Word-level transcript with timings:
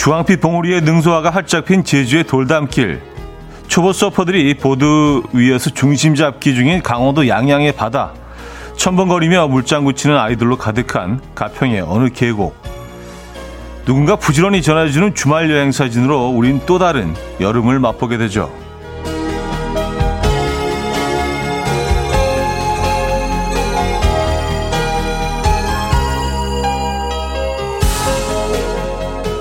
주황빛 0.00 0.40
봉우리의 0.40 0.80
능소화가 0.80 1.28
활짝 1.28 1.66
핀 1.66 1.84
제주의 1.84 2.24
돌담길. 2.24 3.02
초보 3.68 3.92
서퍼들이 3.92 4.54
보드 4.54 5.20
위에서 5.34 5.68
중심 5.68 6.14
잡기 6.14 6.54
중인 6.54 6.82
강원도 6.82 7.28
양양의 7.28 7.72
바다. 7.72 8.14
첨벙거리며 8.78 9.48
물장구 9.48 9.92
치는 9.92 10.16
아이들로 10.16 10.56
가득한 10.56 11.20
가평의 11.34 11.82
어느 11.82 12.08
계곡. 12.08 12.56
누군가 13.84 14.16
부지런히 14.16 14.62
전해주는 14.62 15.14
주말 15.14 15.50
여행 15.50 15.70
사진으로 15.70 16.30
우린 16.30 16.62
또 16.64 16.78
다른 16.78 17.14
여름을 17.38 17.78
맛보게 17.78 18.16
되죠. 18.16 18.50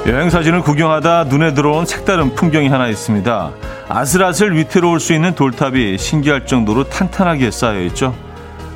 여행 0.10 0.32
사진을 0.32 0.62
구경하다 0.62 1.26
눈에 1.26 1.54
들어온 1.54 1.86
색다른 1.86 2.34
풍경이 2.34 2.68
하나 2.68 2.88
있습니다. 2.88 3.52
아슬아슬 3.90 4.58
위태로울 4.58 5.00
수 5.00 5.14
있는 5.14 5.36
돌탑이 5.36 6.00
신기할 6.00 6.48
정도로 6.48 6.86
탄탄하게 6.86 7.52
쌓여 7.52 7.80
있죠. 7.84 8.16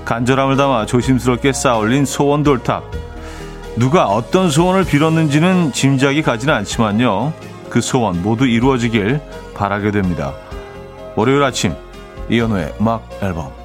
간절함을 0.05 0.57
담아 0.57 0.85
조심스럽게 0.85 1.51
쌓아올린 1.53 2.05
소원 2.05 2.43
돌탑. 2.43 2.83
누가 3.77 4.05
어떤 4.05 4.51
소원을 4.51 4.83
빌었는지는 4.83 5.71
짐작이 5.71 6.21
가지는 6.21 6.53
않지만요. 6.53 7.33
그 7.67 7.81
소원 7.81 8.21
모두 8.21 8.45
이루어지길 8.45 9.19
바라게 9.55 9.89
됩니다. 9.89 10.33
월요일 11.15 11.41
아침 11.41 11.73
이연우의 12.29 12.75
음악 12.79 13.09
앨범 13.23 13.62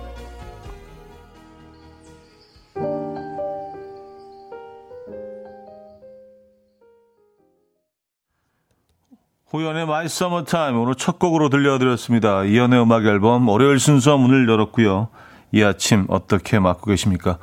호연의 9.53 9.85
My 9.85 10.05
Summer 10.07 10.45
Time 10.45 10.79
오늘 10.79 10.95
첫 10.95 11.19
곡으로 11.19 11.49
들려드렸습니다. 11.49 12.45
이연의 12.45 12.83
음악 12.83 13.07
앨범 13.07 13.49
월요일 13.49 13.79
순서 13.79 14.19
문을 14.19 14.49
열었고요. 14.49 15.09
이 15.53 15.63
아침 15.63 16.05
어떻게 16.09 16.59
맞고 16.59 16.91
계십니까? 16.91 17.39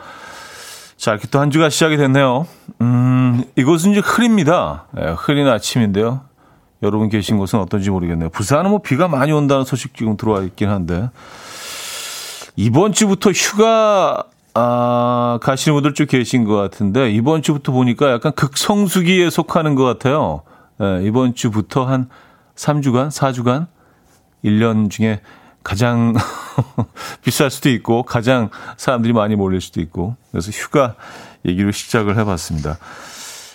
자, 0.97 1.12
이렇게 1.12 1.28
또 1.28 1.39
한 1.39 1.50
주가 1.50 1.70
시작이 1.70 1.97
됐네요. 1.97 2.45
음, 2.81 3.44
이곳은 3.56 3.92
이제 3.92 4.02
흐립니다. 4.02 4.86
네, 4.92 5.16
흐린 5.17 5.47
아침인데요. 5.47 6.22
여러분 6.84 7.09
계신 7.09 7.38
곳은 7.38 7.59
어떤지 7.59 7.89
모르겠네요. 7.89 8.30
부산은 8.30 8.69
뭐 8.69 8.80
비가 8.80 9.08
많이 9.08 9.31
온다는 9.31 9.64
소식 9.66 9.95
지금 9.95 10.16
들어와 10.16 10.42
있긴 10.44 10.69
한데. 10.69 11.09
이번 12.56 12.94
주부터 12.94 13.31
휴가, 13.31 14.23
아, 14.53 15.40
가시는 15.42 15.75
분들 15.75 15.95
쭉 15.95 16.06
계신 16.06 16.45
것 16.45 16.56
같은데, 16.56 17.09
이번 17.12 17.42
주부터 17.42 17.72
보니까 17.72 18.12
약간 18.12 18.31
극성수기에 18.34 19.31
속하는 19.31 19.73
것 19.73 19.84
같아요. 19.84 20.44
예, 20.81 21.02
이번 21.04 21.36
주부터 21.36 21.86
한 21.86 22.09
3주간, 22.56 23.09
4주간, 23.09 23.68
1년 24.44 24.90
중에 24.90 25.22
가장 25.64 26.14
비쌀 27.23 27.50
수도 27.50 27.70
있고, 27.70 28.04
가장 28.04 28.50
사람들이 28.78 29.14
많이 29.14 29.36
몰릴 29.36 29.62
수도 29.62 29.81
있고, 29.81 30.16
그래서 30.31 30.52
휴가 30.52 30.96
얘기로 31.46 31.72
시작을 31.72 32.18
해봤습니다. 32.20 32.78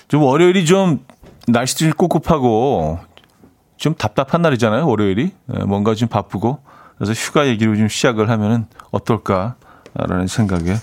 좀 0.09 0.23
월요일이 0.23 0.65
좀 0.67 1.05
날씨도 1.47 1.81
좀 1.81 1.93
꿉꿉하고, 1.93 2.99
좀 3.77 3.95
답답한 3.95 4.43
날이잖아요, 4.43 4.87
월요일이. 4.87 5.33
예, 5.55 5.65
뭔가 5.65 5.95
좀 5.95 6.09
바쁘고, 6.09 6.61
그래서 6.97 7.13
휴가 7.13 7.47
얘기로 7.47 7.77
좀 7.77 7.89
시작을 7.89 8.29
하면은 8.29 8.67
어떨까라는 8.91 10.27
생각에 10.27 10.75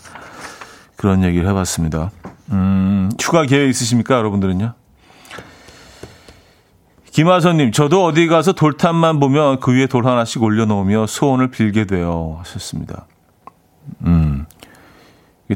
그런 0.95 1.23
얘기를 1.23 1.47
해봤습니다. 1.49 2.11
음, 2.51 3.09
휴가 3.19 3.45
계획 3.45 3.69
있으십니까, 3.69 4.15
여러분들은요? 4.15 4.73
김하선님, 7.17 7.71
저도 7.71 8.05
어디 8.05 8.27
가서 8.27 8.51
돌탑만 8.51 9.19
보면 9.19 9.59
그 9.59 9.73
위에 9.73 9.87
돌 9.87 10.05
하나씩 10.05 10.43
올려놓으며 10.43 11.07
소원을 11.07 11.49
빌게 11.49 11.85
돼요. 11.85 12.35
하셨습니다. 12.41 13.07
음. 14.05 14.45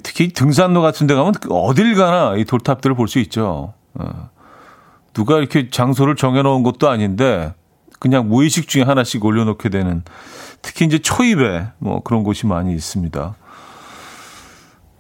특히 0.01 0.29
등산로 0.29 0.81
같은 0.81 1.05
데 1.05 1.13
가면 1.13 1.35
어딜 1.51 1.93
가나 1.93 2.35
이 2.35 2.45
돌탑들을 2.45 2.95
볼 2.95 3.07
수 3.07 3.19
있죠. 3.19 3.75
어. 3.93 4.29
누가 5.13 5.37
이렇게 5.37 5.69
장소를 5.69 6.15
정해놓은 6.15 6.63
것도 6.63 6.89
아닌데 6.89 7.53
그냥 7.99 8.27
무의식 8.27 8.67
중에 8.67 8.81
하나씩 8.81 9.23
올려놓게 9.23 9.69
되는 9.69 10.01
특히 10.63 10.87
이제 10.87 10.97
초입에 10.97 11.67
뭐 11.77 12.01
그런 12.01 12.23
곳이 12.23 12.47
많이 12.47 12.73
있습니다. 12.73 13.35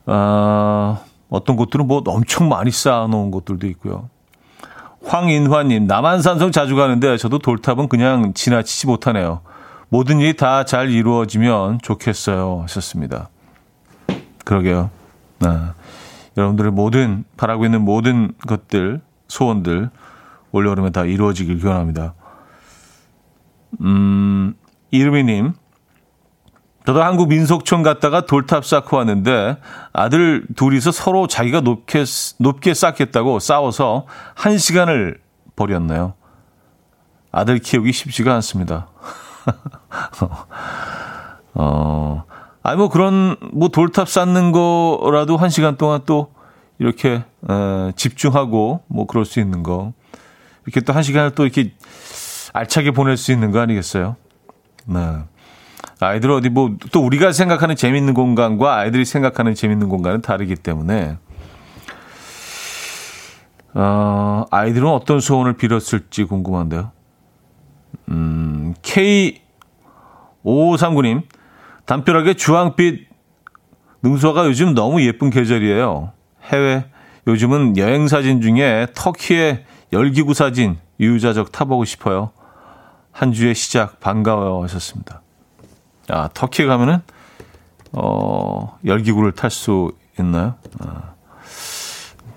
아, 0.05 0.99
어떤 1.27 1.55
곳들은 1.55 1.87
뭐 1.87 2.03
엄청 2.05 2.49
많이 2.49 2.69
쌓아놓은 2.69 3.31
곳들도 3.31 3.65
있고요. 3.65 4.09
황인화님, 5.03 5.87
남한산성 5.87 6.51
자주 6.51 6.75
가는데 6.75 7.17
저도 7.17 7.39
돌탑은 7.39 7.89
그냥 7.89 8.33
지나치지 8.33 8.87
못하네요. 8.87 9.41
모든 9.89 10.19
일이 10.19 10.35
다 10.37 10.63
잘 10.63 10.89
이루어지면 10.89 11.79
좋겠어요. 11.81 12.61
하셨습니다. 12.63 13.29
그러게요. 14.45 14.89
네. 15.39 15.47
여러분들의 16.37 16.71
모든, 16.71 17.25
바라고 17.35 17.65
있는 17.65 17.81
모든 17.81 18.33
것들, 18.47 19.01
소원들, 19.27 19.89
올여름에 20.51 20.91
다 20.91 21.03
이루어지길 21.03 21.59
기원합니다. 21.59 22.13
음, 23.81 24.53
이르미님, 24.91 25.53
저도 26.85 27.03
한국 27.03 27.29
민속촌 27.29 27.83
갔다가 27.83 28.25
돌탑 28.25 28.65
쌓고 28.65 28.97
왔는데 28.97 29.57
아들 29.93 30.45
둘이서 30.55 30.91
서로 30.91 31.27
자기가 31.27 31.61
높게 31.61 32.03
높게 32.39 32.73
쌓겠다고 32.73 33.39
싸워서 33.39 34.07
한 34.33 34.57
시간을 34.57 35.19
버렸네요. 35.55 36.13
아들 37.31 37.59
키우기 37.59 37.93
쉽지가 37.93 38.33
않습니다. 38.35 38.87
어, 41.53 42.23
아니 42.63 42.77
뭐 42.77 42.89
그런 42.89 43.35
뭐 43.53 43.69
돌탑 43.69 44.09
쌓는 44.09 44.51
거라도 44.51 45.37
한 45.37 45.49
시간 45.49 45.77
동안 45.77 46.01
또 46.05 46.33
이렇게 46.79 47.23
에, 47.49 47.91
집중하고 47.95 48.83
뭐 48.87 49.05
그럴 49.05 49.25
수 49.25 49.39
있는 49.39 49.61
거 49.61 49.93
이렇게 50.65 50.81
또 50.81 50.93
한 50.93 51.03
시간을 51.03 51.31
또 51.31 51.43
이렇게 51.43 51.73
알차게 52.53 52.91
보낼 52.91 53.17
수 53.17 53.31
있는 53.31 53.51
거 53.51 53.59
아니겠어요? 53.59 54.15
네. 54.85 55.19
아이들 56.07 56.31
어디 56.31 56.49
뭐 56.49 56.75
또 56.91 57.05
우리가 57.05 57.31
생각하는 57.31 57.75
재밌는 57.75 58.13
공간과 58.13 58.75
아이들이 58.77 59.05
생각하는 59.05 59.53
재밌는 59.55 59.89
공간은 59.89 60.21
다르기 60.21 60.55
때문에 60.55 61.17
어, 63.73 64.45
아이들은 64.51 64.87
어떤 64.87 65.19
소원을 65.19 65.53
빌었을지 65.53 66.25
궁금한데요. 66.25 66.91
음, 68.09 68.73
K5539님, 70.43 71.23
담벼락에 71.85 72.33
주황빛 72.33 73.07
능수화가 74.03 74.45
요즘 74.47 74.73
너무 74.73 75.01
예쁜 75.03 75.29
계절이에요. 75.29 76.11
해외, 76.51 76.85
요즘은 77.27 77.77
여행 77.77 78.07
사진 78.07 78.41
중에 78.41 78.87
터키의 78.93 79.63
열기구 79.93 80.33
사진 80.33 80.77
유유자적 80.99 81.51
타보고 81.51 81.85
싶어요. 81.85 82.31
한 83.11 83.31
주의 83.31 83.53
시작 83.55 83.99
반가워요 83.99 84.63
하셨습니다. 84.63 85.21
아, 86.09 86.29
터키 86.33 86.65
가면은 86.65 87.01
어, 87.93 88.77
열기구를 88.85 89.33
탈 89.33 89.49
수 89.51 89.91
있나요? 90.19 90.55
아, 90.79 91.13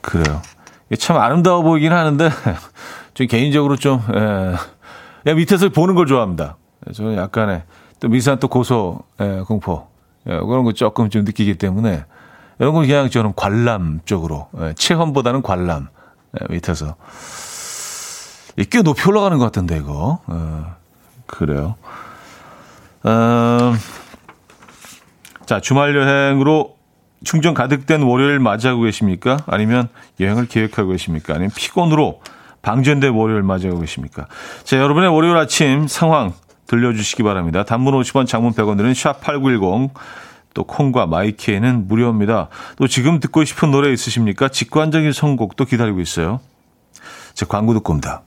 그래요. 0.00 0.42
참 0.98 1.16
아름다워 1.16 1.62
보이긴 1.62 1.92
하는데 1.92 2.30
좀 3.14 3.26
개인적으로 3.26 3.76
좀 3.76 4.02
예, 4.14 4.54
그냥 5.22 5.36
밑에서 5.38 5.68
보는 5.70 5.94
걸 5.94 6.06
좋아합니다. 6.06 6.56
저는 6.92 7.16
약간의 7.16 7.62
또 8.00 8.08
미세한 8.08 8.38
또 8.38 8.48
고소 8.48 9.00
예, 9.20 9.42
공포 9.46 9.88
예, 10.28 10.38
그런 10.38 10.64
거 10.64 10.72
조금 10.72 11.10
좀 11.10 11.24
느끼기 11.24 11.56
때문에 11.56 12.04
이런 12.58 12.74
건 12.74 12.86
그냥 12.86 13.10
저는 13.10 13.32
관람 13.34 14.00
쪽으로 14.04 14.48
예, 14.60 14.74
체험보다는 14.74 15.42
관람 15.42 15.88
예, 16.40 16.52
밑에서 16.52 16.96
꽤 18.70 18.82
높이 18.82 19.08
올라가는 19.08 19.36
것 19.38 19.44
같은데 19.44 19.78
이거 19.78 20.20
예, 20.30 20.36
그래요. 21.26 21.76
음, 23.06 23.76
자, 25.46 25.60
주말 25.60 25.94
여행으로 25.94 26.76
충전 27.24 27.54
가득된 27.54 28.02
월요일 28.02 28.38
맞이하고 28.38 28.82
계십니까? 28.82 29.38
아니면 29.46 29.88
여행을 30.20 30.46
계획하고 30.46 30.90
계십니까? 30.90 31.34
아니면 31.34 31.50
피곤으로 31.54 32.20
방전된 32.62 33.12
월요일 33.12 33.42
맞이하고 33.42 33.80
계십니까? 33.80 34.26
자, 34.62 34.78
여러분의 34.78 35.12
월요일 35.12 35.36
아침 35.36 35.86
상황 35.86 36.32
들려주시기 36.66 37.22
바랍니다. 37.22 37.64
단문 37.64 37.94
50원, 37.94 38.26
장문 38.26 38.52
100원들은 38.52 38.92
샵8910, 38.92 39.90
또 40.54 40.64
콩과 40.64 41.06
마이키에는 41.06 41.88
무료입니다. 41.88 42.48
또 42.76 42.86
지금 42.86 43.20
듣고 43.20 43.44
싶은 43.44 43.70
노래 43.70 43.92
있으십니까? 43.92 44.48
직관적인 44.48 45.12
선곡도 45.12 45.66
기다리고 45.66 46.00
있어요. 46.00 46.40
제 47.34 47.44
광고 47.44 47.74
듣고 47.74 47.92
옵니다. 47.92 48.22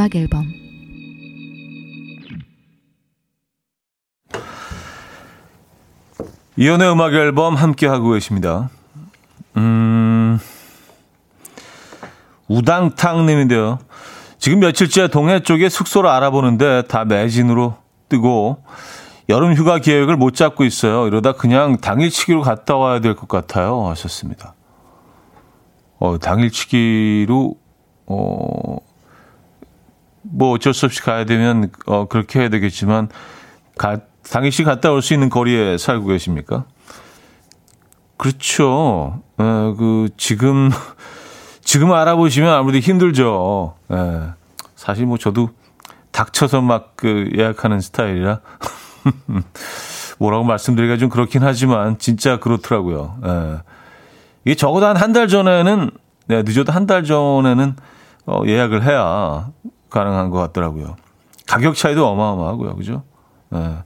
음악 0.00 0.16
앨범 0.16 0.46
이연의 6.56 6.90
음악 6.90 7.12
앨범 7.12 7.54
함께 7.54 7.86
하고 7.86 8.12
계십니다. 8.12 8.70
음, 9.58 10.38
우당탕 12.48 13.26
님인데요. 13.26 13.78
지금 14.38 14.60
며칠째 14.60 15.08
동해 15.08 15.40
쪽에 15.40 15.68
숙소를 15.68 16.08
알아보는데 16.08 16.84
다 16.88 17.04
매진으로 17.04 17.76
뜨고 18.08 18.64
여름 19.28 19.52
휴가 19.52 19.78
계획을 19.80 20.16
못 20.16 20.34
잡고 20.34 20.64
있어요. 20.64 21.08
이러다 21.08 21.32
그냥 21.32 21.76
당일치기로 21.76 22.40
갔다 22.40 22.76
와야 22.76 23.00
될 23.00 23.14
것 23.14 23.28
같아요. 23.28 23.86
하셨습니다. 23.88 24.54
어, 25.98 26.16
당일치기로, 26.18 27.54
어, 28.06 28.76
뭐 30.22 30.52
어쩔 30.52 30.74
수 30.74 30.86
없이 30.86 31.00
가야 31.02 31.24
되면, 31.24 31.70
어, 31.86 32.06
그렇게 32.06 32.40
해야 32.40 32.48
되겠지만, 32.48 33.08
가, 33.78 33.98
당일치 34.30 34.64
갔다 34.64 34.92
올 34.92 35.02
수 35.02 35.14
있는 35.14 35.28
거리에 35.30 35.78
살고 35.78 36.06
계십니까? 36.06 36.64
그렇죠. 38.16 39.22
어, 39.38 39.74
그, 39.78 40.08
지금, 40.16 40.70
지금 41.64 41.92
알아보시면 41.92 42.52
아무래도 42.52 42.78
힘들죠. 42.84 43.74
예. 43.92 44.20
사실 44.76 45.06
뭐 45.06 45.18
저도 45.18 45.50
닥쳐서 46.10 46.60
막 46.60 46.92
그 46.96 47.30
예약하는 47.36 47.80
스타일이라. 47.80 48.40
뭐라고 50.18 50.44
말씀드리기가 50.44 50.98
좀 50.98 51.08
그렇긴 51.08 51.42
하지만 51.42 51.98
진짜 51.98 52.38
그렇더라고요. 52.38 53.18
예. 53.24 53.58
이게 54.44 54.54
적어도 54.54 54.86
한 54.86 54.96
한 54.96 55.12
달 55.12 55.28
전에는 55.28 55.90
네, 56.26 56.42
늦어도 56.42 56.72
한 56.72 56.86
달 56.86 57.04
전에는 57.04 57.76
어, 58.26 58.42
예약을 58.46 58.82
해야 58.84 59.48
가능한 59.90 60.30
것 60.30 60.38
같더라고요. 60.38 60.96
가격 61.46 61.74
차이도 61.74 62.06
어마어마하고요, 62.06 62.76
그죠? 62.76 63.02
예. 63.54 63.78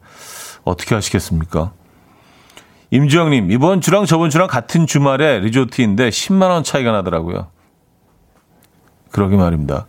어떻게 0.65 0.95
하시겠습니까? 0.95 1.73
임주영님 2.91 3.51
이번 3.51 3.81
주랑 3.81 4.07
저번 4.07 4.31
주랑 4.31 4.47
같은 4.47 4.87
주말에 4.87 5.41
리조트인데 5.41 6.11
10만 6.11 6.51
원 6.51 6.63
차이가 6.63 6.93
나더라고요. 6.93 7.49
그러게 9.11 9.37
말입니다. 9.37 9.87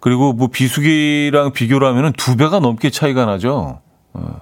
그리고 0.00 0.32
뭐 0.32 0.48
비수기랑 0.48 1.52
비교를 1.52 1.86
하면은 1.88 2.12
두 2.12 2.36
배가 2.36 2.60
넘게 2.60 2.90
차이가 2.90 3.26
나죠. 3.26 3.80
어. 4.12 4.40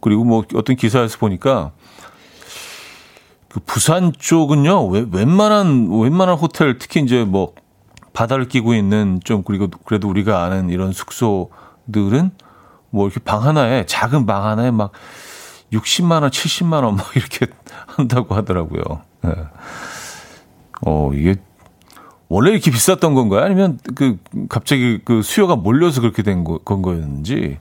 그리고 0.00 0.24
뭐 0.24 0.44
어떤 0.54 0.76
기사에서 0.76 1.18
보니까 1.18 1.72
그 3.48 3.60
부산 3.60 4.12
쪽은요 4.12 4.88
웬만한 4.88 5.88
웬만한 5.90 6.36
호텔 6.36 6.78
특히 6.78 7.00
이제 7.00 7.24
뭐 7.24 7.54
바다를 8.18 8.48
끼고 8.48 8.74
있는 8.74 9.20
좀 9.22 9.44
그리고 9.44 9.68
그래도 9.84 10.08
우리가 10.08 10.42
아는 10.42 10.70
이런 10.70 10.90
숙소들은 10.90 12.32
뭐 12.90 13.06
이렇게 13.06 13.20
방 13.20 13.44
하나에 13.44 13.86
작은 13.86 14.26
방 14.26 14.44
하나에 14.44 14.72
막 14.72 14.90
60만 15.72 16.22
원, 16.22 16.30
70만 16.30 16.82
원 16.82 16.96
막 16.96 17.14
이렇게 17.14 17.46
한다고 17.86 18.34
하더라고요. 18.34 18.82
네. 19.22 19.30
어 20.84 21.12
이게 21.14 21.36
원래 22.28 22.50
이렇게 22.50 22.72
비쌌던 22.72 23.14
건가요? 23.14 23.44
아니면 23.44 23.78
그 23.94 24.18
갑자기 24.48 24.98
그 25.04 25.22
수요가 25.22 25.54
몰려서 25.54 26.00
그렇게 26.00 26.24
된 26.24 26.42
거, 26.42 26.58
건 26.58 26.82
거였는지 26.82 27.58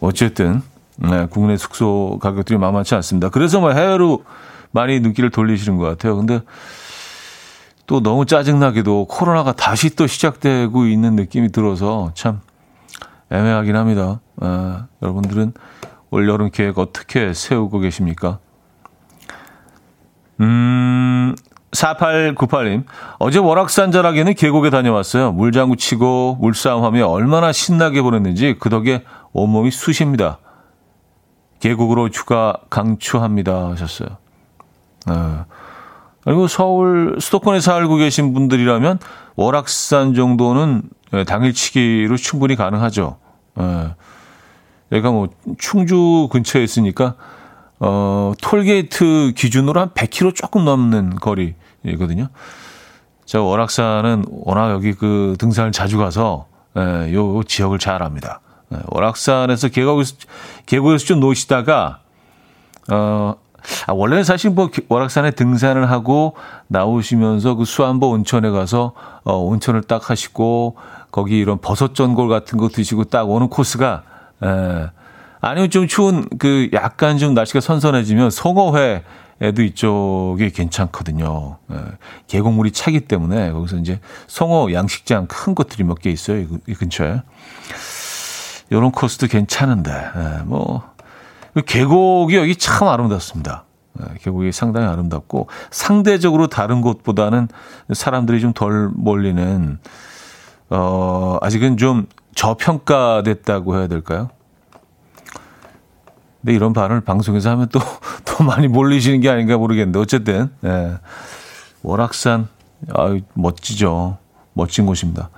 어쨌든 0.00 0.62
네, 0.96 1.26
국내 1.28 1.58
숙소 1.58 2.18
가격들이 2.22 2.58
만만치 2.58 2.94
않습니다. 2.94 3.28
그래서 3.28 3.60
뭐 3.60 3.72
해외로 3.72 4.24
많이 4.70 5.00
눈길을 5.00 5.28
돌리시는 5.28 5.76
것 5.76 5.84
같아요. 5.84 6.16
근데 6.16 6.40
또 7.86 8.02
너무 8.02 8.26
짜증나게도 8.26 9.06
코로나가 9.06 9.52
다시 9.52 9.94
또 9.94 10.06
시작되고 10.06 10.86
있는 10.86 11.14
느낌이 11.14 11.52
들어서 11.52 12.10
참 12.14 12.40
애매하긴 13.30 13.76
합니다. 13.76 14.20
아, 14.40 14.86
여러분들은 15.02 15.52
올 16.10 16.28
여름 16.28 16.50
계획 16.50 16.78
어떻게 16.78 17.32
세우고 17.32 17.80
계십니까? 17.80 18.38
음, 20.40 21.34
4898님. 21.72 22.84
어제 23.18 23.38
월악산 23.38 23.92
자락에는 23.92 24.34
계곡에 24.34 24.70
다녀왔어요. 24.70 25.32
물장구 25.32 25.76
치고 25.76 26.38
물싸움하며 26.40 27.06
얼마나 27.06 27.52
신나게 27.52 28.02
보냈는지 28.02 28.56
그 28.58 28.68
덕에 28.70 29.04
온몸이 29.32 29.70
쑤십니다. 29.70 30.38
계곡으로 31.60 32.08
휴가 32.08 32.56
강추합니다 32.70 33.70
하셨어요. 33.70 34.08
아, 35.06 35.46
그리고 36.26 36.48
서울 36.48 37.18
수도권에 37.20 37.60
살고 37.60 37.94
계신 37.94 38.34
분들이라면 38.34 38.98
월악산 39.36 40.14
정도는 40.14 40.82
당일치기로 41.24 42.16
충분히 42.16 42.56
가능하죠. 42.56 43.16
예. 43.60 43.94
여기가 44.90 45.12
뭐 45.12 45.28
충주 45.56 46.28
근처에 46.32 46.64
있으니까 46.64 47.14
어, 47.78 48.32
톨게이트 48.42 49.34
기준으로 49.36 49.78
한 49.78 49.90
100km 49.90 50.34
조금 50.34 50.64
넘는 50.64 51.14
거리거든요. 51.14 52.26
저 53.24 53.44
월악산은 53.44 54.24
워낙 54.28 54.72
여기 54.72 54.94
그 54.94 55.36
등산을 55.38 55.70
자주 55.70 55.96
가서 55.96 56.48
예, 56.76 57.14
요 57.14 57.40
지역을 57.44 57.78
잘 57.78 58.02
압니다. 58.02 58.40
예, 58.74 58.78
월악산에서 58.86 59.68
계곡에서, 59.68 60.16
계곡에서 60.66 61.04
좀 61.04 61.20
노시다가 61.20 62.00
어, 62.90 63.36
아, 63.86 63.92
원래는 63.92 64.24
사실 64.24 64.50
뭐 64.50 64.70
월악산에 64.88 65.32
등산을 65.32 65.90
하고 65.90 66.34
나오시면서 66.68 67.54
그 67.54 67.64
수안보 67.64 68.10
온천에 68.10 68.50
가서 68.50 68.92
어, 69.24 69.36
온천을 69.36 69.82
딱 69.82 70.10
하시고 70.10 70.76
거기 71.10 71.38
이런 71.38 71.58
버섯 71.60 71.94
전골 71.94 72.28
같은 72.28 72.58
거 72.58 72.68
드시고 72.68 73.04
딱 73.04 73.28
오는 73.28 73.48
코스가 73.48 74.02
에, 74.42 74.90
아니면 75.40 75.70
좀 75.70 75.86
추운 75.86 76.26
그 76.38 76.68
약간 76.72 77.18
좀 77.18 77.34
날씨가 77.34 77.60
선선해지면 77.60 78.30
송어회 78.30 79.02
에도 79.42 79.60
이쪽이 79.62 80.48
괜찮거든요. 80.48 81.58
에, 81.70 81.74
계곡물이 82.26 82.70
차기 82.70 83.00
때문에 83.00 83.52
거기서 83.52 83.76
이제 83.76 84.00
송어 84.26 84.72
양식장 84.72 85.26
큰 85.26 85.54
것들이 85.54 85.84
몇 85.84 85.98
개 85.98 86.08
있어요. 86.10 86.38
이, 86.38 86.48
이 86.68 86.72
근처에. 86.72 87.20
요런 88.72 88.92
코스도 88.92 89.26
괜찮은데, 89.26 89.90
에, 89.92 90.42
뭐, 90.46 90.82
그 91.52 91.60
계곡이 91.60 92.34
여기 92.34 92.56
참 92.56 92.88
아름답습니다. 92.88 93.65
계곡이 94.20 94.52
상당히 94.52 94.86
아름답고 94.86 95.48
상대적으로 95.70 96.46
다른 96.46 96.80
곳보다는 96.80 97.48
사람들이 97.92 98.40
좀 98.40 98.52
덜 98.52 98.90
몰리는 98.94 99.78
어 100.70 101.38
아직은 101.42 101.76
좀 101.76 102.06
저평가됐다고 102.34 103.76
해야 103.76 103.86
될까요? 103.86 104.30
근데 106.46 106.54
이런 106.54 106.72
발언을 106.72 107.00
방송에서 107.00 107.50
하면 107.50 107.68
또, 107.72 107.80
더 108.24 108.44
많이 108.44 108.68
몰리시는 108.68 109.20
게 109.20 109.28
아닌가 109.28 109.56
모르겠는데, 109.56 109.98
어쨌든, 109.98 110.48
예. 110.64 110.98
월악산, 111.82 112.46
아 112.94 113.18
멋지죠. 113.34 114.18
멋진 114.52 114.86
곳입니다. 114.86 115.28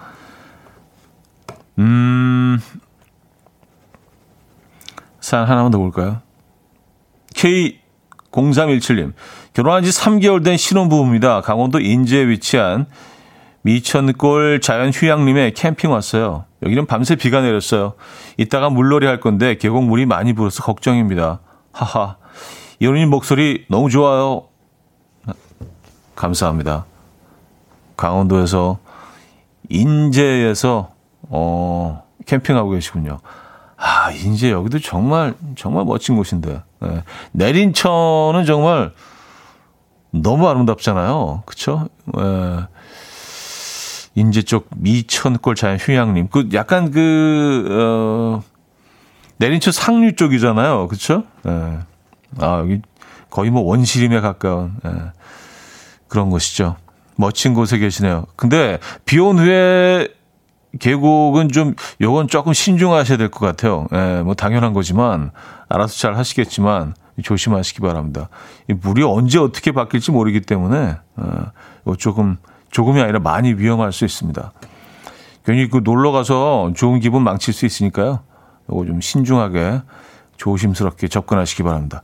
음, 1.79 2.59
산 5.21 5.47
하나만 5.47 5.71
더 5.71 5.79
볼까요? 5.79 6.21
K0317님. 8.33 9.13
결혼한 9.55 9.83
지 9.83 9.91
3개월 9.91 10.45
된 10.45 10.57
신혼부부입니다. 10.57 11.41
강원도 11.41 11.81
인제에 11.81 12.29
위치한 12.29 12.87
미천골 13.63 14.61
자연휴양림에 14.61 15.53
캠핑 15.53 15.91
왔어요. 15.91 16.45
여기는 16.63 16.87
밤새 16.87 17.17
비가 17.17 17.41
내렸어요. 17.41 17.95
이따가 18.37 18.71
물놀이 18.71 19.07
할 19.07 19.21
건데 19.21 19.57
계곡 19.57 19.85
물이 19.85 20.07
많이 20.07 20.33
불어서 20.33 20.63
걱정입니다. 20.63 21.41
하하. 21.73 22.17
이혼님 22.81 23.11
목소리 23.11 23.65
너무 23.69 23.91
좋아요. 23.91 24.45
감사합니다. 26.15 26.85
강원도에서 27.97 28.79
인제에서 29.69 30.91
어 31.23 32.05
캠핑하고 32.27 32.71
계시군요. 32.71 33.19
아, 33.81 34.11
인제 34.11 34.51
여기도 34.51 34.81
정말 34.81 35.35
정말 35.57 35.85
멋진 35.85 36.17
곳인데. 36.17 36.63
네. 36.81 37.03
내린천은 37.33 38.45
정말 38.45 38.93
너무 40.11 40.49
아름답잖아요. 40.49 41.45
그쵸? 41.47 41.89
예. 42.19 42.67
인제 44.15 44.43
쪽 44.43 44.67
미천골 44.77 45.55
자연 45.55 45.79
휴양림. 45.79 46.29
그 46.29 46.49
약간 46.55 46.91
그, 46.91 47.69
어, 47.71 48.43
내린천 49.37 49.73
상류 49.73 50.17
쪽이잖아요. 50.17 50.89
그쵸? 50.89 51.23
예. 51.47 51.79
아, 52.41 52.59
여기 52.59 52.81
거의 53.31 53.51
뭐 53.51 53.63
원시림에 53.63 54.21
가까운, 54.21 54.75
예. 54.87 54.91
그런 56.09 56.31
곳이죠. 56.31 56.77
멋진 57.17 57.55
곳에 57.55 57.79
계시네요. 57.79 58.27
근데 58.35 58.79
비 59.05 59.19
온 59.21 59.39
후에 59.39 60.09
계곡은 60.79 61.49
좀 61.51 61.75
요건 62.01 62.29
조금 62.29 62.53
신중하셔야 62.53 63.17
될 63.19 63.31
것 63.31 63.45
같아요. 63.45 63.87
예, 63.93 64.23
뭐 64.23 64.35
당연한 64.35 64.73
거지만 64.73 65.31
알아서 65.69 65.95
잘 65.97 66.17
하시겠지만 66.17 66.95
조심하시기 67.23 67.81
바랍니다. 67.81 68.29
이 68.69 68.75
물이 68.75 69.03
언제 69.03 69.39
어떻게 69.39 69.73
바뀔지 69.73 70.11
모르기 70.13 70.41
때문에 70.41 70.97
어, 71.17 71.95
조금 71.99 72.37
조금이 72.71 73.01
아니라 73.01 73.19
많이 73.19 73.55
위험할 73.55 73.93
수 73.93 74.05
있습니다. 74.05 74.53
괜히 75.45 75.69
그 75.69 75.81
놀러 75.83 76.13
가서 76.13 76.71
좋은 76.77 77.01
기분 77.01 77.23
망칠 77.23 77.55
수 77.55 77.65
있으니까요. 77.65 78.21
이거 78.69 78.85
좀 78.85 79.01
신중하게 79.01 79.81
조심스럽게 80.37 81.09
접근하시기 81.09 81.63
바랍니다. 81.63 82.03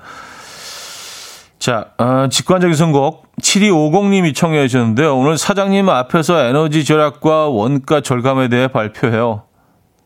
자, 1.64 1.86
어, 1.96 2.28
직관적인 2.28 2.76
선곡 2.76 3.36
7250님이 3.40 4.34
청해 4.34 4.68
주셨는데요. 4.68 5.16
오늘 5.16 5.38
사장님 5.38 5.88
앞에서 5.88 6.44
에너지 6.44 6.84
절약과 6.84 7.48
원가 7.48 8.02
절감에 8.02 8.48
대해 8.48 8.68
발표해요. 8.68 9.44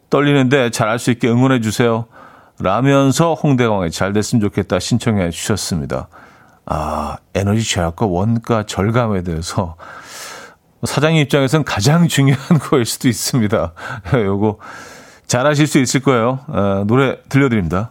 떨리는데 0.09 0.71
잘할 0.71 1.01
수 1.01 1.11
있게 1.11 1.27
응원해 1.27 1.61
주세요. 1.61 2.07
라면서 2.61 3.35
홍대광에 3.35 3.91
잘 3.91 4.13
됐으면 4.13 4.41
좋겠다 4.41 4.79
신청해 4.79 5.31
주셨습니다. 5.31 6.07
아, 6.65 7.17
에너지 7.35 7.69
절약과 7.69 8.07
원가 8.07 8.63
절감에 8.63 9.25
대해서 9.25 9.75
사장님 10.85 11.21
입장에서는 11.23 11.65
가장 11.65 12.07
중요한 12.07 12.61
거일 12.63 12.85
수도 12.85 13.09
있습니다. 13.09 13.73
요거 14.15 14.59
잘하실 15.27 15.67
수 15.67 15.81
있을 15.81 16.03
거예요. 16.03 16.39
어, 16.47 16.85
노래 16.87 17.17
들려드립니다. 17.29 17.91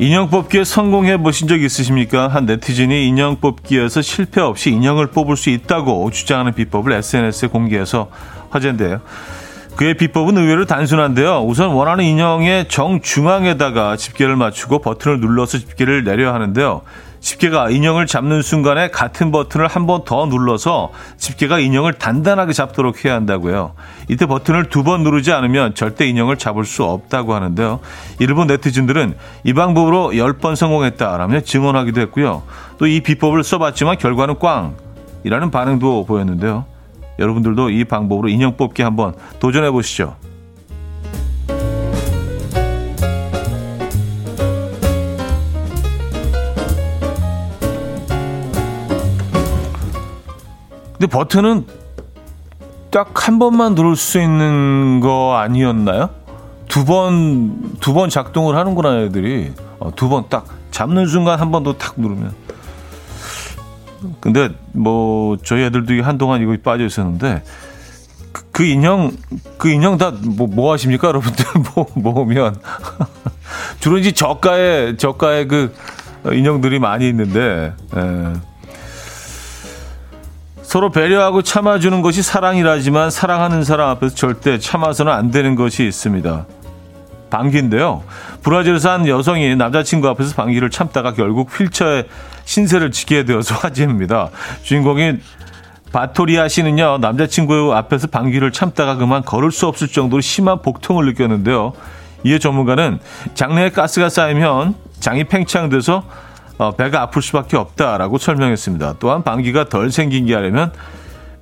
인형 0.00 0.30
뽑기에 0.30 0.62
성공해 0.62 1.16
보신 1.16 1.48
적 1.48 1.60
있으십니까? 1.60 2.28
한 2.28 2.46
네티즌이 2.46 3.08
인형 3.08 3.40
뽑기에서 3.40 4.00
실패 4.00 4.40
없이 4.40 4.70
인형을 4.70 5.08
뽑을 5.08 5.36
수 5.36 5.50
있다고 5.50 6.08
주장하는 6.12 6.54
비법을 6.54 6.92
SNS에 6.92 7.48
공개해서 7.48 8.08
화제인데요. 8.50 9.00
그의 9.74 9.94
비법은 9.94 10.38
의외로 10.38 10.66
단순한데요. 10.66 11.40
우선 11.44 11.70
원하는 11.70 12.04
인형의 12.04 12.68
정중앙에다가 12.68 13.96
집게를 13.96 14.36
맞추고 14.36 14.78
버튼을 14.82 15.18
눌러서 15.18 15.58
집게를 15.58 16.04
내려 16.04 16.32
하는데요. 16.32 16.82
집게가 17.28 17.68
인형을 17.68 18.06
잡는 18.06 18.40
순간에 18.40 18.88
같은 18.88 19.30
버튼을 19.30 19.66
한 19.66 19.86
번 19.86 19.98
더 20.04 20.24
눌러서 20.26 20.92
집게가 21.18 21.58
인형을 21.58 21.94
단단하게 21.94 22.52
잡도록 22.54 23.04
해야 23.04 23.14
한다고요. 23.14 23.74
이때 24.08 24.24
버튼을 24.26 24.70
두 24.70 24.82
번 24.82 25.02
누르지 25.02 25.32
않으면 25.32 25.74
절대 25.74 26.06
인형을 26.08 26.38
잡을 26.38 26.64
수 26.64 26.84
없다고 26.84 27.34
하는데요. 27.34 27.80
일본 28.20 28.46
네티즌들은 28.46 29.14
이 29.44 29.52
방법으로 29.52 30.12
10번 30.12 30.56
성공했다라며 30.56 31.40
증언하기도 31.40 32.00
했고요. 32.02 32.44
또 32.78 32.86
이 32.86 33.00
비법을 33.00 33.44
써봤지만 33.44 33.98
결과는 33.98 34.36
꽝이라는 34.38 35.50
반응도 35.50 36.06
보였는데요. 36.06 36.64
여러분들도 37.18 37.70
이 37.70 37.84
방법으로 37.84 38.28
인형 38.30 38.56
뽑기 38.56 38.80
한번 38.82 39.14
도전해 39.40 39.70
보시죠. 39.70 40.16
근데 50.98 51.06
버튼은 51.06 51.66
딱 52.90 53.10
한 53.28 53.38
번만 53.38 53.74
누를 53.74 53.96
수 53.96 54.20
있는 54.20 55.00
거 55.00 55.36
아니었나요? 55.36 56.10
두 56.68 56.84
번, 56.84 57.74
두 57.80 57.92
번 57.94 58.08
작동을 58.10 58.56
하는구나, 58.56 59.00
애들이. 59.02 59.52
어, 59.78 59.90
두번 59.94 60.24
딱 60.28 60.46
잡는 60.70 61.06
순간 61.06 61.38
한 61.40 61.50
번 61.50 61.62
더 61.64 61.74
탁 61.78 61.94
누르면. 61.96 62.32
근데 64.20 64.50
뭐, 64.72 65.36
저희 65.44 65.64
애들도 65.64 66.02
한동안 66.04 66.40
이거 66.42 66.56
빠져 66.62 66.84
있었는데, 66.84 67.42
그, 68.32 68.42
그 68.52 68.64
인형, 68.64 69.12
그 69.58 69.68
인형 69.70 69.98
다 69.98 70.12
뭐, 70.22 70.46
뭐 70.46 70.72
하십니까, 70.72 71.08
여러분들? 71.08 71.44
뭐, 71.74 71.86
모으면. 71.94 72.56
주로 73.80 73.98
이제 73.98 74.12
저가의, 74.12 74.96
저가의 74.96 75.48
그 75.48 75.74
인형들이 76.32 76.78
많이 76.78 77.08
있는데, 77.08 77.72
에. 77.96 78.00
예. 78.00 78.32
서로 80.68 80.90
배려하고 80.90 81.40
참아주는 81.40 82.02
것이 82.02 82.22
사랑이라지만 82.22 83.10
사랑하는 83.10 83.64
사람 83.64 83.88
앞에서 83.88 84.14
절대 84.14 84.58
참아서는 84.58 85.10
안 85.10 85.30
되는 85.30 85.54
것이 85.54 85.86
있습니다. 85.86 86.44
방귀인데요. 87.30 88.02
브라질에서 88.42 88.90
한 88.90 89.08
여성이 89.08 89.56
남자친구 89.56 90.06
앞에서 90.08 90.34
방귀를 90.34 90.68
참다가 90.68 91.14
결국 91.14 91.48
휠체어에 91.58 92.04
신세를 92.44 92.90
지게 92.90 93.24
되어서 93.24 93.54
화제입니다. 93.64 94.28
주인공인 94.62 95.22
바토리아 95.90 96.48
씨는요, 96.48 96.98
남자친구 96.98 97.74
앞에서 97.74 98.08
방귀를 98.08 98.52
참다가 98.52 98.96
그만 98.96 99.22
걸을 99.22 99.50
수 99.50 99.66
없을 99.66 99.88
정도로 99.88 100.20
심한 100.20 100.60
복통을 100.60 101.06
느꼈는데요. 101.06 101.72
이에 102.24 102.38
전문가는 102.38 102.98
장내에 103.32 103.70
가스가 103.70 104.10
쌓이면 104.10 104.74
장이 105.00 105.24
팽창돼서 105.24 106.04
어, 106.58 106.72
배가 106.72 107.02
아플 107.02 107.22
수밖에 107.22 107.56
없다라고 107.56 108.18
설명했습니다. 108.18 108.96
또한 108.98 109.22
방귀가 109.22 109.68
덜 109.68 109.90
생기게 109.90 110.34
하려면 110.34 110.72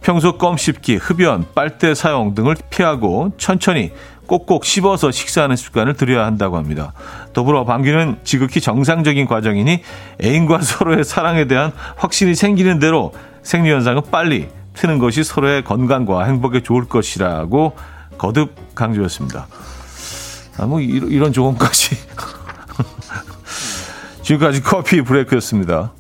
평소 0.02 0.38
껌 0.38 0.56
씹기, 0.56 0.96
흡연, 0.96 1.46
빨대 1.54 1.94
사용 1.94 2.34
등을 2.34 2.54
피하고 2.70 3.32
천천히 3.38 3.92
꼭꼭 4.26 4.64
씹어서 4.64 5.10
식사하는 5.10 5.56
습관을 5.56 5.94
들여야 5.94 6.26
한다고 6.26 6.56
합니다. 6.56 6.92
더불어 7.32 7.64
방귀는 7.64 8.18
지극히 8.24 8.60
정상적인 8.60 9.26
과정이니 9.26 9.82
애인과 10.22 10.60
서로의 10.62 11.04
사랑에 11.04 11.46
대한 11.46 11.72
확신이 11.96 12.34
생기는 12.34 12.78
대로 12.78 13.12
생리 13.42 13.70
현상은 13.70 14.02
빨리 14.10 14.48
트는 14.74 14.98
것이 14.98 15.24
서로의 15.24 15.64
건강과 15.64 16.24
행복에 16.24 16.62
좋을 16.62 16.84
것이라고 16.86 17.74
거듭 18.18 18.74
강조했습니다. 18.74 19.46
아, 20.58 20.66
뭐, 20.66 20.80
이런, 20.80 21.10
이런 21.10 21.32
조언까지. 21.32 21.96
지금까지 24.26 24.60
커피 24.60 25.02
브레이크였습니다. 25.02 25.92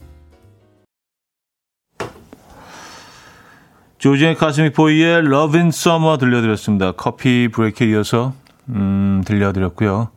조지의 3.98 4.34
카스미 4.34 4.70
포이의 4.72 5.18
Love 5.18 5.60
in 5.60 5.68
Summer 5.68 6.18
들려드렸습니다. 6.18 6.90
커피 6.92 7.46
브레이크에 7.46 7.86
이어서 7.90 8.32
음, 8.68 9.22
들려드렸고요. 9.24 10.08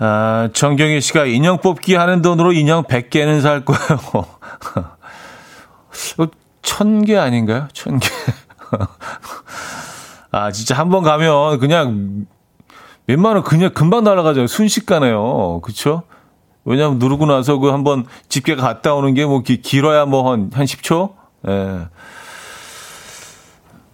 아, 0.00 0.48
정경희 0.52 1.00
씨가 1.00 1.26
인형 1.26 1.58
뽑기 1.58 1.94
하는 1.94 2.22
돈으로 2.22 2.52
인형 2.52 2.82
100개는 2.82 3.40
살 3.40 3.64
거예요. 3.64 4.00
어, 6.18 6.26
천개 6.62 7.16
아닌가요? 7.16 7.68
천 7.72 8.00
개. 8.00 8.08
아, 10.32 10.50
진짜 10.50 10.76
한 10.76 10.88
번 10.90 11.04
가면 11.04 11.60
그냥 11.60 12.26
몇만 13.06 13.36
원 13.36 13.44
그냥 13.44 13.72
금방 13.72 14.02
날아가죠. 14.02 14.48
순식간에요. 14.48 15.60
그쵸? 15.60 16.02
왜냐하면 16.64 16.98
누르고 16.98 17.26
나서 17.26 17.58
그 17.58 17.68
한번 17.70 18.06
집게 18.28 18.54
갔다 18.54 18.94
오는 18.94 19.14
게 19.14 19.24
뭐 19.24 19.42
길어야 19.42 20.04
뭐 20.04 20.30
한, 20.32 20.50
한 20.52 20.64
10초? 20.66 21.14
예. 21.48 21.86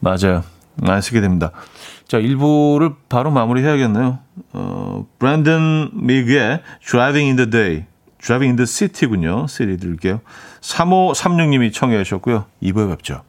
맞아요. 0.00 0.44
안 0.82 1.00
쓰게 1.00 1.20
됩니다. 1.20 1.50
자, 2.06 2.18
1부를 2.18 2.94
바로 3.08 3.30
마무리 3.30 3.62
해야겠네요. 3.62 4.18
어, 4.52 5.06
브랜든 5.18 5.90
미그의 5.94 6.62
Driving 6.86 7.26
in 7.26 7.36
the 7.36 7.50
Day, 7.50 7.86
Driving 8.20 8.50
in 8.50 8.56
the 8.56 8.66
City군요. 8.66 9.46
시리 9.48 9.76
들게요. 9.76 10.20
3536님이 10.60 11.72
청해 11.72 12.02
주셨고요. 12.04 12.44
2부에 12.62 12.88
뵙죠. 12.90 13.22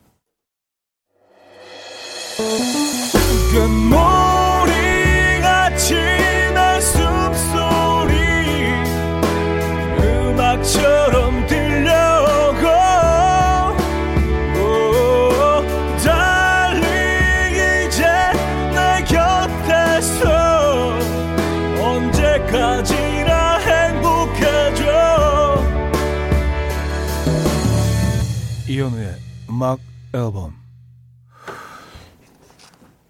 음악 29.60 29.80
앨범 30.14 30.54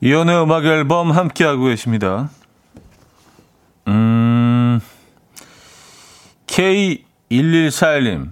이현우의 0.01 0.41
음악 0.41 0.65
앨범 0.65 1.11
함께하고 1.11 1.65
계십니다. 1.65 2.31
음, 3.87 4.79
K1141님 6.47 8.31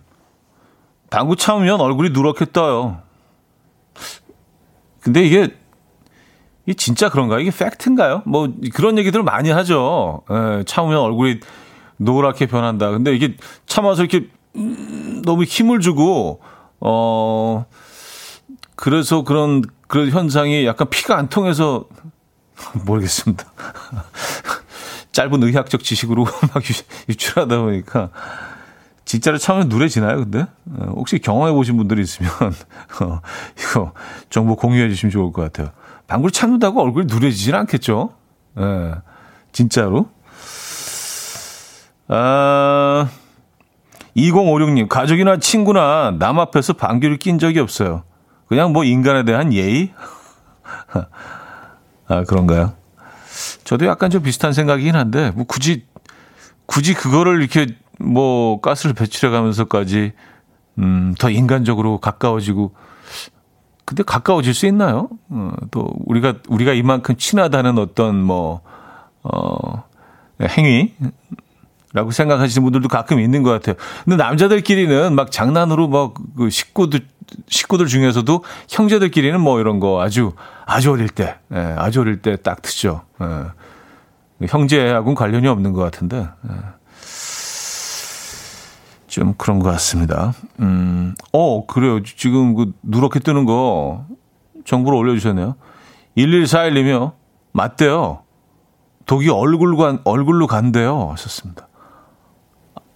방구 1.12 1.36
참으면 1.36 1.80
얼굴이 1.80 2.10
누렇게 2.10 2.46
떠요. 2.52 3.04
근데 5.00 5.24
이게 5.24 5.56
이 6.66 6.74
진짜 6.74 7.10
그런가요? 7.10 7.40
이게 7.40 7.52
팩트인가요? 7.52 8.24
뭐 8.26 8.52
그런 8.74 8.98
얘기들을 8.98 9.24
많이 9.24 9.52
하죠. 9.52 10.24
에, 10.32 10.34
예, 10.34 10.64
참으면 10.64 11.02
얼굴이 11.02 11.40
노랗게 11.98 12.48
변한다. 12.48 12.90
근데 12.90 13.14
이게 13.14 13.38
참아서 13.68 14.04
이렇게 14.04 14.28
음, 14.56 15.22
너무 15.24 15.44
힘을 15.44 15.82
주고 15.82 16.42
어 16.80 17.68
그래서 18.78 19.24
그런 19.24 19.64
그런 19.88 20.10
현상이 20.10 20.66
약간 20.66 20.90
피가 20.90 21.18
안 21.18 21.28
통해서 21.28 21.86
모르겠습니다. 22.86 23.44
짧은 25.12 25.44
의학적 25.44 25.84
지식으로 25.84 26.26
막 26.54 26.64
유출하다 27.10 27.60
보니까 27.60 28.12
진짜로 29.04 29.38
참으면 29.38 29.70
누래지나요, 29.70 30.18
근데? 30.18 30.42
어, 30.42 30.94
혹시 30.96 31.18
경험해 31.20 31.54
보신 31.54 31.78
분들이 31.78 32.02
있으면, 32.02 32.30
어, 33.02 33.22
이거 33.58 33.94
정보 34.30 34.58
공유해 34.58 34.90
주시면 34.90 35.12
좋을 35.12 35.32
것 35.32 35.42
같아요. 35.44 35.72
방구를 36.08 36.32
참는다고 36.32 36.82
얼굴이 36.84 37.06
누래지진 37.08 37.56
않겠죠? 37.56 38.14
예, 38.60 38.62
네, 38.62 38.94
진짜로. 39.54 40.10
아, 42.10 43.10
2056님, 44.18 44.90
가족이나 44.90 45.38
친구나 45.38 46.14
남 46.20 46.38
앞에서 46.40 46.74
방귀를 46.74 47.18
낀 47.18 47.40
적이 47.40 47.60
없어요. 47.60 48.04
그냥 48.48 48.74
뭐 48.74 48.84
인간에 48.84 49.24
대한 49.24 49.54
예의? 49.54 49.94
아, 52.08 52.24
그런가요? 52.24 52.74
저도 53.64 53.86
약간 53.86 54.10
좀 54.10 54.24
비슷한 54.24 54.54
생각이긴 54.54 54.96
한데, 54.96 55.32
뭐 55.32 55.46
굳이, 55.46 55.86
굳이 56.66 56.94
그거를 56.94 57.42
이렇게 57.42 57.68
뭐 58.00 58.62
가스를 58.62 58.94
배출해 58.94 59.32
가면서까지, 59.32 60.14
음, 60.80 61.16
더 61.20 61.30
인간적으로 61.30 62.00
가까워지고, 62.00 62.74
근데 63.86 64.04
가까워질 64.04 64.54
수 64.54 64.66
있나요? 64.66 65.10
어, 65.30 65.52
또 65.72 65.94
우리가, 66.06 66.36
우리가 66.48 66.74
이만큼 66.74 67.16
친하다는 67.18 67.78
어떤 67.78 68.22
뭐, 68.22 68.62
어, 69.24 69.84
행위? 70.42 70.94
라고 71.94 72.12
생각하시는 72.12 72.64
분들도 72.64 72.90
가끔 72.90 73.20
있는 73.20 73.44
것 73.44 73.50
같아요. 73.52 73.76
근데 74.04 74.18
남자들끼리는 74.18 75.16
막 75.16 75.32
장난으로 75.32 75.88
막 75.88 76.14
그 76.36 76.50
식구들, 76.50 77.08
식구들 77.48 77.88
중에서도 77.88 78.44
형제들끼리는 78.70 79.40
뭐 79.40 79.60
이런 79.60 79.80
거 79.80 80.02
아주, 80.02 80.34
아주 80.66 80.92
어릴 80.92 81.10
때, 81.10 81.38
예, 81.54 81.58
아주 81.78 82.02
어릴 82.02 82.22
때딱 82.22 82.62
트죠. 82.62 83.04
예. 83.22 84.48
형제하고는 84.48 85.16
관련이 85.16 85.48
없는 85.48 85.74
것 85.74 85.82
같은데. 85.82 86.28
예. 86.50 86.78
좀 89.08 89.34
그런 89.36 89.60
것 89.60 89.72
같습니다. 89.72 90.34
음, 90.60 91.16
어, 91.32 91.66
그래요. 91.66 92.04
지금 92.04 92.54
그 92.54 92.72
누렇게 92.84 93.20
뜨는 93.20 93.46
거 93.46 94.06
정보를 94.66 95.00
올려주셨네요. 95.00 95.56
1141님이요. 96.18 97.14
맞대요. 97.52 98.24
독이 99.08 99.30
얼굴로 99.30 99.78
간, 99.78 100.00
얼굴로 100.04 100.46
간대요. 100.46 101.10
하셨습니다. 101.12 101.68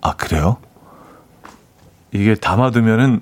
아, 0.02 0.14
그래요? 0.14 0.58
이게 2.12 2.36
담아두면은 2.36 3.22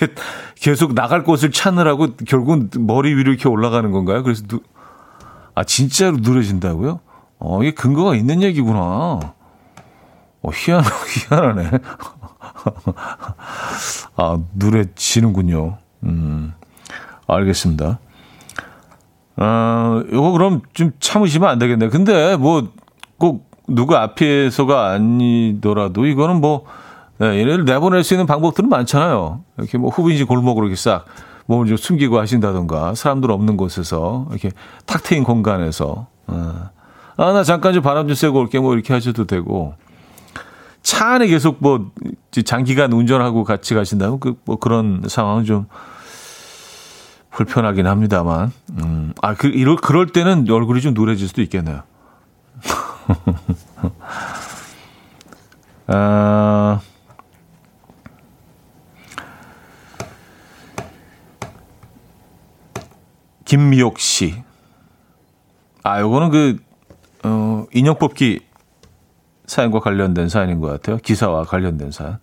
이게 0.00 0.12
계속 0.56 0.94
나갈 0.94 1.22
곳을 1.24 1.50
찾느라고 1.50 2.16
결국은 2.26 2.70
머리 2.78 3.14
위로 3.14 3.32
이렇게 3.32 3.48
올라가는 3.48 3.90
건가요? 3.90 4.22
그래서 4.22 4.44
누, 4.46 4.60
아, 5.54 5.64
진짜로 5.64 6.16
누래진다고요? 6.20 7.00
어, 7.38 7.62
이게 7.62 7.72
근거가 7.72 8.14
있는 8.14 8.42
얘기구나. 8.42 9.34
어, 10.42 10.50
희한, 10.52 10.82
희한하네. 11.30 11.70
아, 14.16 14.38
누래지는군요. 14.54 15.78
음, 16.04 16.54
알겠습니다. 17.26 17.98
어, 19.36 20.02
요거 20.12 20.32
그럼 20.32 20.62
좀 20.74 20.92
참으시면 21.00 21.48
안 21.48 21.58
되겠네. 21.58 21.88
근데 21.88 22.36
뭐, 22.36 22.68
꼭 23.18 23.50
누구 23.66 23.96
앞에서가 23.96 24.90
아니더라도 24.90 26.06
이거는 26.06 26.40
뭐 26.40 26.66
네, 27.20 27.40
얘네를 27.40 27.66
내보낼 27.66 28.02
수 28.02 28.14
있는 28.14 28.24
방법들은 28.24 28.70
많잖아요. 28.70 29.42
이렇게 29.58 29.76
뭐 29.76 29.90
후빈지 29.90 30.24
골목으로 30.24 30.66
이렇게 30.66 30.80
싹 30.80 31.04
몸을 31.44 31.66
좀 31.66 31.76
숨기고 31.76 32.18
하신다던가 32.18 32.94
사람들 32.94 33.30
없는 33.30 33.58
곳에서 33.58 34.26
이렇게 34.30 34.50
탁 34.86 35.02
트인 35.02 35.24
공간에서 35.24 36.06
어. 36.26 36.70
아, 37.18 37.32
나 37.32 37.44
잠깐 37.44 37.74
좀 37.74 37.82
바람 37.82 38.08
좀 38.08 38.14
쐬고 38.14 38.38
올게 38.38 38.58
뭐 38.58 38.72
이렇게 38.72 38.94
하셔도 38.94 39.26
되고 39.26 39.74
차 40.82 41.10
안에 41.10 41.26
계속 41.26 41.56
뭐 41.58 41.90
장기간 42.42 42.90
운전하고 42.94 43.44
같이 43.44 43.74
가신다면 43.74 44.18
그뭐 44.18 44.56
그런 44.58 45.02
상황은 45.06 45.44
좀 45.44 45.66
불편하긴 47.32 47.86
합니다만 47.86 48.50
음. 48.82 49.12
아, 49.20 49.34
그 49.34 49.48
이럴 49.48 49.76
그럴 49.76 50.06
때는 50.06 50.50
얼굴이 50.50 50.80
좀 50.80 50.94
노래질 50.94 51.28
수도 51.28 51.42
있겠네요. 51.42 51.82
아, 55.86 56.80
김미옥 63.54 63.98
씨. 63.98 64.44
아, 65.82 66.00
요거는 66.00 66.30
그, 66.30 66.56
어, 67.24 67.66
인형 67.74 67.96
뽑기 67.98 68.38
사연과 69.46 69.80
관련된 69.80 70.28
사연인 70.28 70.60
것 70.60 70.68
같아요. 70.68 70.98
기사와 70.98 71.42
관련된 71.42 71.90
사연. 71.90 72.18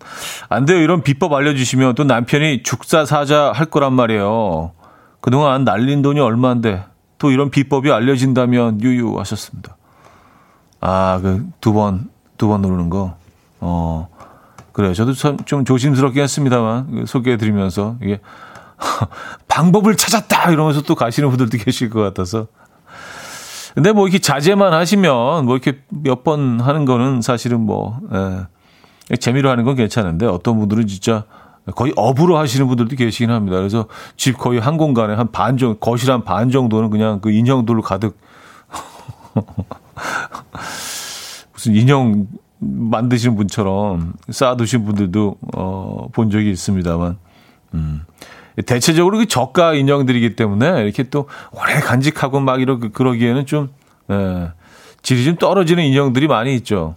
안 0.48 0.64
돼요. 0.64 0.78
이런 0.78 1.02
비법 1.02 1.34
알려주시면 1.34 1.96
또 1.96 2.04
남편이 2.04 2.62
죽사 2.62 3.04
사자 3.04 3.52
할 3.52 3.66
거란 3.66 3.92
말이에요. 3.92 4.72
그동안 5.20 5.64
날린 5.64 6.00
돈이 6.00 6.18
얼마인데 6.18 6.84
또 7.18 7.30
이런 7.30 7.50
비법이 7.50 7.92
알려진다면 7.92 8.80
유유 8.80 9.18
하셨습니다. 9.18 9.76
아, 10.80 11.20
그 11.22 11.44
두 11.60 11.74
번, 11.74 12.08
두 12.38 12.48
번 12.48 12.62
누르는 12.62 12.88
거. 12.88 13.16
어, 13.60 14.08
그래요. 14.72 14.94
저도 14.94 15.12
참 15.12 15.36
좀 15.44 15.66
조심스럽게 15.66 16.22
했습니다만, 16.22 16.90
그 16.90 17.06
소개해드리면서, 17.06 17.96
이게, 18.00 18.18
방법을 19.48 19.96
찾았다! 19.96 20.50
이러면서 20.52 20.82
또 20.82 20.94
가시는 20.94 21.28
분들도 21.30 21.58
계실 21.58 21.90
것 21.90 22.00
같아서. 22.00 22.46
근데 23.74 23.92
뭐 23.92 24.06
이렇게 24.06 24.18
자제만 24.18 24.72
하시면, 24.72 25.44
뭐 25.44 25.56
이렇게 25.56 25.80
몇 25.88 26.24
번 26.24 26.60
하는 26.60 26.84
거는 26.84 27.22
사실은 27.22 27.60
뭐, 27.60 27.98
예, 29.10 29.16
재미로 29.16 29.50
하는 29.50 29.64
건 29.64 29.76
괜찮은데, 29.76 30.26
어떤 30.26 30.58
분들은 30.58 30.86
진짜 30.86 31.24
거의 31.76 31.92
업으로 31.96 32.38
하시는 32.38 32.66
분들도 32.66 32.96
계시긴 32.96 33.30
합니다. 33.30 33.56
그래서 33.58 33.86
집 34.16 34.38
거의 34.38 34.58
한 34.60 34.76
공간에 34.78 35.14
한 35.14 35.30
반 35.30 35.58
정도, 35.58 35.78
거실 35.78 36.10
한 36.10 36.24
반 36.24 36.50
정도는 36.50 36.90
그냥 36.90 37.20
그 37.20 37.30
인형들로 37.30 37.82
가득 37.82 38.18
무슨 41.52 41.74
인형 41.74 42.26
만드시는 42.60 43.36
분처럼 43.36 44.14
쌓아두신 44.30 44.84
분들도 44.84 45.36
어, 45.56 46.08
본 46.12 46.30
적이 46.30 46.50
있습니다만, 46.50 47.18
음. 47.74 48.02
대체적으로 48.66 49.18
그 49.18 49.26
저가 49.26 49.74
인형들이기 49.74 50.36
때문에 50.36 50.82
이렇게 50.82 51.04
또 51.04 51.28
오래 51.52 51.74
간직하고 51.80 52.40
막 52.40 52.60
이러 52.60 52.78
그러기에는 52.78 53.46
좀 53.46 53.70
예, 54.10 54.50
질이 55.02 55.24
좀 55.24 55.36
떨어지는 55.36 55.84
인형들이 55.84 56.26
많이 56.28 56.54
있죠. 56.56 56.96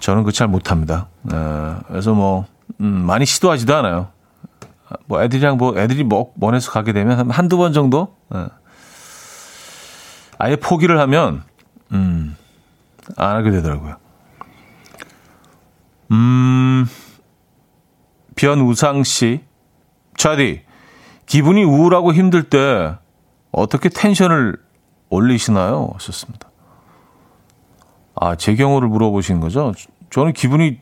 저는 0.00 0.24
그 0.24 0.32
잘 0.32 0.48
못합니다. 0.48 1.08
예, 1.32 1.36
그래서 1.88 2.12
뭐 2.14 2.46
음, 2.80 2.86
많이 2.86 3.26
시도하지도 3.26 3.76
않아요. 3.76 4.08
뭐 5.06 5.22
애들이랑 5.22 5.56
뭐 5.56 5.78
애들이 5.78 6.04
뭐 6.04 6.32
먼에서 6.34 6.70
가게 6.70 6.92
되면 6.92 7.30
한두 7.30 7.56
번 7.56 7.72
정도 7.72 8.14
예. 8.34 8.46
아예 10.38 10.56
포기를 10.56 10.98
하면, 10.98 11.44
음, 11.92 12.36
안 13.16 13.36
하게 13.36 13.52
되더라고요. 13.52 13.94
음, 16.10 16.84
변우상 18.34 19.04
씨. 19.04 19.42
차디, 20.16 20.62
기분이 21.26 21.64
우울하고 21.64 22.12
힘들 22.12 22.42
때 22.44 22.96
어떻게 23.50 23.88
텐션을 23.88 24.56
올리시나요? 25.08 25.90
하셨습니다. 25.94 26.50
아, 28.14 28.36
제 28.36 28.54
경우를 28.54 28.88
물어보시는 28.88 29.40
거죠? 29.40 29.72
저는 30.10 30.32
기분이, 30.34 30.78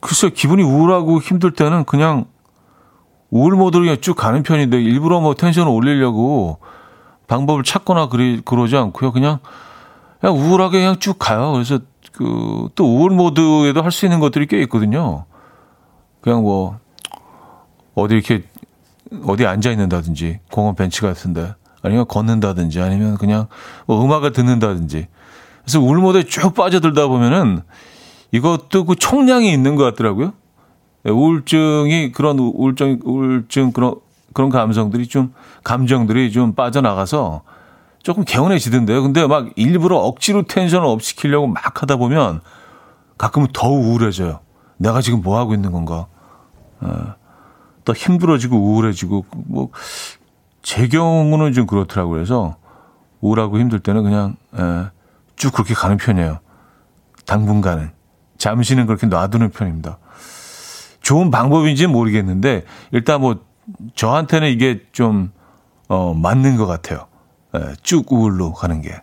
글쎄, 0.00 0.30
기분이 0.30 0.62
우울하고 0.62 1.20
힘들 1.20 1.52
때는 1.52 1.84
그냥 1.84 2.26
우울 3.30 3.54
모드로 3.54 3.84
그냥 3.84 4.00
쭉 4.00 4.14
가는 4.14 4.42
편인데 4.42 4.80
일부러 4.80 5.20
뭐 5.20 5.34
텐션을 5.34 5.70
올리려고 5.70 6.58
방법을 7.28 7.62
찾거나 7.62 8.08
그리, 8.08 8.40
그러지 8.44 8.76
않고요. 8.76 9.12
그냥, 9.12 9.38
그냥 10.20 10.36
우울하게 10.36 10.78
그냥 10.78 10.98
쭉 10.98 11.18
가요. 11.18 11.52
그래서 11.52 11.78
그, 12.12 12.68
또 12.74 12.84
우울 12.96 13.10
모드에도 13.10 13.82
할 13.82 13.92
수 13.92 14.06
있는 14.06 14.18
것들이 14.18 14.46
꽤 14.46 14.60
있거든요. 14.62 15.26
그냥 16.20 16.42
뭐, 16.42 16.78
어디 17.94 18.14
이렇게, 18.14 18.44
어디 19.26 19.46
앉아 19.46 19.70
있는다든지, 19.70 20.40
공원 20.50 20.74
벤치 20.74 21.00
같은데, 21.00 21.54
아니면 21.82 22.06
걷는다든지, 22.08 22.80
아니면 22.80 23.16
그냥 23.16 23.46
뭐 23.86 24.04
음악을 24.04 24.32
듣는다든지. 24.32 25.06
그래서 25.62 25.80
우울 25.80 25.98
모드에 25.98 26.24
쭉 26.24 26.54
빠져들다 26.54 27.06
보면은, 27.06 27.62
이것도 28.32 28.84
그 28.84 28.94
총량이 28.96 29.52
있는 29.52 29.76
것 29.76 29.84
같더라고요. 29.84 30.32
예, 31.06 31.10
우울증이 31.10 32.12
그런 32.12 32.38
우울증, 32.38 33.00
우울증 33.04 33.72
그런, 33.72 33.94
그런 34.32 34.50
감성들이 34.50 35.06
좀, 35.08 35.32
감정들이 35.64 36.30
좀 36.32 36.54
빠져나가서 36.54 37.42
조금 38.02 38.24
개운해지던데요. 38.24 39.02
근데 39.02 39.26
막 39.26 39.48
일부러 39.56 39.96
억지로 39.96 40.42
tension을 40.42 40.86
up 40.86 41.02
시키려고 41.02 41.46
막 41.46 41.82
하다 41.82 41.96
보면 41.96 42.40
가끔은 43.16 43.48
더 43.52 43.68
우울해져요. 43.68 44.40
내가 44.78 45.00
지금 45.00 45.20
뭐 45.22 45.38
하고 45.38 45.54
있는 45.54 45.70
건가. 45.70 46.06
어, 46.80 47.14
더 47.84 47.92
힘들어지고 47.92 48.56
우울해지고, 48.56 49.26
뭐, 49.46 49.70
제 50.62 50.88
경우는 50.88 51.52
좀 51.52 51.66
그렇더라고요. 51.66 52.14
그래서 52.14 52.56
우울하고 53.20 53.58
힘들 53.58 53.80
때는 53.80 54.02
그냥, 54.02 54.36
예, 54.58 54.90
쭉 55.36 55.52
그렇게 55.52 55.74
가는 55.74 55.96
편이에요. 55.96 56.38
당분간은. 57.26 57.90
잠시는 58.38 58.86
그렇게 58.86 59.06
놔두는 59.06 59.50
편입니다. 59.50 59.98
좋은 61.00 61.30
방법인지는 61.30 61.90
모르겠는데, 61.90 62.64
일단 62.92 63.20
뭐, 63.20 63.40
저한테는 63.94 64.50
이게 64.50 64.82
좀, 64.92 65.32
어, 65.88 66.14
맞는 66.14 66.56
것 66.56 66.66
같아요. 66.66 67.06
예, 67.56 67.74
쭉 67.82 68.12
우울로 68.12 68.52
가는 68.52 68.80
게. 68.82 68.94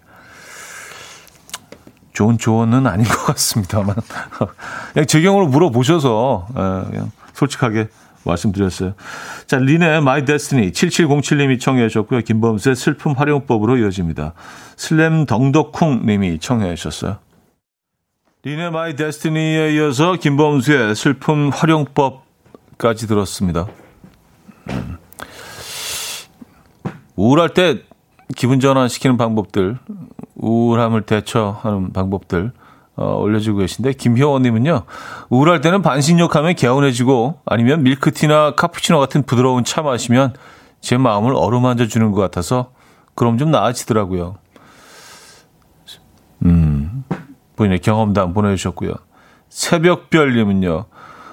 좋은 2.15 2.37
조언은 2.39 2.87
아닌 2.87 3.05
것 3.05 3.25
같습니다만. 3.25 3.95
그냥 4.93 5.05
제 5.05 5.21
경우로 5.21 5.47
물어보셔서, 5.47 6.47
예, 6.49 6.89
그냥 6.89 7.11
솔직하게 7.33 7.89
말씀드렸어요. 8.23 8.93
자, 9.45 9.57
린의 9.57 9.97
My 9.97 10.25
Destiny 10.25 10.71
7707님이 10.71 11.59
청해 11.59 11.87
주셨고요. 11.89 12.21
김범수의 12.21 12.75
슬픔 12.75 13.11
활용법으로 13.11 13.77
이어집니다. 13.77 14.33
슬램 14.77 15.25
덩덕쿵 15.25 16.05
님이 16.07 16.39
청해 16.39 16.73
주셨어요. 16.75 17.17
린의 18.43 18.67
My 18.67 18.95
Destiny에 18.95 19.75
이어서 19.75 20.15
김범수의 20.15 20.95
슬픔 20.95 21.49
활용법까지 21.49 23.07
들었습니다. 23.07 23.67
음. 24.69 24.97
우울할 27.15 27.49
때 27.49 27.81
기분 28.35 28.59
전환시키는 28.59 29.17
방법들, 29.17 29.77
우울함을 30.35 31.03
대처하는 31.03 31.93
방법들 31.93 32.51
어, 32.97 33.17
올려주고 33.17 33.59
계신데 33.59 33.93
김효원님은요 33.93 34.83
우울할 35.29 35.61
때는 35.61 35.81
반신욕하면 35.81 36.55
개운해지고 36.55 37.39
아니면 37.45 37.83
밀크티나 37.83 38.55
카푸치노 38.55 38.99
같은 38.99 39.23
부드러운 39.23 39.63
차 39.63 39.81
마시면 39.81 40.33
제 40.79 40.97
마음을 40.97 41.35
어루만져 41.35 41.87
주는 41.87 42.11
것 42.11 42.21
같아서 42.21 42.71
그럼 43.15 43.37
좀 43.37 43.49
나아지더라고요. 43.49 44.35
음, 46.45 47.03
본인의 47.55 47.79
경험담 47.79 48.33
보내주셨고요. 48.33 48.93
새벽별님은요 49.49 50.85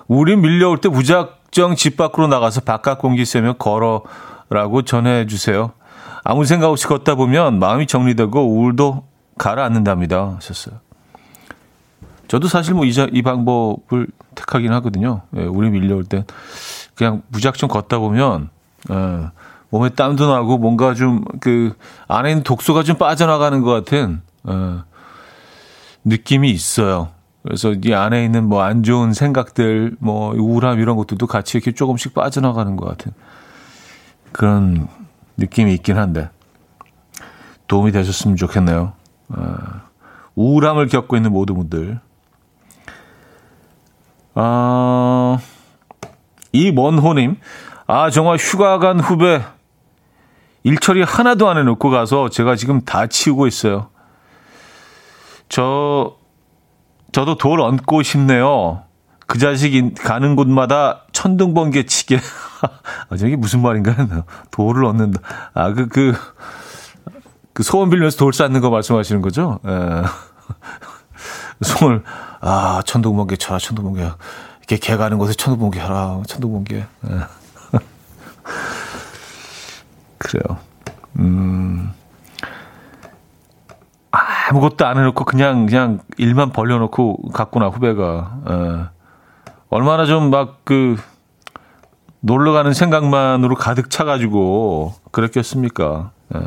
우리 0.09 0.37
밀려올 0.37 0.79
때 0.79 0.89
무작정 0.89 1.77
집 1.77 1.97
밖으로 1.97 2.27
나가서 2.27 2.63
바깥 2.63 2.99
공기 2.99 3.25
쐬며 3.25 3.55
걸어라고 3.55 4.83
전해주세요. 4.83 5.73
아무 6.25 6.45
생각 6.45 6.69
없이 6.69 6.87
걷다 6.87 7.15
보면 7.15 7.59
마음이 7.59 7.87
정리되고 7.87 8.41
우울도 8.41 9.05
가라앉는답니다. 9.39 10.37
하셨어요. 10.37 10.77
저도 12.29 12.49
사실 12.49 12.75
뭐 12.75 12.85
이, 12.85 12.93
이 13.13 13.23
방법을 13.23 14.07
택하긴 14.35 14.73
하거든요. 14.75 15.23
예, 15.37 15.43
우리 15.45 15.71
밀려올 15.71 16.05
때 16.05 16.25
그냥 16.95 17.23
무작정 17.29 17.69
걷다 17.69 17.99
보면 17.99 18.49
예, 18.91 19.27
몸에 19.71 19.91
땀도 19.91 20.31
나고 20.33 20.59
뭔가 20.59 20.95
좀 20.95 21.25
그 21.41 21.75
안에 22.09 22.31
있는 22.31 22.43
독소가 22.43 22.83
좀 22.85 22.97
빠져나가는 22.97 23.61
것 23.63 23.71
같은 23.73 24.23
예, 24.49 24.79
느낌이 26.05 26.51
있어요. 26.51 27.11
그래서 27.43 27.73
이 27.85 27.93
안에 27.93 28.25
있는 28.25 28.49
뭐 28.49 28.63
안 28.63 28.83
좋은 28.85 29.13
생각들, 29.13 29.97
뭐 29.99 30.33
우울함 30.35 30.79
이런 30.79 30.97
것들도 30.97 31.27
같이 31.27 31.59
이렇게 31.59 31.73
조금씩 31.73 32.15
빠져나가는 32.15 32.77
것 32.77 32.87
같은 32.87 33.13
그런 34.31 34.89
느낌이 35.43 35.75
있긴 35.75 35.99
한데 35.99 36.31
도움이 37.67 37.93
되셨으면 37.93 38.37
좋겠네요. 38.37 38.93
어, 39.29 39.57
우울함을 40.35 40.89
겪고 40.89 41.17
있는 41.17 41.33
모든 41.33 41.57
분들. 41.57 42.01
아, 44.35 45.39
이먼호님, 46.53 47.37
아, 47.87 48.11
정말 48.11 48.37
휴가 48.37 48.79
간 48.79 49.01
후배 49.01 49.43
일처리 50.63 51.03
하나도 51.03 51.49
안 51.49 51.59
해놓고 51.59 51.91
가서 51.91 52.29
제가 52.29 52.57
지금 52.57 52.83
다 52.83 53.07
치우고 53.07 53.47
있어요. 53.47 53.89
저, 55.49 56.17
저도 57.11 57.37
돌 57.37 57.61
얹고 57.61 58.03
싶네요. 58.03 58.85
그 59.27 59.39
자식이 59.39 59.95
가는 59.95 60.37
곳마다 60.37 61.05
천둥번개 61.13 61.85
치게. 61.85 62.19
아, 63.09 63.17
저게 63.17 63.37
무슨 63.37 63.63
말인가? 63.63 63.95
돌을 64.51 64.85
얻는다. 64.85 65.21
아, 65.55 65.73
그, 65.73 65.89
그, 65.89 66.15
그 67.53 67.63
소원 67.63 67.91
빌면서 67.91 68.17
돌 68.17 68.33
쌓는 68.33 68.61
거 68.61 68.71
말씀하시는 68.71 69.23
거죠? 69.23 69.61
예. 69.67 70.03
소원을, 71.63 72.03
아, 72.41 72.83
천둥번개 72.85 73.37
쳐라, 73.37 73.59
천둥번개. 73.59 74.01
이렇게 74.59 74.77
개 74.77 74.97
가는 74.97 75.19
곳에 75.19 75.35
천둥번개 75.35 75.81
하라, 75.81 76.23
천둥번개. 76.27 76.77
예. 76.77 77.21
그래요. 80.19 80.59
음. 81.19 81.93
아무것도 84.11 84.87
안 84.87 84.99
해놓고 84.99 85.25
그냥, 85.25 85.67
그냥 85.67 86.01
일만 86.17 86.51
벌려놓고 86.53 87.31
갔구나, 87.33 87.69
후배가. 87.69 88.39
예. 88.49 89.03
얼마나 89.71 90.05
좀 90.05 90.31
막 90.31 90.65
그 90.65 90.97
놀러 92.25 92.53
가는 92.53 92.73
생각만으로 92.73 93.57
가득 93.57 93.91
차가지고 93.91 94.95
그랬겠습니까? 95.11 96.13
예. 96.37 96.41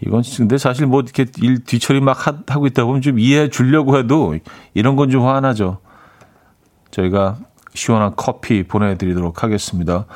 이건 0.00 0.22
근데 0.36 0.56
사실 0.56 0.86
뭐 0.86 1.00
이렇게 1.02 1.26
일 1.42 1.64
뒤처리 1.64 2.00
막 2.00 2.26
하, 2.26 2.34
하고 2.46 2.66
있다 2.66 2.84
보면 2.84 3.02
좀 3.02 3.18
이해해 3.18 3.50
주려고 3.50 3.98
해도 3.98 4.34
이런 4.74 4.96
건 4.96 5.10
좀 5.10 5.26
화나죠. 5.26 5.78
저희가 6.92 7.36
시원한 7.74 8.12
커피 8.16 8.62
보내드리도록 8.62 9.42
하겠습니다. 9.42 10.06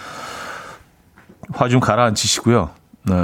화 1.53 1.69
좀 1.69 1.81
가라앉히시고요. 1.81 2.71
네. 3.05 3.15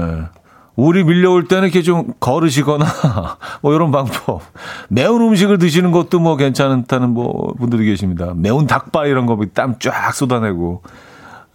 우리 0.75 1.05
밀려올 1.05 1.49
때는 1.49 1.65
이렇게 1.65 1.83
좀 1.83 2.15
걸으시거나 2.19 2.87
뭐 3.61 3.75
이런 3.75 3.91
방법. 3.91 4.41
매운 4.89 5.21
음식을 5.21 5.59
드시는 5.59 5.91
것도 5.93 6.19
뭐 6.19 6.37
괜찮다는 6.37 7.11
뭐 7.11 7.53
분들이 7.59 7.85
계십니다. 7.87 8.33
매운 8.35 8.67
닭발 8.67 9.07
이런 9.09 9.27
거 9.27 9.37
땀 9.55 9.79
쫙 9.79 10.13
쏟아내고 10.15 10.83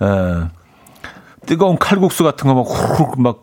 예. 0.04 0.48
뜨거운 1.48 1.78
칼국수 1.78 2.24
같은 2.24 2.48
거 2.48 2.54
막 2.54 2.62
후룩 2.68 3.20
막 3.22 3.42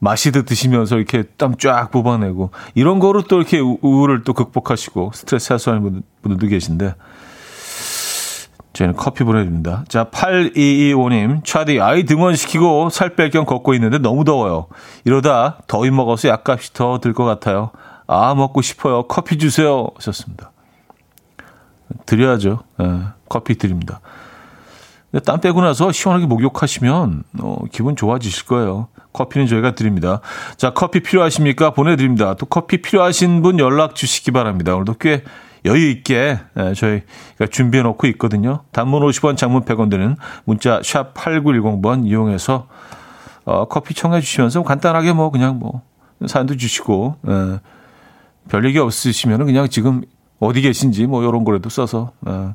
마시듯 0.00 0.46
드시면서 0.46 0.96
이렇게 0.96 1.22
땀 1.36 1.54
쫙 1.56 1.90
뽑아내고 1.92 2.50
이런 2.74 2.98
거로 2.98 3.22
또 3.22 3.36
이렇게 3.36 3.60
우울을 3.60 4.24
또 4.24 4.32
극복하시고 4.32 5.12
스트레스 5.14 5.52
해소하는 5.52 6.02
분들도 6.22 6.48
계신데 6.48 6.94
저희는 8.72 8.96
커피 8.96 9.22
보내드립니다. 9.24 9.84
자, 9.88 10.04
8225님, 10.04 11.44
차디, 11.44 11.80
아이 11.80 12.04
등원시키고 12.04 12.88
살 12.90 13.10
뺄 13.16 13.30
겸 13.30 13.44
걷고 13.44 13.74
있는데 13.74 13.98
너무 13.98 14.24
더워요. 14.24 14.66
이러다 15.04 15.58
더위 15.66 15.90
먹어서 15.90 16.28
약값이 16.28 16.72
더 16.72 16.98
들 16.98 17.12
것 17.12 17.24
같아요. 17.24 17.70
아, 18.06 18.34
먹고 18.34 18.62
싶어요. 18.62 19.02
커피 19.04 19.38
주세요. 19.38 19.88
하셨습니다. 19.96 20.50
드려야죠. 22.06 22.60
네, 22.78 23.00
커피 23.28 23.56
드립니다. 23.56 24.00
땀 25.26 25.40
빼고 25.40 25.60
나서 25.60 25.92
시원하게 25.92 26.24
목욕하시면, 26.26 27.24
어, 27.40 27.56
기분 27.70 27.96
좋아지실 27.96 28.46
거예요. 28.46 28.88
커피는 29.12 29.46
저희가 29.46 29.74
드립니다. 29.74 30.20
자, 30.56 30.72
커피 30.72 31.00
필요하십니까? 31.00 31.70
보내드립니다. 31.72 32.32
또 32.34 32.46
커피 32.46 32.80
필요하신 32.80 33.42
분 33.42 33.58
연락 33.58 33.94
주시기 33.94 34.30
바랍니다. 34.30 34.72
오늘도 34.74 34.94
꽤 34.98 35.22
여유 35.64 35.90
있게 35.90 36.38
예, 36.58 36.74
저희가 36.74 37.46
준비해 37.50 37.82
놓고 37.82 38.06
있거든요. 38.08 38.64
단문 38.72 39.02
50원, 39.02 39.36
장문 39.36 39.62
100원 39.62 39.90
되는 39.90 40.16
문자 40.44 40.80
샵 40.82 41.14
8910번 41.14 42.06
이용해서 42.06 42.66
어, 43.44 43.66
커피 43.68 43.94
청해 43.94 44.20
주시면서 44.20 44.62
간단하게 44.62 45.12
뭐 45.12 45.30
그냥 45.30 45.58
뭐 45.58 45.82
사연도 46.26 46.56
주시고 46.56 47.16
예, 47.28 47.60
별 48.48 48.64
얘기 48.64 48.78
없으시면은 48.78 49.46
그냥 49.46 49.68
지금 49.68 50.02
어디 50.40 50.60
계신지 50.60 51.06
뭐 51.06 51.22
이런 51.22 51.44
거라도 51.44 51.68
써서 51.68 52.12
예, 52.28 52.54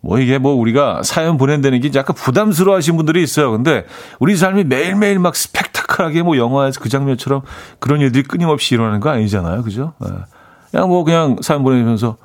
뭐 0.00 0.20
이게 0.20 0.38
뭐 0.38 0.54
우리가 0.54 1.02
사연 1.02 1.36
보낸다는 1.36 1.80
게 1.80 1.90
약간 1.96 2.14
부담스러워 2.14 2.76
하신 2.76 2.96
분들이 2.96 3.22
있어요. 3.22 3.50
근데 3.50 3.84
우리 4.20 4.36
삶이 4.36 4.64
매일매일 4.64 5.18
막 5.18 5.34
스펙타클하게 5.34 6.22
뭐 6.22 6.36
영화에서 6.36 6.80
그 6.80 6.88
장면처럼 6.88 7.42
그런 7.80 8.00
일들이 8.00 8.22
끊임없이 8.22 8.74
일어나는 8.74 9.00
거 9.00 9.10
아니잖아요. 9.10 9.62
그죠? 9.62 9.94
예. 10.04 10.37
그냥 10.70 10.88
뭐 10.88 11.04
그냥 11.04 11.36
사연 11.40 11.62
보내면서 11.62 12.16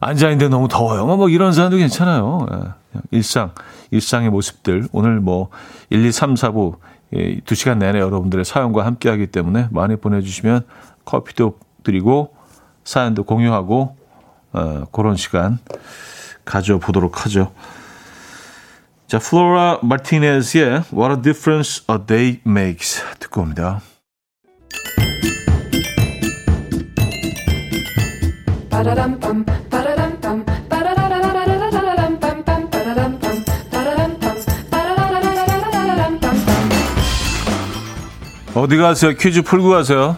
앉아있는데 0.00 0.48
너무 0.48 0.68
더워요. 0.68 1.06
뭐, 1.06 1.16
뭐 1.16 1.28
이런 1.28 1.52
사연도 1.52 1.76
괜찮아요. 1.76 2.46
예. 2.52 3.00
일상, 3.10 3.52
일상의 3.90 4.30
모습들. 4.30 4.88
오늘 4.92 5.20
뭐 5.20 5.50
1, 5.90 6.04
2, 6.04 6.12
3, 6.12 6.34
4부 6.34 6.76
2시간 7.12 7.78
내내 7.78 7.98
여러분들의 8.00 8.44
사연과 8.44 8.84
함께 8.84 9.08
하기 9.08 9.28
때문에 9.28 9.68
많이 9.70 9.96
보내주시면 9.96 10.62
커피도 11.04 11.58
드리고 11.82 12.34
사연도 12.84 13.24
공유하고 13.24 13.96
어, 14.52 14.84
그런 14.92 15.16
시간 15.16 15.58
가져보도록 16.44 17.24
하죠. 17.24 17.52
자, 19.06 19.18
플로라 19.18 19.80
마티네즈의 19.82 20.84
What 20.92 21.14
a 21.16 21.22
Difference 21.22 21.84
a 21.90 21.98
Day 22.06 22.40
Makes 22.46 23.02
듣고 23.18 23.42
옵니다. 23.42 23.80
어디 38.54 38.76
가세요? 38.76 39.14
퀴즈 39.14 39.42
풀고 39.42 39.68
가세요. 39.70 40.16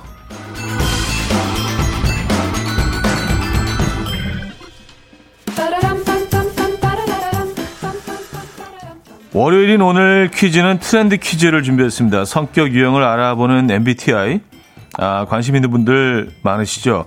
월요일인 9.32 9.80
오늘 9.80 10.30
퀴즈는 10.34 10.80
트렌드 10.80 11.16
퀴즈를 11.16 11.62
준비했습니다. 11.62 12.26
성격 12.26 12.72
유형을 12.72 13.02
알아보는 13.02 13.70
MBTI. 13.70 14.40
아, 14.98 15.24
관심 15.26 15.56
있는 15.56 15.70
분들 15.70 16.30
많으시죠? 16.42 17.06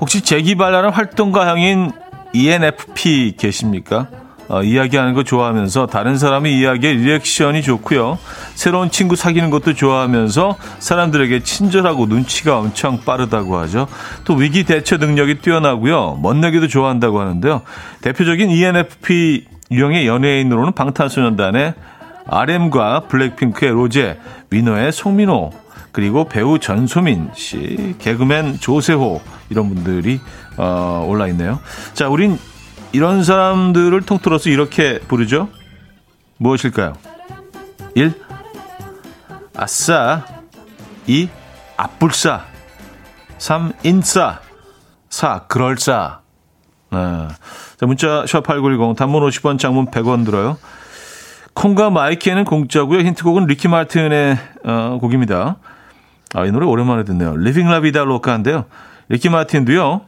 혹시 0.00 0.20
재기발랄한 0.20 0.92
활동가형인 0.92 1.92
ENFP 2.32 3.34
계십니까? 3.38 4.08
어, 4.48 4.62
이야기하는 4.62 5.14
거 5.14 5.24
좋아하면서 5.24 5.86
다른 5.86 6.16
사람의 6.16 6.56
이야기에 6.56 6.92
리액션이 6.92 7.62
좋고요. 7.62 8.18
새로운 8.54 8.90
친구 8.90 9.16
사귀는 9.16 9.50
것도 9.50 9.74
좋아하면서 9.74 10.56
사람들에게 10.78 11.42
친절하고 11.42 12.06
눈치가 12.06 12.58
엄청 12.58 13.00
빠르다고 13.00 13.56
하죠. 13.58 13.88
또 14.24 14.34
위기 14.34 14.64
대처 14.64 14.98
능력이 14.98 15.40
뛰어나고요. 15.40 16.20
멋내기도 16.22 16.68
좋아한다고 16.68 17.20
하는데요. 17.20 17.62
대표적인 18.02 18.50
ENFP 18.50 19.46
유형의 19.72 20.06
연예인으로는 20.06 20.72
방탄소년단의 20.74 21.74
RM과 22.28 23.00
블랙핑크의 23.08 23.72
로제, 23.72 24.18
위너의 24.50 24.92
송민호, 24.92 25.52
그리고 25.96 26.28
배우 26.28 26.58
전소민 26.58 27.30
씨, 27.34 27.94
개그맨 27.98 28.60
조세호 28.60 29.18
이런 29.48 29.70
분들이 29.70 30.20
어, 30.58 31.02
올라 31.08 31.26
있네요. 31.28 31.58
자, 31.94 32.10
우린 32.10 32.38
이런 32.92 33.24
사람들을 33.24 34.02
통틀어서 34.02 34.50
이렇게 34.50 34.98
부르죠. 34.98 35.48
무엇일까요? 36.36 36.92
1. 37.94 38.12
아싸 39.56 40.26
2. 41.06 41.30
아뿔싸 41.78 42.44
3. 43.38 43.72
인싸 43.82 44.40
4. 45.08 45.44
그럴싸 45.48 46.20
네. 46.92 46.98
자, 46.98 47.86
문자 47.86 48.22
샵8910 48.26 48.96
단문 48.96 49.26
50원 49.26 49.58
장문 49.58 49.86
100원 49.86 50.26
들어요. 50.26 50.58
콩과 51.54 51.88
마이케이는 51.88 52.44
공짜고요. 52.44 52.98
힌트곡은 52.98 53.46
리키 53.46 53.68
마틴의 53.68 54.36
어, 54.62 54.98
곡입니다. 55.00 55.56
아, 56.34 56.44
이 56.44 56.50
노래 56.50 56.66
오랜만에 56.66 57.04
듣네요. 57.04 57.36
Livin' 57.36 57.68
la 57.68 57.80
Vida 57.80 58.04
Loca인데요. 58.04 58.66
리키 59.08 59.28
마틴도요. 59.28 60.02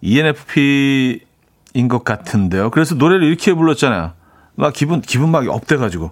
ENFP인 0.00 1.88
것 1.88 2.04
같은데요. 2.04 2.70
그래서 2.70 2.94
노래를 2.94 3.26
이렇게 3.26 3.52
불렀잖아요. 3.52 4.12
막 4.54 4.72
기분 4.72 5.00
기분 5.00 5.30
막 5.30 5.46
up돼가지고 5.48 6.10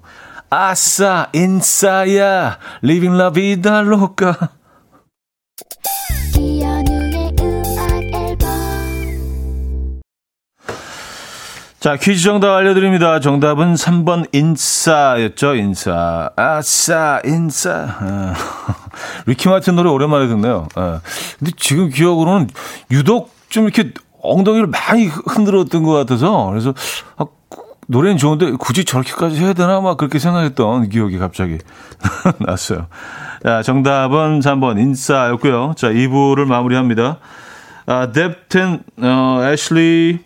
아싸 0.50 1.28
인싸야 1.32 2.58
Livin' 2.82 3.16
la 3.18 3.40
Vida 3.40 3.82
Loca 3.82 4.50
자, 11.78 11.96
퀴즈 11.96 12.22
정답 12.24 12.54
알려드립니다. 12.54 13.20
정답은 13.20 13.74
3번 13.74 14.26
인싸였죠, 14.34 15.54
인싸. 15.56 16.30
아싸, 16.34 17.20
인싸. 17.24 17.70
아, 18.00 18.34
리키 19.26 19.48
마틴 19.48 19.76
노래 19.76 19.90
오랜만에 19.90 20.26
듣네요. 20.26 20.68
아, 20.74 21.00
근데 21.38 21.52
지금 21.56 21.90
기억으로는 21.90 22.48
유독 22.90 23.30
좀 23.50 23.64
이렇게 23.64 23.92
엉덩이를 24.22 24.66
많이 24.68 25.06
흔들었던 25.06 25.82
것 25.82 25.92
같아서, 25.92 26.46
그래서, 26.50 26.72
아, 27.18 27.26
노래는 27.88 28.16
좋은데 28.16 28.52
굳이 28.52 28.84
저렇게까지 28.84 29.38
해야 29.38 29.52
되나? 29.52 29.80
막 29.80 29.96
그렇게 29.96 30.18
생각했던 30.18 30.88
기억이 30.88 31.18
갑자기 31.18 31.58
났어요. 32.40 32.86
자, 33.44 33.62
정답은 33.62 34.40
3번 34.40 34.80
인싸였고요. 34.80 35.74
자, 35.76 35.88
2부를 35.90 36.46
마무리합니다. 36.46 37.18
아, 37.86 38.10
뎁텐, 38.10 38.82
어, 39.02 39.40
애슐리, 39.44 40.18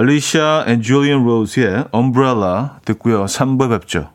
알리샤 0.00 0.64
and 0.66 0.80
줄리안 0.80 1.24
로즈의 1.24 1.88
Umbrella 1.92 2.70
듣고요. 2.86 3.26
3부 3.26 3.68
뵙죠. 3.68 4.08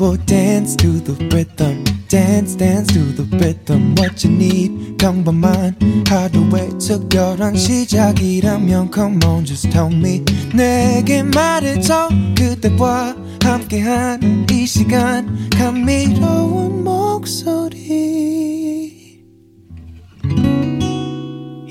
Will 0.00 0.18
dance 0.26 0.76
to 0.76 1.02
the 1.02 1.14
rhythm. 1.32 1.82
dance 2.08 2.56
dance 2.56 2.92
to 2.92 3.00
the 3.14 3.24
rhythm 3.38 3.94
what 3.96 4.26
you 4.26 4.34
need 4.34 4.98
평범한 4.98 5.74
하루의 6.06 6.78
특별한 6.78 7.56
시작이라면 7.56 8.90
come 8.92 9.18
on 9.24 9.46
just 9.46 9.70
tell 9.70 9.90
me 9.90 10.22
내게 10.52 11.22
말해줘 11.22 12.10
그대와 12.36 13.16
함께한 13.42 14.46
이 14.50 14.66
시간 14.66 15.48
감미로운 15.56 16.84
목소리 16.84 18.83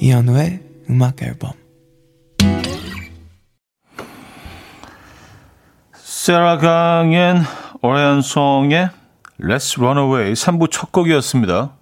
이현우의 0.03 0.59
음악 0.89 1.21
앨범 1.23 1.53
세라 5.95 6.57
강엔 6.57 7.37
오레안송의 7.81 8.89
Let's 9.39 9.79
Run 9.79 9.97
Away 9.97 10.33
3부 10.33 10.69
첫 10.69 10.91
곡이었습니다. 10.91 11.77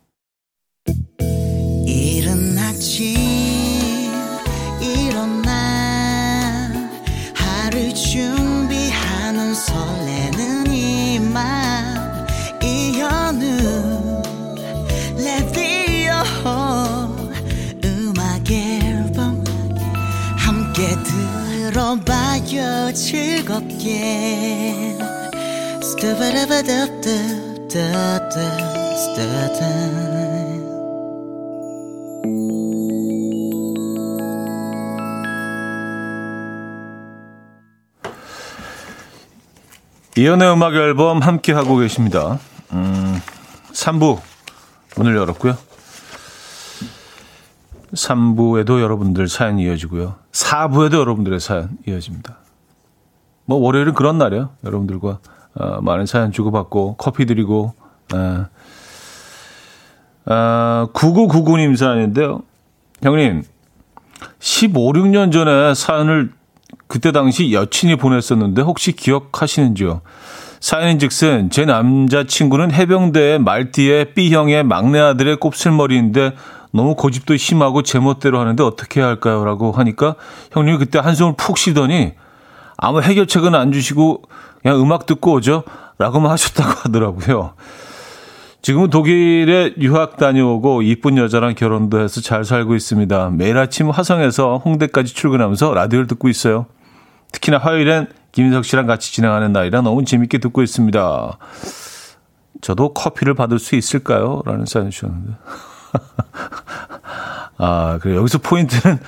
들어봐요 22.51 22.93
즐겁게 22.93 24.41
이연의 40.17 40.51
음악 40.51 40.75
앨범 40.75 41.19
함께 41.21 41.53
하고 41.53 41.77
계십니다. 41.77 42.37
음, 42.73 43.21
3부 43.71 44.19
문을 44.97 45.15
열었고요. 45.15 45.57
3부에도 47.93 48.81
여러분들 48.81 49.29
사연 49.29 49.57
이어지고요. 49.57 50.15
4부에도 50.33 50.99
여러분들의 50.99 51.39
사연 51.39 51.77
이어집니다. 51.87 52.40
뭐 53.51 53.59
월요일은 53.59 53.93
그런 53.95 54.17
날이에요. 54.17 54.51
여러분들과 54.63 55.19
어, 55.55 55.81
많은 55.81 56.05
사연 56.05 56.31
주고받고 56.31 56.95
커피 56.97 57.25
드리고 57.25 57.73
어, 58.13 58.45
어, 60.25 60.87
9999님 60.93 61.75
사연인데요. 61.75 62.43
형님 63.03 63.43
15, 64.39 64.93
16년 64.93 65.33
전에 65.33 65.73
사연을 65.73 66.31
그때 66.87 67.11
당시 67.11 67.51
여친이 67.51 67.97
보냈었는데 67.97 68.61
혹시 68.61 68.93
기억하시는지요? 68.93 69.99
사연인 70.61 70.97
즉슨 70.97 71.49
제 71.49 71.65
남자친구는 71.65 72.71
해병대 72.71 73.39
말띠에 73.39 74.13
B형의 74.13 74.63
막내 74.63 74.99
아들의 74.99 75.41
곱슬머리인데 75.41 76.35
너무 76.71 76.95
고집도 76.95 77.35
심하고 77.35 77.83
제멋대로 77.83 78.39
하는데 78.39 78.63
어떻게 78.63 79.01
해야 79.01 79.09
할까요? 79.09 79.43
라고 79.43 79.73
하니까 79.73 80.15
형님이 80.53 80.77
그때 80.77 80.99
한숨을 80.99 81.33
푹 81.35 81.57
쉬더니 81.57 82.13
아무 82.81 83.01
해결책은 83.01 83.55
안 83.55 83.71
주시고 83.71 84.23
그냥 84.61 84.81
음악 84.81 85.05
듣고 85.05 85.33
오죠? 85.33 85.63
라고만 85.99 86.29
하셨다고 86.31 86.69
하더라고요. 86.69 87.53
지금은 88.61 88.89
독일에 88.89 89.73
유학 89.79 90.17
다녀오고 90.17 90.81
이쁜 90.81 91.17
여자랑 91.17 91.55
결혼도 91.55 91.99
해서 91.99 92.21
잘 92.21 92.43
살고 92.43 92.75
있습니다. 92.75 93.29
매일 93.31 93.57
아침 93.57 93.89
화성에서 93.89 94.57
홍대까지 94.57 95.13
출근하면서 95.13 95.73
라디오를 95.73 96.07
듣고 96.07 96.27
있어요. 96.27 96.65
특히나 97.31 97.59
화요일엔 97.59 98.07
김인석 98.31 98.65
씨랑 98.65 98.87
같이 98.87 99.13
진행하는 99.13 99.53
날이라 99.53 99.81
너무 99.81 100.03
재밌게 100.03 100.39
듣고 100.39 100.61
있습니다. 100.61 101.37
저도 102.61 102.93
커피를 102.93 103.33
받을 103.33 103.57
수 103.57 103.75
있을까요? 103.75 104.41
라는 104.45 104.65
사연 104.65 104.89
주셨는데. 104.89 105.33
아, 107.57 107.99
그래. 108.01 108.15
여기서 108.15 108.39
포인트는 108.39 108.99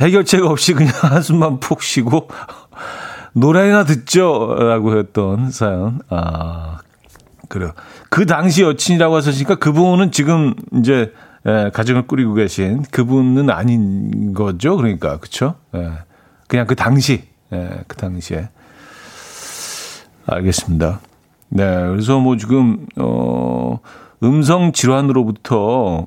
해결책 0.00 0.44
없이 0.44 0.74
그냥 0.74 0.92
한숨만 1.00 1.60
푹 1.60 1.82
쉬고 1.82 2.28
노래나 3.32 3.84
듣죠. 3.84 4.54
라고 4.58 4.98
했던 4.98 5.50
사연. 5.50 6.00
아, 6.08 6.78
그래요. 7.48 7.72
그 8.08 8.26
당시 8.26 8.62
여친이라고 8.62 9.16
하셨으니까 9.16 9.56
그분은 9.56 10.12
지금 10.12 10.54
이제 10.74 11.12
예, 11.46 11.70
가정을 11.72 12.06
꾸리고 12.06 12.34
계신 12.34 12.82
그분은 12.90 13.50
아닌 13.50 14.34
거죠. 14.34 14.76
그러니까. 14.76 15.18
그쵸? 15.18 15.54
예. 15.74 15.92
그냥 16.48 16.66
그 16.66 16.74
당시, 16.74 17.24
예, 17.52 17.82
그 17.86 17.96
당시에. 17.96 18.50
알겠습니다. 20.26 21.00
네. 21.48 21.64
그래서 21.64 22.20
뭐 22.20 22.36
지금, 22.36 22.86
어, 22.96 23.80
음성 24.22 24.72
질환으로부터 24.72 25.56
어, 25.58 26.06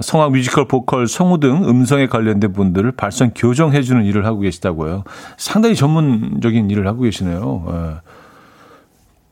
성악 0.00 0.32
뮤지컬 0.32 0.66
보컬 0.66 1.06
성우 1.06 1.40
등 1.40 1.68
음성에 1.68 2.06
관련된 2.06 2.52
분들을 2.52 2.92
발성 2.92 3.32
교정해 3.34 3.82
주는 3.82 4.04
일을 4.04 4.24
하고 4.24 4.40
계시다고요. 4.40 5.04
상당히 5.36 5.76
전문적인 5.76 6.70
일을 6.70 6.86
하고 6.86 7.02
계시네요. 7.02 7.66
예. 7.70 8.00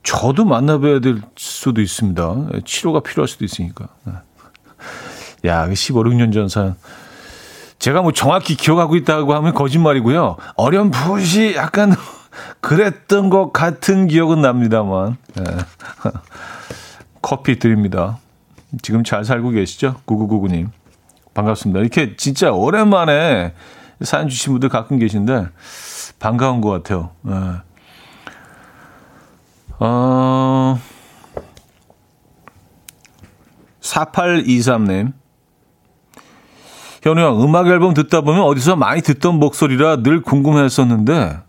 저도 0.03 0.45
만나봐야 0.45 1.01
될 1.01 1.23
수도 1.37 1.81
있습니다. 1.81 2.49
예, 2.55 2.61
치료가 2.65 3.01
필요할 3.01 3.29
수도 3.29 3.45
있으니까. 3.47 3.88
예. 4.09 5.49
야, 5.49 5.73
15, 5.73 6.03
16년 6.03 6.35
전 6.35 6.49
사연. 6.49 6.77
제가 7.79 8.03
뭐 8.03 8.12
정확히 8.12 8.55
기억하고 8.55 8.95
있다고 8.97 9.35
하면 9.35 9.55
거짓말이고요. 9.55 10.37
어렴풋이 10.57 11.55
약간 11.57 11.95
그랬던 12.61 13.31
것 13.31 13.53
같은 13.53 14.07
기억은 14.07 14.43
납니다만. 14.43 15.17
예. 15.38 15.45
커피 17.23 17.59
드립니다. 17.59 18.19
지금 18.81 19.05
잘 19.05 19.25
살고 19.25 19.51
계시죠? 19.51 19.97
9999님. 20.07 20.71
반갑습니다. 21.35 21.81
이렇게 21.81 22.17
진짜 22.17 22.53
오랜만에 22.53 23.55
사연 24.01 24.29
주신 24.29 24.53
분들 24.53 24.69
가끔 24.69 24.99
계신데 24.99 25.49
반가운 26.19 26.61
것 26.61 26.71
같아요. 26.71 27.11
네. 27.23 27.35
어, 29.79 30.79
4823님. 33.81 35.13
현우 37.03 37.21
형, 37.21 37.43
음악 37.43 37.67
앨범 37.67 37.95
듣다 37.95 38.21
보면 38.21 38.43
어디서 38.43 38.77
많이 38.77 39.03
듣던 39.03 39.41
목소리라 39.41 39.97
늘 40.05 40.23
궁금했었는데 40.23 41.41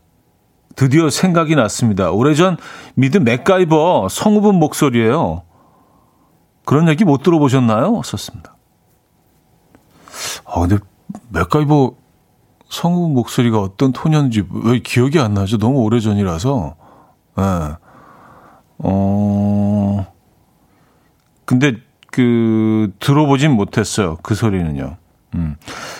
드디어 0.75 1.11
생각이 1.11 1.55
났습니다. 1.55 2.09
오래전 2.09 2.57
미드 2.95 3.19
맥가이버 3.19 4.07
성우분 4.09 4.55
목소리예요. 4.55 5.43
그런 6.65 6.87
얘기 6.89 7.03
못 7.03 7.23
들어보셨나요? 7.23 8.01
썼습니다. 8.03 8.55
아, 10.45 10.61
근데 10.61 10.77
맥가이버 11.29 11.93
성우 12.69 13.09
목소리가 13.09 13.59
어떤 13.59 13.91
톤이었는지 13.91 14.43
왜 14.63 14.79
기억이 14.79 15.19
안 15.19 15.33
나죠? 15.33 15.57
너무 15.57 15.79
오래 15.79 15.99
전이라서. 15.99 16.75
예. 17.37 17.41
네. 17.41 17.75
어, 18.79 20.07
근데 21.45 21.75
그, 22.11 22.91
들어보진 22.99 23.51
못했어요. 23.51 24.17
그 24.21 24.35
소리는요. 24.35 24.97
음. 25.35 25.55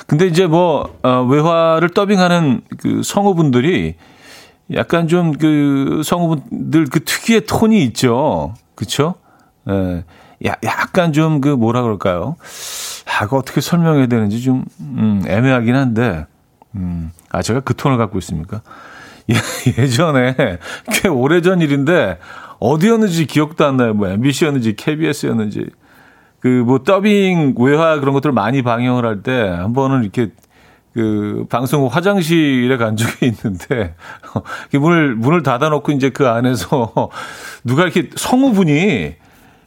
근데 0.08 0.28
이제 0.28 0.48
뭐, 0.48 0.96
어, 1.04 1.24
외화를 1.24 1.90
더빙하는 1.90 2.62
그 2.78 3.02
성우분들이 3.04 3.96
약간 4.74 5.08
좀 5.08 5.34
그 5.34 6.02
성우분들 6.04 6.86
그 6.86 7.04
특유의 7.04 7.46
톤이 7.46 7.84
있죠. 7.86 8.54
그쵸? 8.76 9.16
예. 9.70 10.04
야, 10.46 10.56
약간 10.64 11.14
좀 11.14 11.42
그 11.42 11.50
뭐라 11.50 11.82
그럴까요? 11.84 12.36
아, 13.06 13.28
그 13.28 13.36
어떻게 13.38 13.62
설명해야 13.62 14.08
되는지 14.08 14.42
좀 14.42 14.66
음, 14.82 15.24
애매하긴 15.28 15.76
한데, 15.76 16.26
음, 16.76 17.12
아 17.32 17.42
제가 17.42 17.62
그 17.62 17.76
톤을 17.76 17.98
갖고 17.98 18.18
있습니까? 18.20 18.62
예, 19.32 19.36
예전에 19.82 20.36
꽤 20.92 21.08
오래전 21.08 21.62
일인데 21.62 22.20
어디였는지 22.60 23.26
기억도 23.26 23.66
안 23.66 23.78
나요. 23.78 23.94
뭐 23.94 24.08
MBC였는지 24.10 24.76
KBS였는지 24.76 25.68
그 26.42 26.64
뭐 26.66 26.80
더빙 26.84 27.56
외화 27.58 28.00
그런 28.02 28.14
것들을 28.14 28.34
많이 28.34 28.62
방영을 28.64 29.06
할 29.06 29.24
때 29.24 29.32
한 29.50 29.72
번은 29.74 30.04
이렇게 30.04 30.32
그 30.94 31.46
방송국 31.50 31.96
화장실에 31.96 32.76
간 32.78 32.98
적이 32.98 33.28
있는데 33.32 33.96
문을 34.74 35.16
문을 35.16 35.42
닫아놓고 35.42 35.94
이제 35.94 36.10
그 36.10 36.28
안에서 36.28 36.92
누가 37.64 37.84
이렇게 37.84 38.10
성우분이 38.16 39.16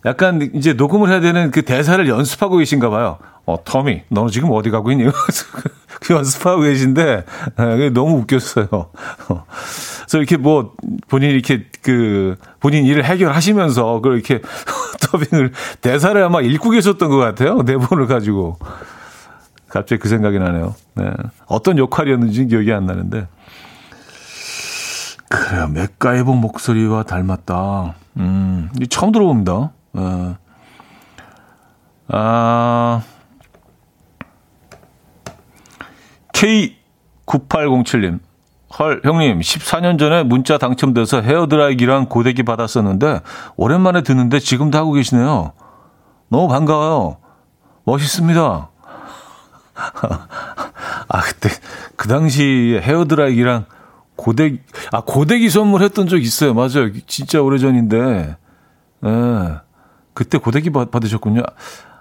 약간 0.06 0.50
이제 0.54 0.72
녹음을 0.72 1.10
해야 1.10 1.20
되는 1.20 1.50
그 1.50 1.62
대사를 1.62 2.08
연습하고 2.08 2.58
계신가 2.58 2.88
봐요. 2.88 3.18
어, 3.44 3.56
터미, 3.64 4.02
너는 4.08 4.30
지금 4.30 4.50
어디 4.52 4.70
가고 4.70 4.92
있니? 4.92 5.04
그 6.00 6.14
연습하고 6.14 6.62
계신데, 6.62 7.24
아, 7.56 7.64
너무 7.92 8.18
웃겼어요. 8.18 8.66
그래서 8.68 10.18
이렇게 10.18 10.36
뭐, 10.36 10.74
본인이 11.08 11.32
이렇게 11.32 11.66
그, 11.82 12.36
본인 12.60 12.84
일을 12.84 13.04
해결하시면서, 13.04 14.00
그렇게 14.00 14.40
더빙을, 15.00 15.52
대사를 15.82 16.22
아마 16.22 16.40
읽고 16.40 16.70
계셨던 16.70 17.08
것 17.08 17.16
같아요. 17.16 17.62
내본을 17.62 18.06
가지고. 18.06 18.58
갑자기 19.68 20.00
그 20.00 20.08
생각이 20.08 20.38
나네요. 20.38 20.74
네. 20.94 21.10
어떤 21.46 21.78
역할이었는지 21.78 22.46
기억이 22.46 22.72
안 22.72 22.86
나는데. 22.86 23.26
그래요. 25.28 25.68
맥가이버 25.68 26.32
목소리와 26.32 27.02
닮았다. 27.02 27.94
음, 28.18 28.70
처음 28.88 29.12
들어봅니다. 29.12 29.72
어. 29.96 30.36
아, 32.08 33.02
K9807님. 36.32 38.20
헐, 38.78 39.00
형님, 39.04 39.40
14년 39.40 39.98
전에 39.98 40.22
문자 40.22 40.58
당첨돼서 40.58 41.22
헤어드라이기랑 41.22 42.06
고데기 42.06 42.42
받았었는데, 42.42 43.20
오랜만에 43.56 44.02
듣는데 44.02 44.38
지금도 44.38 44.76
하고 44.76 44.92
계시네요. 44.92 45.52
너무 46.28 46.48
반가워요. 46.48 47.16
멋있습니다. 47.84 48.70
아, 51.08 51.20
그때, 51.22 51.48
그 51.96 52.08
당시 52.08 52.78
헤어드라이기랑 52.82 53.64
고데기, 54.16 54.60
아, 54.92 55.00
고데기 55.02 55.48
선물했던 55.48 56.08
적 56.08 56.18
있어요. 56.18 56.52
맞아요. 56.54 56.90
진짜 57.06 57.40
오래전인데. 57.40 58.36
예. 59.06 59.65
네. 60.16 60.24
그때 60.24 60.38
고데기 60.38 60.70
받으셨군요. 60.70 61.42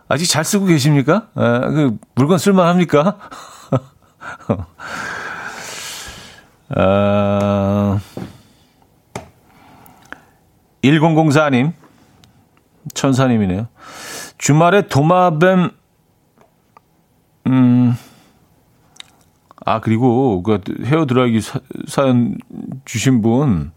아직 0.07 0.25
잘 0.27 0.45
쓰고 0.45 0.65
계십니까? 0.65 1.27
아, 1.35 1.59
그 1.69 1.97
물건 2.15 2.37
쓸만합니까? 2.37 3.17
아, 6.69 7.99
1004님, 10.81 11.73
천사님이네요. 12.93 13.67
주말에 14.37 14.87
도마뱀, 14.87 15.71
음, 17.47 17.97
아, 19.65 19.81
그리고 19.81 20.41
그 20.41 20.61
헤어 20.85 21.05
드라이기 21.05 21.41
사연 21.87 22.37
주신 22.85 23.21
분, 23.21 23.73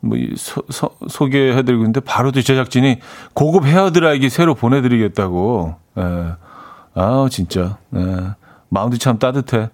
뭐 0.00 0.18
소, 0.36 0.62
소, 0.70 0.90
소개해드리고 1.08 1.82
있는데 1.82 2.00
바로 2.00 2.32
또 2.32 2.40
제작진이 2.40 3.00
고급 3.34 3.64
헤어드라이기 3.64 4.30
새로 4.30 4.54
보내드리겠다고. 4.54 5.76
예. 5.98 6.32
아 6.94 7.28
진짜. 7.30 7.78
예. 7.94 8.34
마음도 8.68 8.96
참 8.96 9.18
따뜻해. 9.18 9.70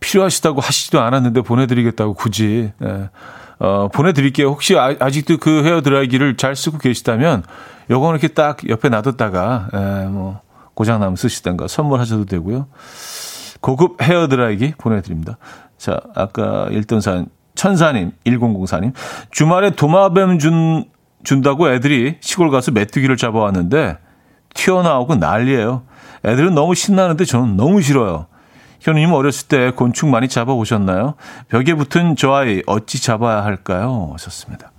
필요하시다고 0.00 0.60
하시지도 0.60 1.00
않았는데 1.00 1.42
보내드리겠다고 1.42 2.14
굳이. 2.14 2.72
예. 2.82 3.10
어, 3.58 3.88
보내드릴게요. 3.92 4.48
혹시 4.48 4.78
아, 4.78 4.94
아직도 4.98 5.38
그 5.38 5.64
헤어드라이기를 5.64 6.36
잘 6.36 6.54
쓰고 6.54 6.78
계시다면 6.78 7.42
요거는 7.90 8.20
이렇게 8.20 8.32
딱 8.32 8.68
옆에 8.68 8.88
놔뒀다가 8.88 9.68
예, 9.74 10.08
뭐 10.08 10.40
고장나면 10.74 11.16
쓰시던가 11.16 11.66
선물하셔도 11.66 12.26
되고요. 12.26 12.68
고급 13.60 14.00
헤어드라이기 14.00 14.74
보내드립니다. 14.78 15.38
자, 15.76 15.98
아까 16.14 16.68
읽던 16.70 17.00
사연 17.00 17.26
천사님, 17.58 18.12
1004님. 18.24 18.92
주말에 19.32 19.70
도마뱀 19.70 20.38
준, 20.38 20.84
준다고 21.24 21.68
애들이 21.70 22.16
시골 22.20 22.50
가서 22.50 22.70
메뚜기를 22.70 23.16
잡아왔는데 23.16 23.98
튀어나오고 24.54 25.16
난리예요. 25.16 25.82
애들은 26.24 26.54
너무 26.54 26.76
신나는데 26.76 27.24
저는 27.24 27.56
너무 27.56 27.82
싫어요. 27.82 28.26
현우님 28.78 29.12
어렸을 29.12 29.48
때 29.48 29.72
곤충 29.72 30.12
많이 30.12 30.28
잡아오셨나요? 30.28 31.14
벽에 31.48 31.74
붙은 31.74 32.14
저 32.14 32.32
아이 32.32 32.62
어찌 32.68 33.02
잡아야 33.02 33.42
할까요? 33.44 34.10
하셨습니다. 34.12 34.70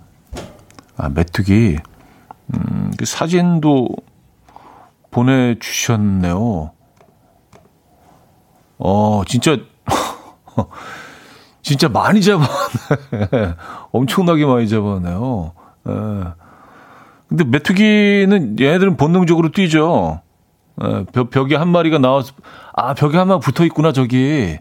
아, 0.96 1.10
메뚜기. 1.10 1.76
음, 2.54 2.92
그 2.96 3.04
사진도 3.04 3.88
보내주셨네요. 5.10 6.72
어, 8.78 9.22
진짜. 9.26 9.58
진짜 11.62 11.88
많이 11.88 12.22
잡아왔네. 12.22 13.54
엄청나게 13.92 14.44
많이 14.46 14.68
잡아왔네요. 14.68 15.52
예. 15.88 15.92
근데 17.28 17.44
메뚜기는 17.44 18.56
얘네들은 18.60 18.96
본능적으로 18.96 19.52
뛰죠. 19.52 20.20
예, 20.82 21.04
벽, 21.12 21.30
벽에 21.30 21.54
한 21.56 21.68
마리가 21.68 21.98
나와서, 21.98 22.32
아, 22.74 22.94
벽에 22.94 23.18
한 23.18 23.28
마리 23.28 23.40
붙어 23.40 23.64
있구나, 23.64 23.92
저기. 23.92 24.58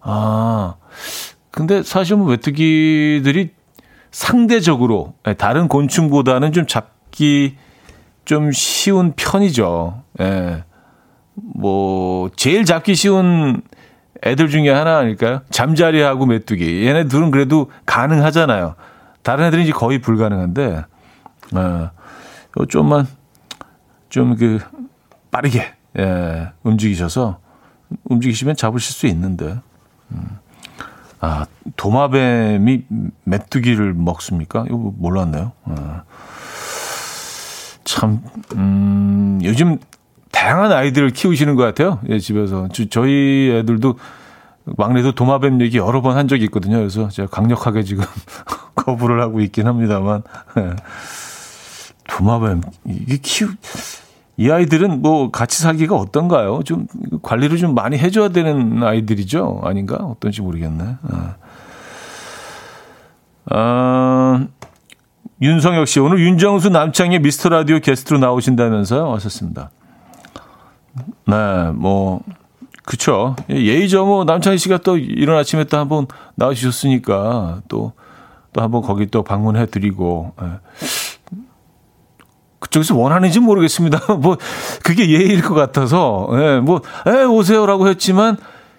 아, 0.00 0.74
근데 1.50 1.82
사실 1.82 2.16
뭐 2.16 2.28
메뚜기들이 2.28 3.50
상대적으로 4.10 5.14
예, 5.26 5.34
다른 5.34 5.68
곤충보다는 5.68 6.52
좀 6.52 6.66
잡기 6.66 7.56
좀 8.24 8.52
쉬운 8.52 9.14
편이죠. 9.16 10.02
예. 10.20 10.64
뭐, 11.34 12.30
제일 12.36 12.64
잡기 12.64 12.94
쉬운 12.94 13.62
애들 14.26 14.48
중에 14.48 14.70
하나 14.70 14.98
아닐까요? 14.98 15.40
잠자리하고 15.50 16.26
메뚜기. 16.26 16.86
얘네 16.86 17.08
둘은 17.08 17.30
그래도 17.30 17.70
가능하잖아요. 17.86 18.74
다른 19.22 19.46
애들은 19.46 19.64
이제 19.64 19.72
거의 19.72 20.00
불가능한데, 20.00 20.84
어, 21.54 21.90
좀만, 22.68 23.06
좀 24.08 24.36
그, 24.36 24.58
빠르게, 25.30 25.72
예, 25.98 26.48
움직이셔서, 26.62 27.38
움직이시면 28.04 28.56
잡으실 28.56 28.94
수 28.94 29.06
있는데, 29.06 29.58
음. 30.12 30.38
아, 31.20 31.46
도마뱀이 31.76 32.84
메뚜기를 33.24 33.94
먹습니까? 33.94 34.64
이거 34.66 34.92
몰랐네요. 34.96 35.52
어. 35.64 36.02
참, 37.84 38.22
음, 38.54 39.40
요즘 39.42 39.78
다양한 40.36 40.70
아이들을 40.70 41.10
키우시는 41.10 41.56
것 41.56 41.62
같아요. 41.62 41.98
예, 42.10 42.18
집에서. 42.18 42.68
저, 42.90 43.06
희 43.06 43.50
애들도 43.54 43.98
막내도 44.76 45.12
도마뱀 45.12 45.62
얘기 45.62 45.78
여러 45.78 46.02
번 46.02 46.16
한 46.16 46.28
적이 46.28 46.44
있거든요. 46.44 46.76
그래서 46.76 47.08
제가 47.08 47.28
강력하게 47.28 47.82
지금 47.82 48.04
거부를 48.76 49.22
하고 49.22 49.40
있긴 49.40 49.66
합니다만. 49.66 50.22
예. 50.58 50.76
도마뱀, 52.08 52.60
이게 52.84 53.16
키우, 53.16 53.48
이 54.36 54.50
아이들은 54.50 55.00
뭐 55.00 55.30
같이 55.30 55.62
살기가 55.62 55.96
어떤가요? 55.96 56.60
좀 56.64 56.86
관리를 57.22 57.56
좀 57.56 57.74
많이 57.74 57.96
해줘야 57.98 58.28
되는 58.28 58.82
아이들이죠? 58.82 59.62
아닌가? 59.64 59.96
어떤지 59.96 60.42
모르겠네. 60.42 60.96
아, 61.10 61.34
아 63.50 64.46
윤성혁 65.40 65.88
씨, 65.88 65.98
오늘 65.98 66.20
윤정수 66.20 66.68
남창의 66.68 67.20
미스터 67.20 67.48
라디오 67.48 67.80
게스트로 67.80 68.18
나오신다면서요? 68.18 69.08
왔었습니다. 69.08 69.70
네, 71.26 71.70
뭐, 71.74 72.20
그쵸. 72.84 73.36
예의죠. 73.50 74.06
뭐, 74.06 74.24
남창희 74.24 74.58
씨가 74.58 74.78
또 74.78 74.96
이런 74.96 75.38
아침에 75.38 75.64
또 75.64 75.76
한번 75.76 76.06
나와주셨으니까 76.36 77.62
또, 77.68 77.92
또 78.52 78.62
한번 78.62 78.82
거기 78.82 79.06
또 79.06 79.22
방문해 79.22 79.66
드리고, 79.66 80.32
예. 80.42 80.46
그쪽에서 82.60 82.96
원하는지 82.96 83.40
모르겠습니다. 83.40 84.14
뭐, 84.16 84.36
그게 84.82 85.10
예의일 85.10 85.42
것 85.42 85.54
같아서, 85.54 86.28
예, 86.32 86.60
뭐, 86.60 86.80
예, 87.06 87.24
오세요라고 87.24 87.88
했지만, 87.88 88.36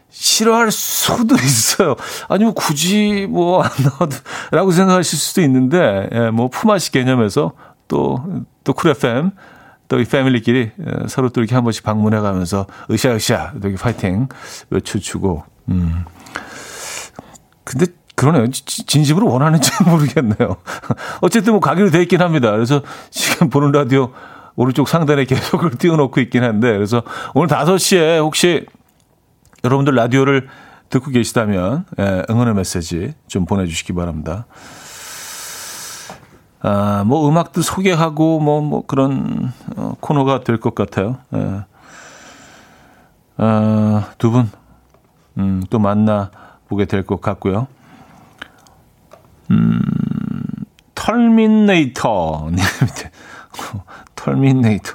싫어할 0.10 0.72
수도 0.72 1.36
있어요. 1.44 1.96
아니면 2.30 2.54
굳이 2.54 3.28
뭐, 3.30 3.62
안 3.62 3.70
나와도, 3.84 4.16
라고 4.52 4.72
생각하실 4.72 5.20
수도 5.20 5.42
있는데, 5.42 6.10
예, 6.12 6.30
뭐, 6.30 6.48
품앗이 6.50 6.92
개념에서 6.92 7.52
또, 7.88 8.24
또 8.64 8.74
쿨FM, 8.74 9.32
또 9.88 10.00
이 10.00 10.06
패밀리끼리 10.06 10.72
예, 10.80 11.08
서로 11.08 11.30
또 11.30 11.42
이렇게 11.42 11.56
한 11.56 11.64
번씩 11.64 11.84
방문해 11.84 12.20
가면서, 12.20 12.68
으쌰으쌰, 12.92 13.54
이렇게 13.56 13.76
파이팅 13.76 14.28
외쳐주고, 14.70 15.44
음. 15.70 16.04
근데 17.64 17.86
그러네요. 18.16 18.48
진심으로 18.50 19.28
원하는지 19.28 19.72
모르겠네요. 19.86 20.58
어쨌든 21.22 21.54
뭐 21.54 21.60
가기로 21.60 21.92
돼 21.92 22.02
있긴 22.02 22.22
합니다. 22.22 22.52
그래서 22.52 22.82
지금 23.12 23.50
보는 23.50 23.72
라디오 23.72 24.12
오른쪽 24.56 24.88
상단에 24.90 25.26
계속을 25.26 25.72
띄워놓고 25.78 26.20
있긴 26.22 26.44
한데 26.44 26.72
그래서 26.74 27.04
오늘 27.36 27.48
5시에 27.48 28.20
혹시 28.20 28.66
여러분들 29.64 29.94
라디오를 29.94 30.48
듣고 30.90 31.12
계시다면 31.12 31.86
예, 32.00 32.24
응원의 32.30 32.56
메시지 32.56 33.14
좀 33.28 33.46
보내주시기 33.46 33.94
바랍니다. 33.94 34.48
아, 36.62 37.04
뭐 37.06 37.28
음악도 37.30 37.62
소개하고 37.62 38.40
뭐, 38.40 38.62
뭐 38.62 38.86
그런 38.86 39.52
어, 39.76 39.94
코너가 40.00 40.42
될 40.44 40.60
것 40.60 40.74
같아요. 40.76 41.18
예. 41.36 41.62
아, 43.38 44.10
두 44.18 44.32
분, 44.32 44.50
음, 45.38 45.64
또 45.70 45.78
만나 45.80 46.32
보게 46.68 46.86
될 46.86 47.06
것 47.06 47.22
같고요. 47.22 47.68
음, 49.52 49.80
털미네이터. 50.96 52.50
털미네이터. 54.16 54.94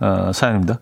어, 0.00 0.32
사연입니다. 0.32 0.78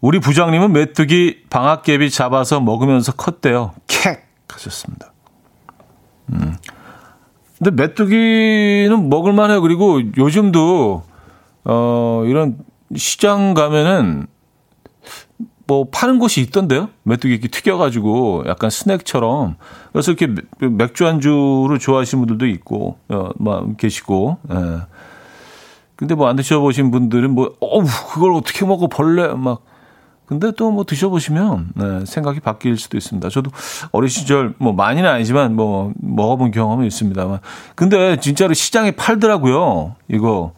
우리 0.00 0.20
부장님은 0.20 0.72
메뚜기 0.72 1.46
방학개비 1.50 2.10
잡아서 2.10 2.60
먹으면서 2.60 3.12
컸대요. 3.12 3.72
캑! 3.88 4.20
하셨습니다. 4.48 5.12
음. 6.32 6.56
근데 7.58 7.70
메뚜기는 7.82 9.08
먹을만해요. 9.08 9.60
그리고 9.60 10.00
요즘도, 10.16 11.02
어, 11.64 12.22
이런 12.26 12.58
시장 12.94 13.54
가면은 13.54 14.26
뭐 15.66 15.88
파는 15.90 16.18
곳이 16.18 16.40
있던데요. 16.40 16.88
메뚜기 17.02 17.34
이렇게 17.34 17.48
튀겨가지고 17.48 18.44
약간 18.46 18.70
스낵처럼. 18.70 19.56
그래서 19.92 20.12
이렇게 20.12 20.32
맥주 20.60 21.06
안주를 21.06 21.78
좋아하시는 21.78 22.24
분들도 22.24 22.46
있고, 22.54 22.96
어, 23.08 23.30
막 23.38 23.76
계시고. 23.76 24.38
예. 24.50 24.54
근데 25.96 26.14
뭐 26.14 26.28
안 26.28 26.36
드셔보신 26.36 26.90
분들은 26.92 27.34
뭐, 27.34 27.54
어우, 27.60 27.84
그걸 28.12 28.32
어떻게 28.34 28.64
먹어, 28.64 28.86
벌레, 28.88 29.28
막. 29.34 29.62
근데 30.28 30.52
또 30.52 30.70
뭐 30.70 30.84
드셔보시면, 30.84 31.70
네, 31.74 32.04
생각이 32.04 32.40
바뀔 32.40 32.76
수도 32.76 32.98
있습니다. 32.98 33.30
저도 33.30 33.50
어린 33.92 34.10
시절, 34.10 34.54
뭐 34.58 34.74
많이는 34.74 35.08
아니지만 35.08 35.56
뭐 35.56 35.92
먹어본 35.96 36.50
경험은 36.50 36.84
있습니다만. 36.84 37.40
근데 37.74 38.20
진짜로 38.20 38.52
시장에 38.52 38.90
팔더라고요. 38.90 39.96
이거, 40.08 40.52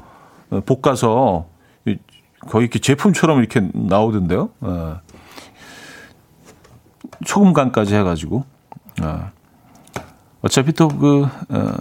어, 0.50 0.60
볶아서. 0.66 1.46
거의 2.48 2.64
이렇게 2.64 2.78
제품처럼 2.78 3.38
이렇게 3.38 3.60
나오던데요. 3.74 4.48
어. 4.60 5.00
소금 7.26 7.52
간까지 7.52 7.94
해가지고. 7.94 8.44
어. 9.02 9.30
어차피 10.40 10.72
또 10.72 10.88
그, 10.88 11.28
어, 11.50 11.72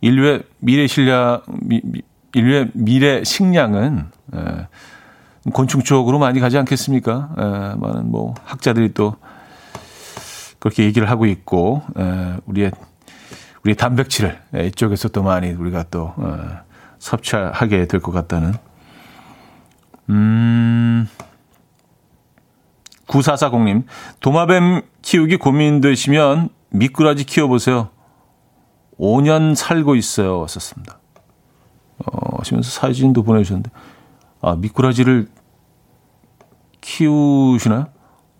인류의 0.00 0.44
미래 0.58 0.86
실량, 0.86 1.42
미, 1.48 1.80
인류의 2.34 2.70
미래 2.74 3.24
식량은, 3.24 4.06
에, 4.34 4.38
곤충 5.52 5.82
쪽으로 5.82 6.18
많이 6.18 6.38
가지 6.40 6.58
않겠습니까? 6.58 7.30
에, 7.38 7.42
많은 7.78 8.10
뭐 8.10 8.34
학자들이 8.44 8.92
또 8.94 9.16
그렇게 10.58 10.84
얘기를 10.84 11.08
하고 11.08 11.26
있고, 11.26 11.82
에, 11.98 12.36
우리의, 12.46 12.70
우리의 13.64 13.76
단백질을 13.76 14.38
에, 14.54 14.66
이쪽에서 14.66 15.08
또 15.08 15.22
많이 15.22 15.50
우리가 15.50 15.84
또, 15.90 16.12
어, 16.16 16.60
섭취하게 16.98 17.86
될 17.86 18.00
것 18.00 18.12
같다는 18.12 18.52
음. 20.10 21.08
9440님, 23.06 23.84
도마뱀 24.20 24.82
키우기 25.02 25.36
고민되시면 25.38 26.50
미꾸라지 26.70 27.24
키워보세요. 27.24 27.88
5년 28.98 29.54
살고 29.56 29.96
있어요. 29.96 30.46
썼습니다. 30.46 30.98
어, 31.98 32.36
하시면서 32.38 32.70
사진도 32.70 33.22
보내주셨는데, 33.22 33.70
아, 34.40 34.56
미꾸라지를 34.56 35.28
키우시나요? 36.80 37.86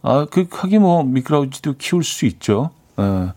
아, 0.03 0.27
그, 0.31 0.47
하긴 0.51 0.83
뭐, 0.83 1.03
미꾸라지도 1.03 1.75
키울 1.79 2.05
수 2.05 2.27
있죠. 2.27 2.71
예. 2.99 3.33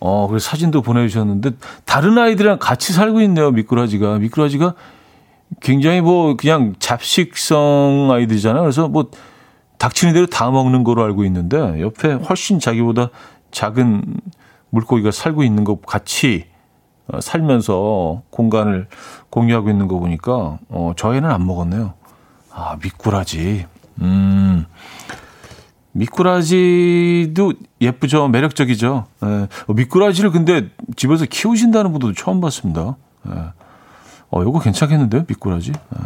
어, 0.00 0.26
그래서 0.28 0.50
사진도 0.50 0.82
보내주셨는데, 0.82 1.52
다른 1.84 2.18
아이들이랑 2.18 2.58
같이 2.58 2.92
살고 2.92 3.20
있네요, 3.22 3.50
미꾸라지가. 3.52 4.18
미꾸라지가 4.18 4.74
굉장히 5.60 6.00
뭐 6.00 6.36
그냥 6.36 6.74
잡식성 6.78 8.10
아이들이잖아요. 8.10 8.62
그래서 8.62 8.88
뭐 8.88 9.10
닥치는 9.78 10.14
대로 10.14 10.26
다 10.26 10.50
먹는 10.50 10.84
거로 10.84 11.02
알고 11.04 11.24
있는데 11.24 11.80
옆에 11.80 12.12
훨씬 12.12 12.58
자기보다 12.58 13.10
작은 13.50 14.16
물고기가 14.70 15.10
살고 15.10 15.42
있는 15.44 15.64
것 15.64 15.84
같이 15.84 16.46
어, 16.46 16.53
살면서 17.20 18.22
공간을 18.30 18.88
공유하고 19.30 19.70
있는 19.70 19.88
거 19.88 19.98
보니까 19.98 20.58
어, 20.68 20.92
저희는 20.96 21.30
안 21.30 21.46
먹었네요. 21.46 21.94
아 22.50 22.76
미꾸라지. 22.82 23.66
음. 24.00 24.66
미꾸라지도 25.92 27.52
예쁘죠. 27.80 28.28
매력적이죠. 28.28 29.06
예. 29.24 29.48
미꾸라지를 29.68 30.30
근데 30.32 30.68
집에서 30.96 31.24
키우신다는 31.24 31.92
분도 31.92 32.12
처음 32.12 32.40
봤습니다. 32.40 32.96
예. 33.28 33.32
어, 34.30 34.42
요거 34.42 34.58
괜찮겠는데요? 34.58 35.24
미꾸라지. 35.28 35.72
네. 35.72 35.98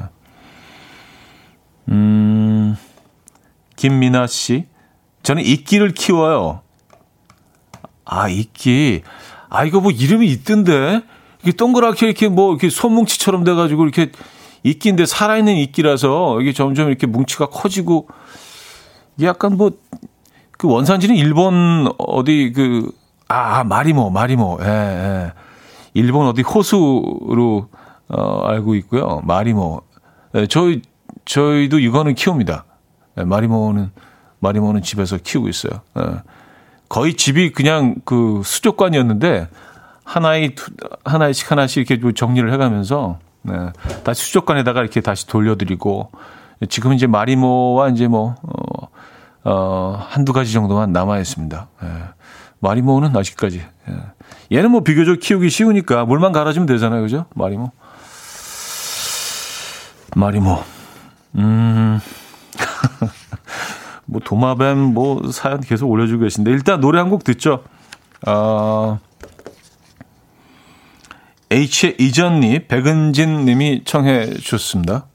음, 1.88 2.76
김민아 3.76 4.26
씨. 4.26 4.66
저는 5.22 5.42
이끼를 5.42 5.92
키워요. 5.92 6.60
아, 8.04 8.28
이끼. 8.28 9.02
아, 9.48 9.64
이거 9.64 9.80
뭐 9.80 9.90
이름이 9.90 10.26
있던데? 10.28 11.02
이게 11.42 11.52
동그랗게 11.52 12.06
이렇게 12.06 12.28
뭐 12.28 12.50
이렇게 12.50 12.68
손뭉치처럼 12.68 13.44
돼가지고 13.44 13.84
이렇게 13.84 14.10
이끼인데 14.64 15.06
살아있는 15.06 15.54
이끼라서 15.56 16.40
이게 16.40 16.52
점점 16.52 16.88
이렇게 16.88 17.06
뭉치가 17.06 17.46
커지고 17.46 18.08
이게 19.16 19.26
약간 19.26 19.56
뭐 19.56 19.70
그 20.58 20.68
원산지는 20.68 21.14
일본 21.14 21.88
어디 21.98 22.52
그 22.54 22.90
아, 23.28 23.62
마리모, 23.64 24.10
마리모. 24.10 24.58
예, 24.62 24.66
예. 24.66 25.32
일본 25.94 26.26
어디 26.26 26.42
호수로 26.42 27.68
어, 28.08 28.40
알고 28.46 28.74
있고요. 28.74 29.20
마리모. 29.24 29.82
예, 30.34 30.46
저희 30.46 30.82
저희도 31.24 31.78
이거는 31.78 32.14
키웁니다. 32.14 32.64
예, 33.18 33.24
마리모는 33.24 33.92
마리모는 34.40 34.82
집에서 34.82 35.16
키우고 35.22 35.48
있어요. 35.48 35.80
예. 35.98 36.02
거의 36.88 37.14
집이 37.14 37.52
그냥 37.52 37.96
그 38.04 38.42
수족관이었는데 38.44 39.48
하나의 40.04 40.54
하나씩 41.04 41.50
하나씩 41.50 41.90
이렇게 41.90 42.14
정리를 42.14 42.50
해가면서 42.52 43.18
네, 43.42 43.54
다시 44.04 44.24
수족관에다가 44.24 44.80
이렇게 44.80 45.00
다시 45.00 45.26
돌려드리고 45.26 46.10
지금 46.68 46.92
이제 46.92 47.06
마리모와 47.06 47.90
이제 47.90 48.08
뭐 48.08 48.34
어, 48.42 48.88
어, 49.44 50.06
한두 50.08 50.32
가지 50.32 50.52
정도만 50.52 50.92
남아 50.92 51.18
있습니다. 51.18 51.68
예. 51.82 51.88
마리모는 52.60 53.16
아직까지. 53.16 53.58
예. 53.60 54.56
얘는 54.56 54.70
뭐 54.70 54.82
비교적 54.82 55.20
키우기 55.20 55.48
쉬우니까 55.50 56.04
물만 56.04 56.32
갈아주면 56.32 56.66
되잖아요. 56.66 57.02
그죠? 57.02 57.26
마리모. 57.34 57.70
마리모. 60.16 60.62
음. 61.36 62.00
뭐 64.10 64.20
도마뱀 64.24 64.78
뭐 64.78 65.30
사연 65.32 65.60
계속 65.60 65.90
올려주고 65.90 66.22
계신데 66.24 66.50
일단 66.50 66.80
노래 66.80 66.98
한 66.98 67.10
곡 67.10 67.24
듣죠. 67.24 67.62
어, 68.26 68.98
H의 71.50 71.96
이전니 71.98 72.66
백은진 72.68 73.44
님이 73.44 73.82
청해 73.84 74.34
주셨습니다. 74.34 75.06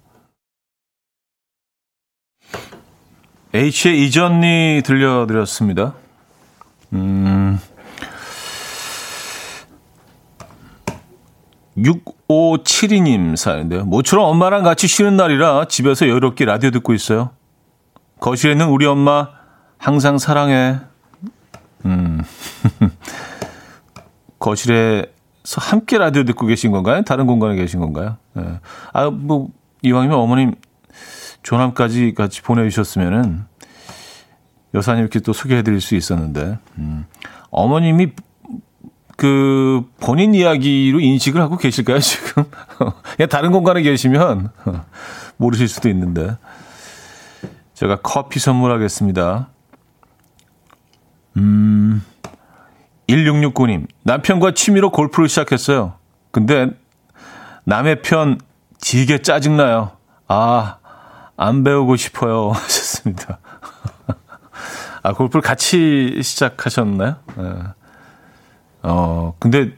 H의 3.54 4.06
이전니 4.06 4.82
들려드렸습니다. 4.86 5.94
음, 6.94 7.60
6572님 11.78 13.36
사연인데요. 13.36 13.86
모처럼 13.86 14.26
엄마랑 14.26 14.64
같이 14.64 14.88
쉬는 14.88 15.16
날이라 15.18 15.66
집에서 15.68 16.08
여유롭게 16.08 16.46
라디오 16.46 16.72
듣고 16.72 16.94
있어요. 16.94 17.32
거실에 18.24 18.54
있는 18.54 18.70
우리 18.70 18.86
엄마 18.86 19.32
항상 19.78 20.18
사랑해. 20.18 20.80
음. 21.84 22.24
거실에서 24.40 25.10
함께 25.58 25.98
라디오 25.98 26.24
듣고 26.24 26.46
계신 26.46 26.72
건가요? 26.72 27.02
다른 27.02 27.28
공간에 27.28 27.56
계신 27.56 27.82
건가요? 27.82 28.16
네. 28.32 28.44
아, 28.94 29.10
뭐, 29.10 29.50
이왕이면 29.82 30.18
어머님 30.18 30.56
조남까지 31.42 32.14
같이 32.14 32.42
보내주셨으면은 32.42 33.44
여사님 34.74 35.02
이렇게 35.02 35.20
또 35.20 35.34
소개해드릴 35.34 35.82
수 35.82 35.96
있었는데, 35.96 36.60
음. 36.78 37.06
어머님이 37.52 38.14
그 39.18 39.84
본인 40.00 40.34
이야기로 40.34 41.02
인식을 41.02 41.42
하고 41.42 41.58
계실까요, 41.58 42.00
지금? 42.00 42.46
그냥 43.18 43.28
다른 43.28 43.52
공간에 43.52 43.82
계시면 43.82 44.50
모르실 45.36 45.68
수도 45.68 45.90
있는데. 45.90 46.38
제가 47.74 47.98
커피 48.02 48.40
선물하겠습니다. 48.40 49.50
음, 51.38 52.04
1669님, 53.08 53.88
남편과 54.04 54.54
취미로 54.54 54.92
골프를 54.92 55.28
시작했어요. 55.28 55.96
근데 56.32 56.70
남의 57.66 58.02
편 58.02 58.40
되게 58.80 59.22
짜증나요. 59.22 59.92
아, 60.28 60.78
안 61.36 61.64
배우고 61.64 61.96
싶어요. 61.96 62.52
하셨습니다. 62.54 63.40
아, 65.02 65.14
골프를 65.14 65.42
같이 65.42 66.20
시작하셨나요? 66.22 67.16
네. 67.38 67.54
어, 68.84 69.34
근데 69.40 69.72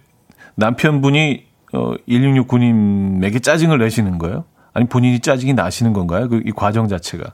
남편분이 0.55 1.45
어, 1.73 1.93
1669님에게 2.07 3.41
짜증을 3.41 3.79
내시는 3.79 4.17
거예요? 4.17 4.45
아니, 4.73 4.87
본인이 4.87 5.19
짜증이 5.19 5.53
나시는 5.53 5.93
건가요? 5.93 6.29
그, 6.29 6.41
이 6.45 6.51
과정 6.51 6.87
자체가. 6.87 7.33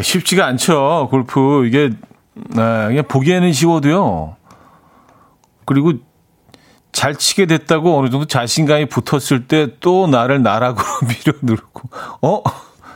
쉽지가 0.00 0.46
않죠. 0.46 1.08
골프 1.10 1.66
이게 1.66 1.90
네, 2.34 2.54
그냥 2.88 3.04
보기에는 3.08 3.52
쉬워도요. 3.52 4.36
그리고 5.64 5.92
잘 6.92 7.14
치게 7.14 7.46
됐다고 7.46 7.98
어느 7.98 8.08
정도 8.08 8.26
자신감이 8.26 8.86
붙었을 8.86 9.48
때 9.48 9.68
또 9.80 10.06
나를 10.06 10.42
나락으로 10.42 10.84
밀어 11.08 11.38
누르고 11.42 11.88
어 12.22 12.42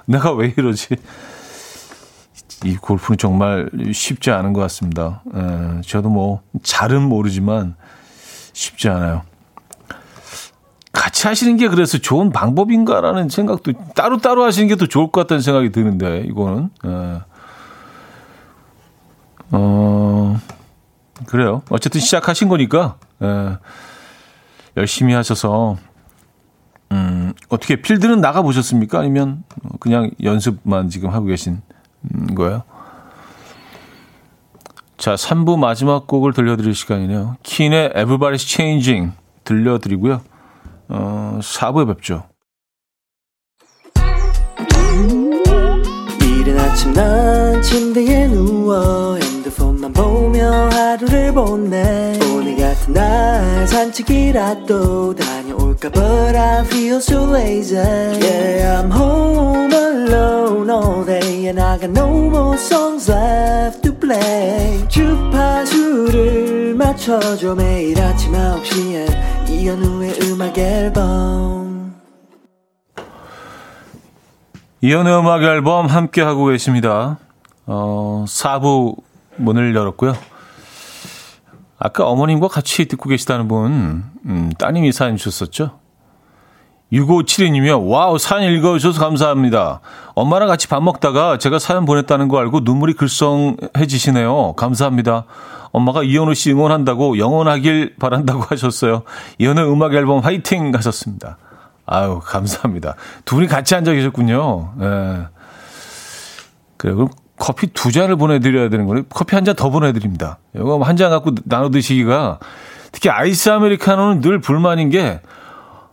내가 0.07 0.33
왜 0.33 0.55
이러지? 0.57 0.97
이 2.65 2.77
골프는 2.77 3.17
정말 3.17 3.71
쉽지 3.93 4.31
않은 4.31 4.53
것 4.53 4.61
같습니다. 4.63 5.23
에, 5.35 5.81
저도 5.83 6.11
뭐 6.11 6.43
잘은 6.63 7.03
모르지만 7.03 7.75
쉽지 8.53 8.89
않아요. 8.89 9.23
같이 10.93 11.27
하시는 11.29 11.57
게 11.57 11.69
그래서 11.69 11.99
좋은 11.99 12.31
방법인가라는 12.31 13.29
생각도 13.29 13.73
따로따로 13.95 14.45
하시는 14.45 14.69
게 14.69 14.75
더 14.77 14.87
좋을 14.87 15.11
것 15.11 15.23
같다는 15.23 15.41
생각이 15.41 15.71
드는데 15.71 16.25
이거는 16.27 16.71
예. 16.87 17.21
어 19.53 20.39
그래요. 21.27 21.63
어쨌든 21.71 22.01
시작하신 22.01 22.49
거니까 22.49 22.97
예. 23.23 23.59
열심히 24.77 25.15
하셔서 25.15 25.77
음 26.93 27.33
어떻게 27.49 27.77
필드는 27.77 28.21
나가 28.21 28.43
보셨습니까? 28.43 28.99
아니면 28.99 29.45
그냥 29.79 30.11
연습만 30.23 30.89
지금 30.89 31.11
하고 31.11 31.27
계신 31.27 31.63
거예요? 32.35 32.63
자, 34.97 35.15
3부 35.15 35.59
마지막 35.59 36.07
곡을 36.07 36.33
들려드릴 36.35 36.75
시간이네요. 36.75 37.37
킨의 37.43 37.91
Everybody's 37.91 38.47
Changing 38.47 39.13
들려드리고요. 39.45 40.21
어, 40.91 41.39
4부에 41.41 41.87
뵙죠. 41.87 42.25
이른 46.21 46.59
아침 46.59 46.93
난 46.93 47.63
침대에 47.63 48.27
누워 48.27 49.17
핸드폰만 49.17 49.93
보며 49.93 50.69
하루를 50.71 51.33
보내 51.33 52.19
오늘 52.33 52.57
같은 52.57 52.95
날 52.95 53.69
산책이라도 53.69 55.15
다녀올까 55.15 55.91
But 55.91 56.37
I 56.37 56.65
feel 56.65 56.97
so 56.97 57.25
lazy 57.31 57.77
Yeah 57.77 58.83
I'm 58.83 58.91
home 58.91 59.73
alone 59.73 60.71
all 60.71 61.05
day 61.05 61.47
And 61.49 61.61
I 61.61 61.79
got 61.79 61.91
no 61.91 62.09
more 62.09 62.57
songs 62.57 63.09
left 63.09 63.90
play 64.01 64.89
주파수를 64.89 66.75
맞춰줘 66.75 67.55
매일 67.55 68.01
아침 68.01 68.33
9시에 68.33 69.49
이현우의 69.51 70.19
음악 70.23 70.57
앨범 70.59 71.95
이현우의 74.81 75.19
음악 75.19 75.43
앨범 75.43 75.87
함께 75.87 76.23
하고 76.23 76.47
계십니다. 76.47 77.19
어, 77.67 78.25
4부 78.27 78.97
문을 79.37 79.75
열었고요. 79.75 80.15
아까 81.79 82.07
어머님과 82.07 82.49
같이 82.49 82.87
듣고 82.87 83.09
계시다는 83.09 83.49
분, 83.49 84.05
음, 84.27 84.51
따님이 84.59 84.93
사연 84.93 85.17
주셨었죠? 85.17 85.80
6572님이요. 86.93 87.87
Wow, 87.89 88.19
사연 88.19 88.53
읽어주셔서 88.53 89.01
감사합니다. 89.01 89.81
엄마랑 90.15 90.49
같이 90.49 90.67
밥 90.69 90.83
먹다가 90.83 91.39
제가 91.39 91.59
사연 91.59 91.85
보냈다는 91.85 92.29
거 92.29 92.39
알고 92.39 92.61
눈물이 92.65 92.95
글썽해지시네요. 92.95 94.55
감사합니다. 94.55 95.25
엄마가 95.73 96.03
이현우 96.03 96.35
씨 96.35 96.51
응원한다고 96.51 97.19
영원하길 97.19 97.95
바란다고 98.01 98.43
하셨어요. 98.51 99.03
이현우 99.39 99.73
음악 99.73 99.95
앨범 99.95 100.19
화이팅 100.21 100.73
하셨습니다. 100.75 101.39
아유, 101.87 102.21
감사합니다. 102.25 102.97
두 103.25 103.37
분이 103.37 103.47
같이 103.47 103.75
앉아 103.75 103.93
계셨군요. 103.93 104.73
예. 104.81 105.27
그래, 106.77 106.95
그럼 106.95 107.09
커피 107.39 107.69
두 107.69 107.91
잔을 107.93 108.17
보내드려야 108.17 108.69
되는 108.69 108.87
거예요. 108.87 109.05
커피 109.09 109.35
한 109.37 109.45
잔 109.45 109.55
더 109.57 109.71
보내드립니다. 109.71 110.39
이거 110.57 110.79
한 110.83 110.97
잔 110.97 111.11
갖고 111.11 111.33
나눠 111.45 111.71
드시기가 111.71 112.39
특히 112.93 113.09
아이스 113.11 113.49
아메리카노는 113.51 114.21
늘 114.21 114.41
불만인 114.41 114.91
게 114.91 115.21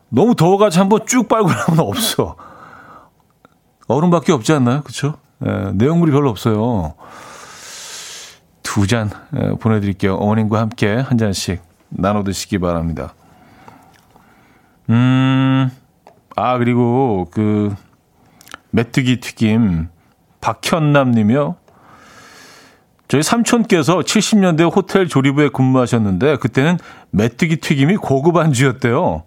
너무 0.09 0.35
더워가지고 0.35 0.81
한번 0.81 1.05
쭉 1.05 1.27
빨고 1.27 1.49
나면 1.49 1.79
없어. 1.79 2.35
얼음밖에 3.87 4.31
없지 4.33 4.53
않나요? 4.53 4.81
그쵸? 4.83 5.15
예, 5.45 5.71
내용물이 5.73 6.11
별로 6.11 6.29
없어요. 6.29 6.93
두 8.63 8.85
잔 8.85 9.09
보내드릴게요. 9.59 10.15
어머님과 10.15 10.59
함께 10.59 10.95
한 10.95 11.17
잔씩 11.17 11.61
나눠 11.89 12.23
드시기 12.23 12.59
바랍니다. 12.59 13.13
음, 14.89 15.71
아, 16.35 16.57
그리고 16.59 17.27
그, 17.31 17.73
메뚜기 18.69 19.19
튀김, 19.19 19.89
박현남 20.41 21.11
님이요. 21.11 21.55
저희 23.07 23.23
삼촌께서 23.23 23.99
70년대 23.99 24.71
호텔 24.73 25.07
조리부에 25.07 25.49
근무하셨는데, 25.49 26.37
그때는 26.37 26.77
메뚜기 27.11 27.57
튀김이 27.57 27.95
고급 27.97 28.37
안주였대요. 28.37 29.23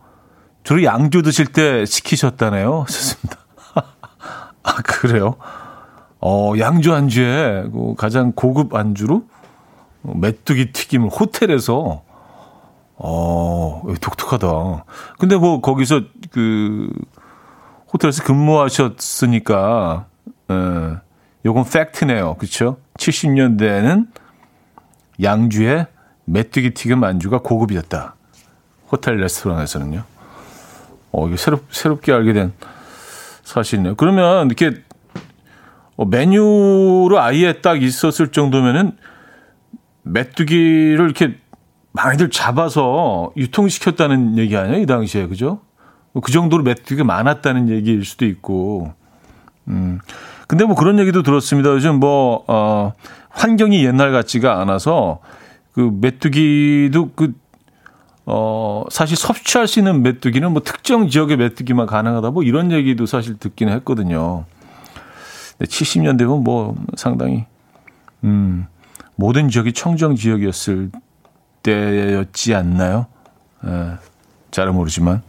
주로 0.71 0.85
양주 0.85 1.23
드실 1.23 1.47
때 1.47 1.85
시키셨다네요. 1.85 2.85
좋습니다. 2.87 3.39
아, 4.63 4.75
그래요? 4.85 5.35
어, 6.21 6.53
양주 6.61 6.95
안주에 6.95 7.65
그 7.73 7.95
가장 7.99 8.31
고급 8.31 8.77
안주로 8.77 9.25
메뚜기 10.03 10.71
튀김을 10.71 11.09
호텔에서 11.09 12.05
어, 12.95 13.83
독특하다. 14.01 14.85
근데 15.19 15.37
뭐 15.37 15.61
거기서 15.61 16.03
그 16.31 16.89
호텔에서 17.93 18.23
근무하셨으니까 18.23 20.07
예. 20.53 21.01
요건 21.47 21.65
팩트네요. 21.65 22.35
그렇죠? 22.35 22.77
70년대에는 22.97 24.07
양주에 25.21 25.89
메뚜기 26.27 26.75
튀김 26.75 27.03
안주가 27.03 27.41
고급이었다. 27.41 28.15
호텔 28.93 29.17
레스토랑에서는요. 29.17 30.20
어, 31.13 31.27
이게 31.27 31.37
새롭, 31.37 31.67
새롭게 31.71 32.13
알게 32.13 32.33
된 32.33 32.53
사실이네요. 33.43 33.97
그러면 33.97 34.47
이렇게 34.47 34.83
어, 35.97 36.05
메뉴로 36.05 37.19
아예 37.19 37.61
딱 37.61 37.83
있었을 37.83 38.29
정도면은 38.29 38.97
메뚜기를 40.03 41.05
이렇게 41.05 41.37
많이들 41.93 42.31
잡아서 42.31 43.33
유통시켰다는 43.37 44.39
얘기 44.39 44.57
아니에요? 44.57 44.81
이 44.81 44.87
당시에. 44.87 45.27
그죠? 45.27 45.61
그 46.23 46.33
정도로 46.33 46.63
메뚜기가 46.63 47.05
많았다는 47.05 47.69
얘기일 47.69 48.05
수도 48.05 48.25
있고. 48.27 48.95
음. 49.69 50.01
근데 50.47 50.65
뭐 50.65 50.75
그런 50.75 50.99
얘기도 50.99 51.23
들었습니다. 51.23 51.71
요즘 51.71 52.01
뭐, 52.01 52.45
어, 52.49 52.93
환경이 53.29 53.85
옛날 53.85 54.11
같지가 54.11 54.61
않아서 54.61 55.21
그 55.73 55.91
메뚜기도 56.01 57.11
그, 57.15 57.35
어, 58.33 58.85
사실 58.91 59.17
섭취할 59.17 59.67
수 59.67 59.81
있는 59.81 60.03
메뚜기는 60.03 60.53
뭐 60.53 60.63
특정 60.63 61.09
지역의 61.09 61.37
메뚜기만 61.37 61.87
가능하다 61.87 62.31
뭐 62.31 62.45
이런 62.45 62.71
얘기도 62.71 63.05
사실 63.05 63.37
듣기는 63.37 63.73
했거든요. 63.75 64.45
70년대면 65.59 66.45
뭐 66.45 66.77
상당히, 66.97 67.47
음, 68.23 68.69
모든 69.17 69.49
지역이 69.49 69.73
청정 69.73 70.15
지역이었을 70.15 70.93
때였지 71.65 72.55
않나요? 72.55 73.07
예, 73.67 73.99
잘은 74.53 74.75
모르지만. 74.75 75.23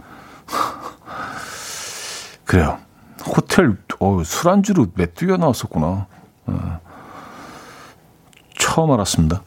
그래요. 2.46 2.78
호텔, 3.26 3.78
어, 4.00 4.22
술안주로 4.24 4.88
메뚜기가 4.94 5.38
나왔었구나. 5.38 6.06
어, 6.46 6.80
처음 8.60 8.92
알았습니다. 8.92 9.42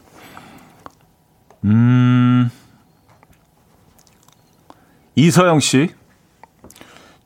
음, 1.63 2.51
이서영 5.15 5.59
씨. 5.59 5.89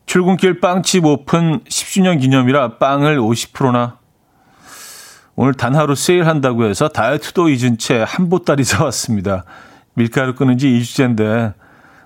출근길 0.06 0.60
빵집 0.60 1.04
오픈 1.06 1.60
10주년 1.64 2.20
기념이라 2.20 2.78
빵을 2.78 3.18
50%나 3.20 3.98
오늘 5.36 5.54
단 5.54 5.76
하루 5.76 5.94
세일한다고 5.94 6.64
해서 6.64 6.88
다이어트도 6.88 7.48
잊은 7.48 7.78
채 7.78 8.02
한 8.02 8.28
보따리 8.28 8.64
사왔습니다. 8.64 9.44
밀가루 9.94 10.34
끊은 10.34 10.58
지 10.58 10.66
2주째인데 10.68 11.54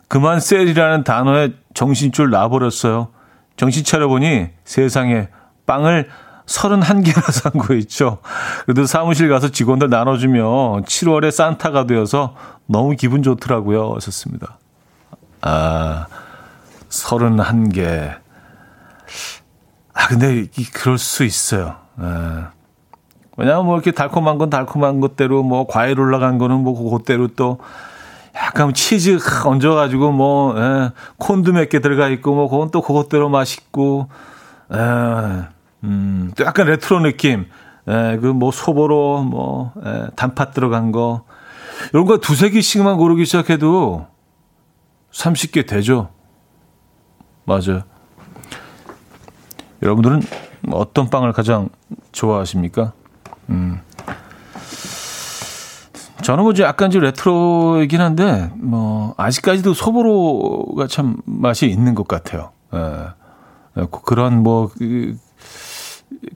그만 0.09 0.39
세일이라는 0.39 1.05
단어에 1.05 1.55
정신줄 1.72 2.30
놔버렸어요. 2.30 3.09
정신 3.57 3.85
차려보니 3.85 4.49
세상에 4.64 5.28
빵을 5.66 6.09
31개나 6.47 7.32
산 7.32 7.53
거 7.53 7.74
있죠. 7.76 8.18
그래도 8.66 8.85
사무실 8.85 9.30
가서 9.30 9.49
직원들 9.49 9.89
나눠주면 9.89 10.85
7월에 10.85 11.30
산타가 11.30 11.87
되어서 11.87 12.37
너무 12.66 12.95
기분 12.97 13.22
좋더라고요. 13.22 13.95
하셨습니다. 13.95 14.59
아, 15.47 16.07
31개. 16.88 18.14
아, 19.92 20.09
근데 20.09 20.47
그럴 20.72 20.97
수 20.99 21.24
있어요. 21.24 21.76
아. 21.97 22.51
왜냐하면 23.36 23.66
뭐 23.66 23.74
이렇게 23.74 23.90
달콤한 23.90 24.38
건 24.38 24.49
달콤한 24.49 25.01
것대로 25.01 25.42
뭐 25.42 25.66
과일 25.66 25.99
올라간 26.01 26.38
거는 26.38 26.61
뭐 26.61 26.80
그것대로 26.82 27.28
또 27.28 27.59
약간 28.36 28.72
치즈 28.72 29.18
얹어가지고 29.45 30.12
뭐 30.12 30.55
예, 30.57 30.92
콘도 31.18 31.53
몇 31.53 31.68
개 31.68 31.80
들어가 31.80 32.09
있고 32.09 32.34
뭐 32.34 32.49
그건 32.49 32.70
또 32.70 32.80
그것대로 32.80 33.28
맛있고 33.28 34.09
에, 34.72 34.76
예, 34.78 35.42
음, 35.84 36.32
또 36.36 36.45
약간 36.45 36.66
레트로 36.68 37.01
느낌 37.01 37.47
예, 37.88 38.18
그 38.20 38.28
뭐 38.32 38.51
소보로 38.53 39.22
뭐 39.24 39.72
예, 39.84 40.07
단팥 40.16 40.55
들어간 40.55 40.92
거 40.92 41.24
이런 41.92 42.07
거 42.07 42.18
두세 42.18 42.51
개씩만 42.51 42.97
고르기 42.97 43.24
시작해도 43.24 44.07
30개 45.14 45.66
되죠. 45.66 46.10
맞아요. 47.44 47.82
여러분들은 49.82 50.22
어떤 50.72 51.08
빵을 51.08 51.32
가장 51.32 51.68
좋아하십니까? 52.12 52.92
음. 53.50 53.80
저는 56.22 56.42
뭐 56.42 56.52
약간 56.60 56.90
좀 56.90 57.02
레트로이긴 57.02 58.00
한데 58.00 58.50
뭐 58.56 59.14
아직까지도 59.18 59.74
소보로가 59.74 60.86
참 60.86 61.16
맛이 61.26 61.66
있는 61.66 61.94
것 61.94 62.08
같아요. 62.08 62.50
예. 62.72 63.86
그런 64.04 64.42
뭐 64.42 64.70
그, 64.76 65.16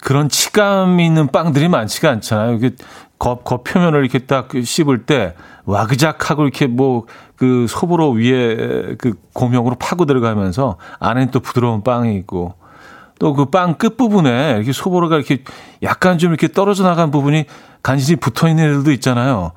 그런 0.03 0.29
치감 0.29 1.01
있는 1.01 1.29
빵들이 1.29 1.69
많지가 1.69 2.11
않잖아요. 2.11 2.55
이게 2.55 2.71
겉, 3.19 3.45
겉 3.45 3.65
표면을 3.65 4.01
이렇게 4.01 4.21
딱 4.21 4.49
씹을 4.63 5.07
때 5.07 5.35
와그작하고 5.65 6.43
이렇게 6.45 6.67
뭐 6.67 7.07
그 7.39 7.67
소보로 7.69 8.11
위에 8.11 8.97
그 8.99 9.15
고명으로 9.33 9.77
파고 9.77 10.07
들어가면서 10.07 10.77
안에는 10.99 11.31
또 11.31 11.39
부드러운 11.41 11.83
빵이 11.83 12.17
있고 12.17 12.55
또 13.21 13.33
그 13.33 13.47
빵 13.47 13.75
끝부분에 13.75 14.55
이렇게 14.57 14.73
소보로가 14.73 15.17
이렇게 15.17 15.45
약간 15.83 16.19
좀 16.19 16.31
이렇게 16.31 16.49
떨어져 16.49 16.83
나간 16.83 17.11
부분이 17.13 17.45
간신히 17.83 18.17
붙어 18.17 18.49
있는 18.49 18.65
애들도 18.65 18.91
있잖아요. 18.93 19.53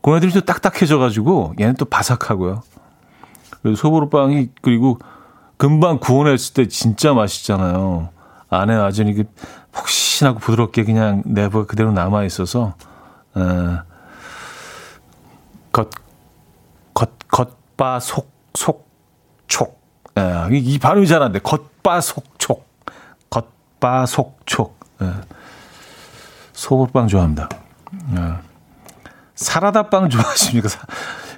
고나들이 0.00 0.32
또 0.32 0.40
딱딱해져 0.40 0.98
가지고 0.98 1.54
얘는 1.60 1.74
또 1.74 1.84
바삭하고요. 1.84 2.62
그래서 3.62 3.76
소보로 3.80 4.08
빵이 4.08 4.48
그리고 4.62 4.98
금방 5.58 5.98
구워냈을 5.98 6.54
때 6.54 6.68
진짜 6.68 7.12
맛있잖아요. 7.12 8.08
안에 8.48 8.74
아주 8.74 9.02
이게 9.02 9.24
폭신하고 9.76 10.38
부드럽게 10.38 10.84
그냥 10.84 11.22
내부가 11.26 11.66
그대로 11.66 11.92
남아 11.92 12.24
있어서 12.24 12.74
에, 13.36 13.40
겉, 15.72 15.90
겉, 16.94 17.10
겉바 17.28 18.00
속, 18.00 18.30
속, 18.54 18.88
촉. 19.46 19.80
에, 20.16 20.48
이 20.52 20.78
발음이 20.78 21.06
잘 21.06 21.22
안 21.22 21.32
돼. 21.32 21.38
겉바 21.40 22.00
속, 22.00 22.38
촉. 22.38 22.66
겉바 23.28 24.06
속, 24.06 24.38
촉. 24.46 24.78
에. 25.02 25.06
소보빵 26.54 27.08
좋아합니다. 27.08 27.48
에. 28.16 28.46
사라다 29.34 29.90
빵 29.90 30.08
좋아하십니까? 30.10 30.68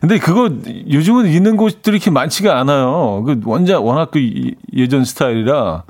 근데 0.00 0.20
그거 0.20 0.48
요즘은 0.88 1.26
있는 1.26 1.56
곳들이 1.56 1.96
이렇게 1.96 2.12
많지가 2.12 2.56
않아요. 2.60 3.24
그 3.24 3.40
원자 3.44 3.80
워낙 3.80 4.12
그 4.12 4.20
예전 4.72 5.04
스타일이라 5.04 5.82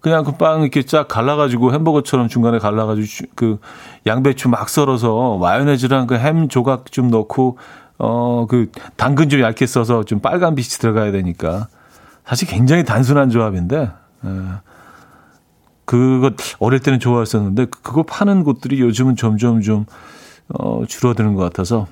그냥 0.00 0.24
그 0.24 0.32
빵 0.32 0.62
이렇게 0.62 0.82
쫙 0.82 1.06
갈라가지고 1.08 1.72
햄버거처럼 1.74 2.28
중간에 2.28 2.58
갈라가지고 2.58 3.32
그 3.34 3.58
양배추 4.06 4.48
막 4.48 4.68
썰어서 4.68 5.36
마요네즈랑 5.38 6.06
그 6.06 6.14
햄 6.16 6.48
조각 6.48 6.90
좀 6.92 7.10
넣고 7.10 7.58
어 7.98 8.46
그 8.48 8.70
당근 8.96 9.28
좀 9.28 9.40
얇게 9.42 9.66
써서 9.66 10.04
좀 10.04 10.20
빨간 10.20 10.54
빛이 10.54 10.68
들어가야 10.80 11.12
되니까. 11.12 11.68
사실 12.24 12.48
굉장히 12.48 12.84
단순한 12.84 13.28
조합인데 13.30 13.90
에. 14.24 14.28
그거 15.84 16.30
어릴 16.60 16.80
때는 16.80 17.00
좋아했었는데 17.00 17.66
그거 17.66 18.02
파는 18.04 18.44
곳들이 18.44 18.80
요즘은 18.80 19.16
점점 19.16 19.60
좀 19.60 19.84
어, 20.48 20.84
줄어드는 20.86 21.34
것 21.34 21.42
같아서. 21.42 21.88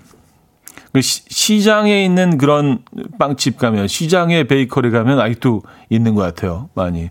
그 0.92 1.00
시, 1.02 1.62
장에 1.62 2.04
있는 2.04 2.38
그런 2.38 2.78
빵집 3.18 3.58
가면 3.58 3.88
시장에 3.88 4.44
베이커리 4.44 4.90
가면 4.90 5.20
아직도 5.20 5.62
있는 5.90 6.14
것 6.14 6.22
같아요 6.22 6.70
많이. 6.74 7.10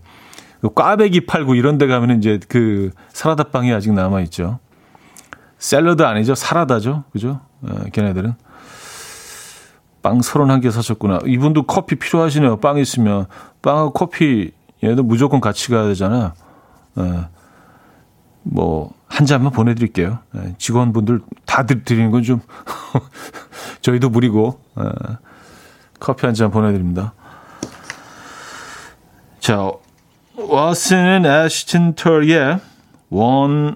꽈배기 0.62 1.26
팔고 1.26 1.54
이런 1.54 1.78
데 1.78 1.86
가면 1.86 2.18
이제 2.18 2.40
그 2.48 2.90
사라다 3.12 3.44
빵이 3.44 3.72
아직 3.72 3.92
남아 3.92 4.20
있죠. 4.22 4.58
샐러드 5.58 6.02
아니죠? 6.02 6.34
사라다죠? 6.34 7.04
그죠? 7.12 7.40
어, 7.62 7.84
걔네들은. 7.92 8.34
빵 10.02 10.22
서른 10.22 10.50
한개 10.50 10.70
사셨구나. 10.70 11.20
이분도 11.26 11.64
커피 11.64 11.96
필요하시네요. 11.96 12.58
빵 12.58 12.78
있으면. 12.78 13.26
빵하고 13.62 13.92
커피 13.92 14.52
얘도 14.82 15.02
무조건 15.02 15.40
같이 15.40 15.70
가야 15.70 15.88
되잖아요 15.88 16.32
어, 16.94 17.28
뭐 18.42 18.98
한 19.08 19.26
잔만 19.26 19.52
보내드릴게요. 19.52 20.18
예, 20.36 20.54
직원분들 20.58 21.22
다 21.44 21.64
드리는 21.66 22.10
건 22.10 22.22
좀 22.22 22.40
저희도 23.80 24.10
무리고 24.10 24.60
예, 24.78 24.84
커피 25.98 26.26
한 26.26 26.34
잔 26.34 26.50
보내드립니다. 26.50 27.14
자, 29.40 29.70
왓슨은 30.38 31.26
애쉬튼 31.26 31.94
털의 31.94 32.60
One 33.10 33.72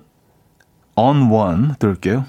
on 0.95 1.31
One 1.31 1.69
들을게요. 1.81 2.25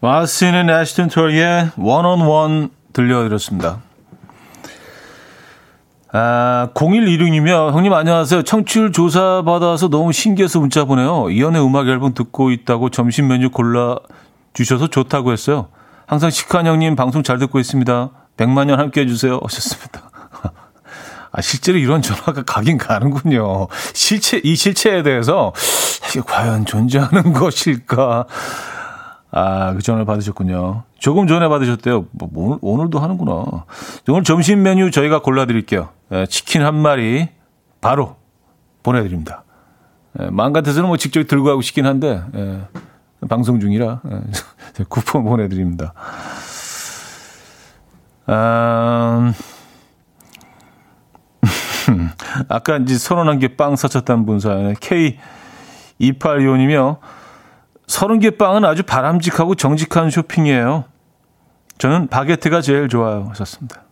왓슨은 0.00 0.70
애쉬튼 0.70 1.08
털의 1.08 1.72
One 1.76 2.68
들려드렸습니다. 2.92 3.80
아, 6.12 6.68
0126이며, 6.74 7.72
형님 7.72 7.92
안녕하세요. 7.92 8.42
청취율 8.42 8.92
조사 8.92 9.42
받아서 9.42 9.88
너무 9.88 10.12
신기해서 10.12 10.60
문자 10.60 10.84
보내요. 10.84 11.30
이연의 11.30 11.64
음악 11.64 11.88
앨범 11.88 12.14
듣고 12.14 12.50
있다고 12.50 12.90
점심 12.90 13.28
메뉴 13.28 13.50
골라 13.50 13.96
주셔서 14.52 14.86
좋다고 14.86 15.32
했어요. 15.32 15.68
항상 16.06 16.30
시크한 16.30 16.66
형님 16.66 16.96
방송 16.96 17.22
잘 17.22 17.38
듣고 17.38 17.58
있습니다. 17.58 18.10
100만 18.40 18.66
년 18.66 18.78
함께 18.78 19.02
해주세요. 19.02 19.38
하셨습니다. 19.42 20.10
아, 21.32 21.40
실제로 21.42 21.78
이런 21.78 22.00
전화가 22.00 22.42
가긴 22.42 22.78
가는군요. 22.78 23.68
실체, 23.92 24.40
이 24.42 24.56
실체에 24.56 25.02
대해서 25.02 25.52
이게 26.08 26.22
과연 26.22 26.64
존재하는 26.64 27.34
것일까? 27.34 28.26
아, 29.32 29.74
그 29.74 29.82
전화를 29.82 30.06
받으셨군요. 30.06 30.84
조금 30.98 31.26
전에 31.26 31.48
받으셨대요. 31.48 32.06
뭐, 32.12 32.28
뭐 32.32 32.58
오늘, 32.62 32.90
도 32.90 32.98
하는구나. 32.98 33.66
오늘 34.08 34.24
점심 34.24 34.62
메뉴 34.62 34.90
저희가 34.90 35.20
골라드릴게요. 35.22 35.90
예, 36.12 36.26
치킨 36.26 36.62
한 36.62 36.74
마리 36.74 37.28
바로 37.80 38.16
보내드립니다. 38.82 39.44
예, 40.18 40.30
마음 40.30 40.52
같아서는 40.52 40.88
뭐 40.88 40.96
직접 40.96 41.22
들고 41.28 41.44
가고 41.44 41.60
싶긴 41.60 41.86
한데, 41.86 42.22
예, 42.34 42.60
방송 43.28 43.60
중이라 43.60 44.00
예, 44.10 44.84
쿠폰 44.88 45.24
보내드립니다. 45.24 45.94
아, 48.32 49.32
아까 52.48 52.76
이제 52.76 52.96
선언한 52.96 53.38
게 53.40 53.48
빵 53.56 53.74
사쳤다는 53.76 54.24
분 54.26 54.38
사연에 54.40 54.74
K2825이며 54.74 56.98
서른 57.86 58.18
개 58.20 58.30
빵은 58.30 58.64
아주 58.64 58.82
바람직하고 58.84 59.54
정직한 59.56 60.10
쇼핑이에요. 60.10 60.84
저는 61.78 62.08
바게트가 62.08 62.60
제일 62.60 62.88
좋아요. 62.88 63.26
하셨습니다. 63.30 63.82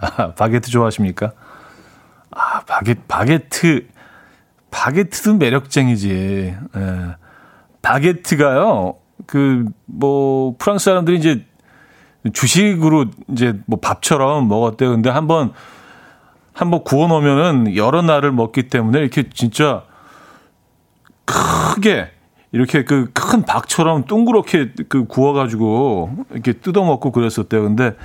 아, 0.00 0.32
바게트 0.34 0.70
좋아하십니까? 0.70 1.32
아, 2.30 2.60
바게, 2.60 2.94
바게트, 3.06 3.88
바게트도 4.70 5.34
매력쟁이지. 5.34 6.56
예. 6.76 7.16
바게트가요, 7.82 8.96
그, 9.26 9.66
뭐, 9.84 10.56
프랑스 10.58 10.86
사람들이 10.86 11.18
이제 11.18 11.44
주식으로 12.32 13.06
이제 13.30 13.58
뭐 13.66 13.78
밥처럼 13.80 14.48
먹었대요. 14.48 14.90
근데 14.90 15.10
한번, 15.10 15.52
한번 16.52 16.84
구워 16.84 17.06
놓으면은 17.08 17.76
여러 17.76 18.02
날을 18.02 18.32
먹기 18.32 18.68
때문에 18.68 19.00
이렇게 19.00 19.28
진짜 19.30 19.82
크게 21.24 22.10
이렇게 22.52 22.84
그 22.84 23.10
큰 23.34 23.42
박처럼 23.42 24.04
둥그렇게 24.04 24.72
그 24.88 25.06
구워가지고 25.06 26.26
이렇게 26.30 26.52
뜯어먹고 26.52 27.10
그랬었대요. 27.10 27.62
근데 27.62 27.96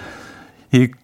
이그 0.72 0.98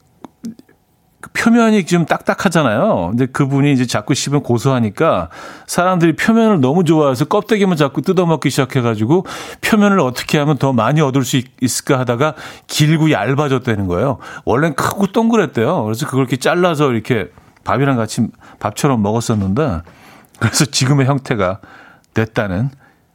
표면이 1.33 1.85
좀 1.85 2.05
딱딱하잖아요. 2.05 3.07
근데 3.11 3.25
그분이 3.25 3.71
이제 3.71 3.85
자꾸 3.85 4.13
씹으면 4.13 4.43
고소하니까 4.43 5.29
사람들이 5.67 6.15
표면을 6.15 6.61
너무 6.61 6.83
좋아해서 6.83 7.25
껍데기만 7.25 7.77
자꾸 7.77 8.01
뜯어먹기 8.01 8.49
시작해가지고 8.49 9.25
표면을 9.61 9.99
어떻게 9.99 10.37
하면 10.37 10.57
더 10.57 10.73
많이 10.73 11.01
얻을 11.01 11.23
수 11.23 11.37
있 11.37 11.45
을까 11.89 11.99
하다가 11.99 12.35
길고 12.67 13.11
얇아졌다는 13.11 13.87
거예요. 13.87 14.17
원래는 14.45 14.75
크고 14.75 15.07
동그랬대요. 15.07 15.83
그래서 15.83 16.05
그걸 16.05 16.21
이렇게 16.21 16.37
잘라서 16.37 16.91
이렇게 16.91 17.29
밥이랑 17.63 17.97
같이 17.97 18.27
밥처럼 18.59 19.01
먹었었는데 19.01 19.81
그래서 20.39 20.65
지금의 20.65 21.07
형태가 21.07 21.59
됐다는 22.13 22.69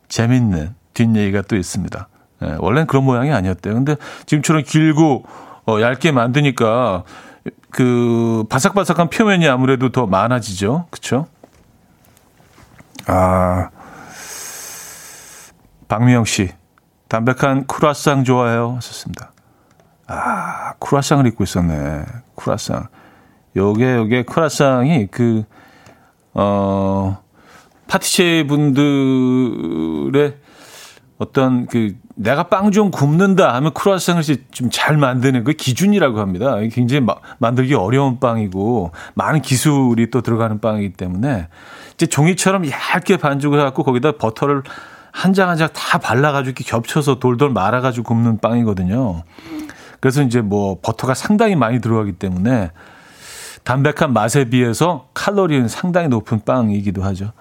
재밌는 0.09 0.75
뒷얘기가 0.95 1.43
또 1.43 1.57
있습니다. 1.57 2.09
예, 2.43 2.57
원래는 2.59 2.87
그런 2.87 3.05
모양이 3.05 3.33
아니었대요. 3.33 3.75
근데 3.75 3.97
지금처럼 4.27 4.63
길고 4.67 5.25
어, 5.67 5.81
얇게 5.81 6.13
만드니까 6.13 7.05
그 7.71 8.45
바삭바삭한 8.49 9.11
표면이 9.11 9.49
아무래도 9.49 9.91
더 9.91 10.07
많아지죠. 10.07 10.87
그렇죠? 10.91 11.27
아 13.07 13.71
박미영 15.89 16.25
씨 16.25 16.51
담백한 17.09 17.67
쿠라상 17.67 18.25
좋아해요. 18.25 18.75
하셨습니다. 18.77 19.33
아 20.07 20.75
쿠라상을 20.79 21.27
입고 21.27 21.45
있었네. 21.45 22.05
쿠라상. 22.35 22.89
요게 23.57 23.97
요게 23.97 24.23
쿠라상이 24.25 25.07
그 25.09 25.45
어 26.35 27.19
파티셰 27.89 28.47
분들의 28.47 30.37
어떤 31.19 31.67
그 31.67 31.97
내가 32.23 32.45
빵 32.45 32.71
좀 32.71 32.91
굽는다 32.91 33.55
하면 33.55 33.73
크루아상을 33.73 34.23
좀 34.53 34.71
잘 34.71 34.97
만드는 34.99 35.45
그 35.45 35.53
기준이라고 35.53 36.21
합니다. 36.21 36.57
굉장히 36.71 37.01
마, 37.01 37.15
만들기 37.39 37.75
어려운 37.75 38.21
빵이고 38.21 38.93
많은 39.15 39.41
기술이 39.43 40.11
또 40.11 40.21
들어가는 40.21 40.61
빵이기 40.61 40.93
때문에 40.95 41.49
이제 41.95 42.07
종이처럼 42.07 42.69
얇게 42.71 43.17
반죽을 43.17 43.59
해갖고 43.59 43.83
거기다 43.85 44.13
버터를 44.13 44.63
한 45.13 45.33
장 45.33 45.49
한 45.49 45.57
장 45.57 45.71
다 45.73 45.99
발라가지고 45.99 46.51
이렇게 46.51 46.65
겹쳐서 46.65 47.19
돌돌 47.19 47.51
말아가지고 47.51 48.05
굽는 48.05 48.39
빵이거든요. 48.39 49.23
그래서 49.99 50.23
이제 50.23 50.41
뭐 50.41 50.79
버터가 50.83 51.15
상당히 51.15 51.57
많이 51.57 51.81
들어가기 51.81 52.13
때문에 52.13 52.71
담백한 53.65 54.13
맛에 54.13 54.45
비해서 54.45 55.09
칼로리는 55.15 55.69
상당히 55.69 56.09
높은 56.09 56.41
빵이기도 56.45 57.03
하죠. 57.03 57.33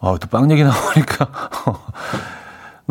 어, 0.00 0.18
또 0.18 0.28
빵 0.28 0.50
얘기 0.50 0.62
나오니까 0.64 1.28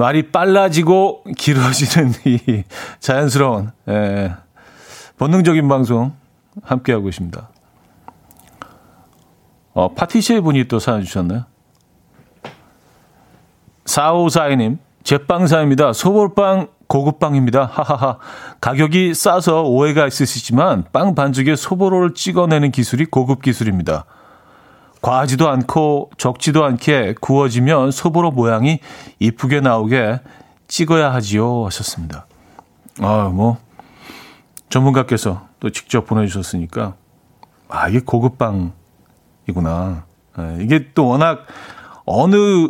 말이 0.02 0.32
빨라지고 0.32 1.24
길어지는 1.38 2.14
이 2.26 2.64
자연스러운 2.99 3.72
예, 3.88 4.34
본능적인 5.18 5.68
방송 5.68 6.14
함께하고 6.64 7.08
있습니다. 7.08 7.49
어, 9.74 9.93
파티시에 9.93 10.41
분이 10.41 10.68
또 10.68 10.80
사연 10.80 11.04
주셨나요? 11.04 11.45
4542님, 13.86 14.80
제빵사입니다. 15.04 15.93
소볼빵 15.93 16.70
고급빵입니다. 16.88 17.66
하하하. 17.66 18.18
가격이 18.60 19.14
싸서 19.14 19.64
오해가 19.64 20.08
있으시지만 20.08 20.86
빵 20.91 21.14
반죽에 21.14 21.56
소보로를 21.56 22.16
찍어내는 22.16 22.72
기술이 22.72 23.06
고급 23.06 23.43
기술입니다. 23.43 24.06
과하지도 25.02 25.49
않고 25.49 26.12
적지도 26.18 26.64
않게 26.64 27.16
구워지면 27.20 27.91
소보로 27.91 28.32
모양이 28.32 28.80
이쁘게 29.20 29.60
나오게 29.60 30.20
찍어야 30.68 31.14
하지요. 31.14 31.66
하셨습니다. 31.66 32.28
아, 32.99 33.30
뭐, 33.34 33.58
전문가께서 34.70 35.47
또 35.60 35.70
직접 35.72 36.06
보내주셨으니까, 36.06 36.93
아, 37.68 37.89
이게 37.89 37.99
고급빵이구나. 37.99 38.74
아, 40.34 40.58
이게 40.62 40.91
또 40.93 41.08
워낙 41.08 41.45
어느, 42.06 42.70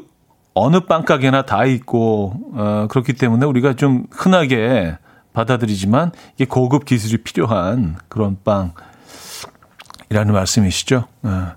어느 0.54 0.80
빵가게나 0.82 1.44
다 1.44 1.66
있고, 1.66 2.34
어, 2.54 2.88
그렇기 2.90 3.14
때문에 3.14 3.46
우리가 3.46 3.74
좀 3.74 4.06
흔하게 4.10 4.98
받아들이지만, 5.34 6.12
이게 6.36 6.46
고급 6.46 6.86
기술이 6.86 7.24
필요한 7.24 7.98
그런 8.08 8.38
빵이라는 8.44 10.34
말씀이시죠. 10.34 11.06
아. 11.24 11.56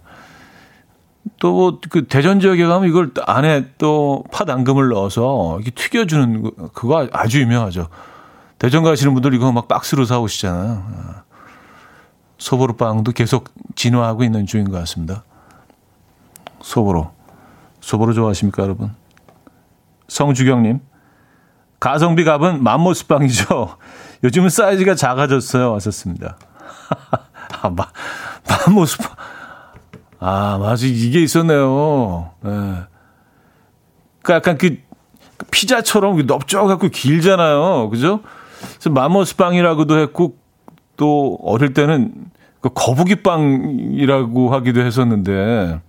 또 1.39 1.81
그 1.91 2.07
대전 2.07 2.41
지역에 2.41 2.67
가면 2.67 2.89
이걸 2.89 3.13
안에 3.27 3.71
또 3.79 4.25
팥앙금을 4.33 4.89
넣어서 4.89 5.57
이렇게 5.57 5.71
튀겨주는 5.71 6.51
그거 6.73 7.09
아주 7.13 7.41
유명하죠. 7.41 7.89
대전 8.59 8.83
가시는 8.83 9.15
분들 9.15 9.35
이거 9.35 9.51
막 9.53 9.69
박스로 9.69 10.05
사오시잖아요. 10.05 11.25
소보로 12.39 12.77
빵도 12.77 13.13
계속 13.13 13.51
진화하고 13.75 14.25
있는 14.25 14.47
중인 14.47 14.71
것 14.71 14.79
같습니다. 14.81 15.25
소보로. 16.61 17.11
소보로 17.81 18.13
좋아하십니까, 18.13 18.63
여러분? 18.63 18.95
성주경님. 20.09 20.81
가성비 21.81 22.25
값은 22.25 22.63
맘모스 22.63 23.07
빵이죠. 23.07 23.77
요즘은 24.25 24.49
사이즈가 24.49 24.95
작아졌어요. 24.95 25.73
왔었습니다. 25.73 26.39
아, 27.63 27.71
마, 27.71 27.87
맘모스 28.49 28.99
빵. 28.99 29.09
아, 30.27 30.57
맞아. 30.57 30.87
이게 30.87 31.23
있었네요. 31.23 32.31
예. 32.47 32.51
그 34.23 34.33
약간 34.33 34.57
그 34.57 34.79
피자처럼 35.51 36.25
넓적갖고 36.25 36.89
길잖아요. 36.89 37.91
그죠? 37.91 38.21
그래서 38.71 38.89
마모스빵이라고도 38.89 39.99
했고 39.99 40.39
또 40.97 41.39
어릴 41.43 41.75
때는 41.75 42.15
그 42.63 42.71
거북이빵이라고 42.73 44.55
하기도 44.55 44.81
했었는데 44.81 45.81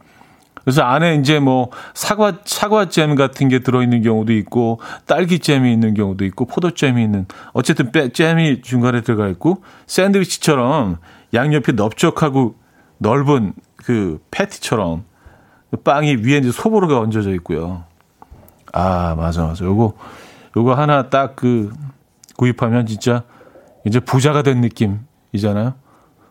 그래서 0.65 0.81
안에 0.81 1.15
이제 1.15 1.39
뭐 1.39 1.69
사과 1.93 2.39
사과잼 2.43 3.15
같은 3.15 3.47
게 3.47 3.59
들어 3.59 3.81
있는 3.81 4.01
경우도 4.01 4.33
있고 4.33 4.81
딸기잼이 5.05 5.71
있는 5.71 5.93
경우도 5.93 6.25
있고 6.25 6.43
포도잼이 6.43 7.01
있는 7.01 7.25
어쨌든 7.53 7.89
잼이 8.11 8.63
중간에 8.63 8.99
들어가 8.99 9.29
있고 9.29 9.63
샌드위치처럼 9.87 10.97
양옆이 11.33 11.73
넓적하고 11.73 12.55
넓은 12.97 13.53
그 13.85 14.19
패티처럼 14.31 15.03
빵이 15.83 16.17
위에 16.23 16.37
이제 16.37 16.51
소보루가 16.51 16.99
얹어져 16.99 17.33
있고요. 17.35 17.83
아, 18.73 19.13
맞아, 19.15 19.45
맞아. 19.45 19.63
요거, 19.63 19.93
요거 20.57 20.73
하나 20.73 21.09
딱 21.09 21.35
그 21.35 21.71
구입하면 22.35 22.85
진짜 22.85 23.23
이제 23.85 23.99
부자가 23.99 24.41
된 24.41 24.61
느낌이잖아요. 24.61 25.75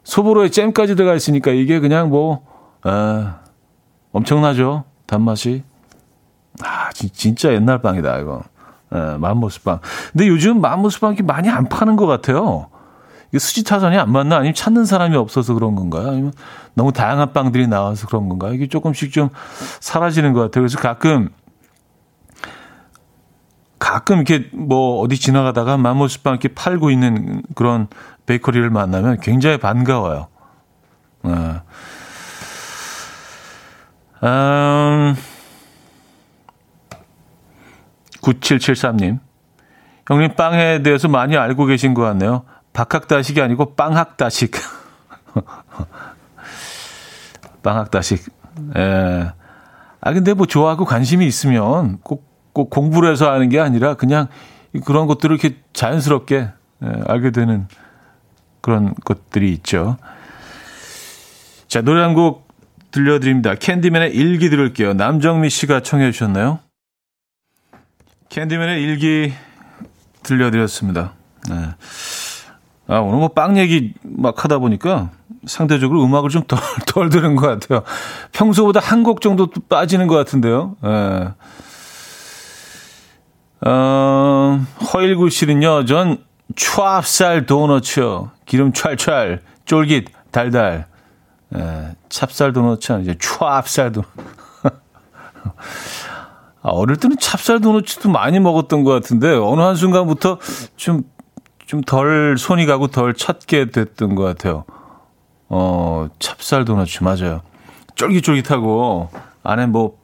소보로에 0.03 0.51
잼까지 0.51 0.97
들어가 0.97 1.15
있으니까 1.15 1.53
이게 1.53 1.81
그냥 1.81 2.11
뭐, 2.11 2.45
아, 2.83 3.39
엄청나죠. 4.13 4.85
단맛이. 5.07 5.63
아, 6.63 6.91
지, 6.91 7.09
진짜 7.11 7.53
옛날 7.53 7.81
빵이다, 7.81 8.19
이거. 8.19 8.43
에, 8.93 9.17
맘모스빵. 9.17 9.81
근데 10.13 10.29
요즘 10.29 10.61
맘모스빵이 10.61 11.23
많이 11.23 11.49
안 11.49 11.69
파는 11.69 11.97
것 11.97 12.07
같아요. 12.07 12.69
이게 13.35 13.41
수지 13.41 13.65
타산이 13.65 13.99
안 13.99 14.13
맞나? 14.13 14.37
아니면 14.37 14.55
찾는 14.55 14.85
사람이 14.85 15.17
없어서 15.17 15.55
그런 15.55 15.75
건가요? 15.75 16.07
아니면 16.07 16.33
너무 16.75 16.93
다양한 16.93 17.33
빵들이 17.33 17.67
나와서 17.67 18.07
그런 18.07 18.29
건가요? 18.29 18.55
이게 18.55 18.69
조금씩 18.69 19.11
좀 19.11 19.29
사라지는 19.81 20.33
것 20.35 20.41
같아요. 20.43 20.63
그래서 20.63 20.79
가끔 20.79 21.31
가끔 23.81 24.19
이렇게 24.19 24.49
뭐 24.53 25.01
어디 25.01 25.19
지나가다가 25.19 25.77
맘모스빵 25.77 26.35
이렇게 26.35 26.47
팔고 26.47 26.93
있는 26.93 27.43
그런 27.57 27.89
베이커리를 28.27 28.71
만나면 28.71 29.19
굉장히 29.19 29.57
반가워요. 29.57 30.29
네. 31.23 31.33
음, 34.23 35.17
9773님. 38.23 39.19
형님 40.07 40.37
빵에 40.37 40.85
대해서 40.85 41.09
많이 41.09 41.37
알고 41.37 41.65
계신 41.67 41.95
것 41.95 42.03
같네요. 42.03 42.45
박학다식이 42.75 43.41
아니고 43.41 43.75
빵학다식. 43.75 44.53
빵학다식. 47.63 48.25
예. 48.77 49.33
아, 50.01 50.13
근데 50.13 50.35
뭐 50.35 50.47
좋아하고 50.47 50.85
관심이 50.85 51.27
있으면 51.27 51.99
꼭 52.03 52.35
꼭 52.55 52.71
공부를 52.71 53.11
해서 53.11 53.31
하는 53.31 53.51
게 53.51 53.61
아니라 53.61 53.95
그냥 53.95 54.29
그런 54.87 55.07
것들을 55.07 55.37
이렇게 55.37 55.59
자연스럽게 55.75 56.49
예, 56.85 57.03
알게 57.07 57.33
되는 57.33 57.69
그런 58.63 58.95
것들이 59.05 59.53
있죠. 59.55 59.99
자, 61.69 61.83
노래 61.83 62.01
한 62.01 62.15
곡 62.15 62.45
들려드립니다. 62.93 63.57
캔디맨의 63.57 64.15
일기 64.15 64.51
들을게요. 64.51 64.95
남정미 64.95 65.51
씨가 65.51 65.81
청해 65.81 66.13
주셨나요? 66.13 66.61
캔디맨의 68.29 68.81
일기 68.81 69.33
들려드렸습니다. 70.23 71.15
네. 71.51 71.57
아, 72.87 72.99
오늘 72.99 73.19
뭐 73.19 73.29
빵 73.29 73.57
얘기 73.57 73.95
막 74.03 74.45
하다 74.45 74.59
보니까 74.59 75.11
상대적으로 75.47 76.05
음악을 76.05 76.29
좀 76.31 76.43
덜, 76.45 76.59
덜 76.87 77.09
들은 77.11 77.35
것 77.37 77.47
같아요. 77.47 77.83
평소보다 78.33 78.81
한 78.81 79.03
곡 79.03 79.21
정도 79.21 79.49
빠지는 79.69 80.07
것 80.07 80.15
같은데요. 80.17 80.77
네. 80.83 81.29
어, 83.67 84.61
허일구 84.93 85.31
씨는요, 85.31 85.85
전 85.87 86.19
추압살 86.55 87.47
도너츠요. 87.47 88.31
기름 88.45 88.73
찰찰, 88.73 89.41
쫄깃, 89.65 90.07
달달. 90.31 90.87
에, 91.55 91.95
찹쌀 92.09 92.53
도너츠는 92.53 93.03
이제 93.03 93.15
추압살 93.19 93.93
도 93.93 94.03
아, 96.63 96.69
어릴 96.71 96.97
때는 96.97 97.17
찹쌀 97.19 97.61
도너츠도 97.61 98.11
많이 98.11 98.41
먹었던 98.41 98.83
것 98.85 98.91
같은데, 98.93 99.29
어느 99.35 99.61
한순간부터 99.61 100.39
좀, 100.77 101.03
좀 101.67 101.83
덜 101.83 102.37
손이 102.39 102.67
가고 102.67 102.89
덜 102.89 103.15
찾게 103.15 103.71
됐던 103.71 104.15
것 104.15 104.23
같아요. 104.23 104.65
어, 105.49 106.09
찹쌀 106.19 106.65
도너츠, 106.65 107.03
맞아요. 107.05 107.43
쫄깃쫄깃하고, 107.95 109.11
안에 109.43 109.67
뭐, 109.67 109.99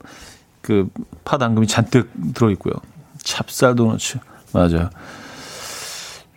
그, 0.60 0.88
파당금이 1.24 1.66
잔뜩 1.66 2.10
들어있고요. 2.34 2.74
찹쌀 3.22 3.74
도너츠. 3.74 4.18
맞아요. 4.52 4.90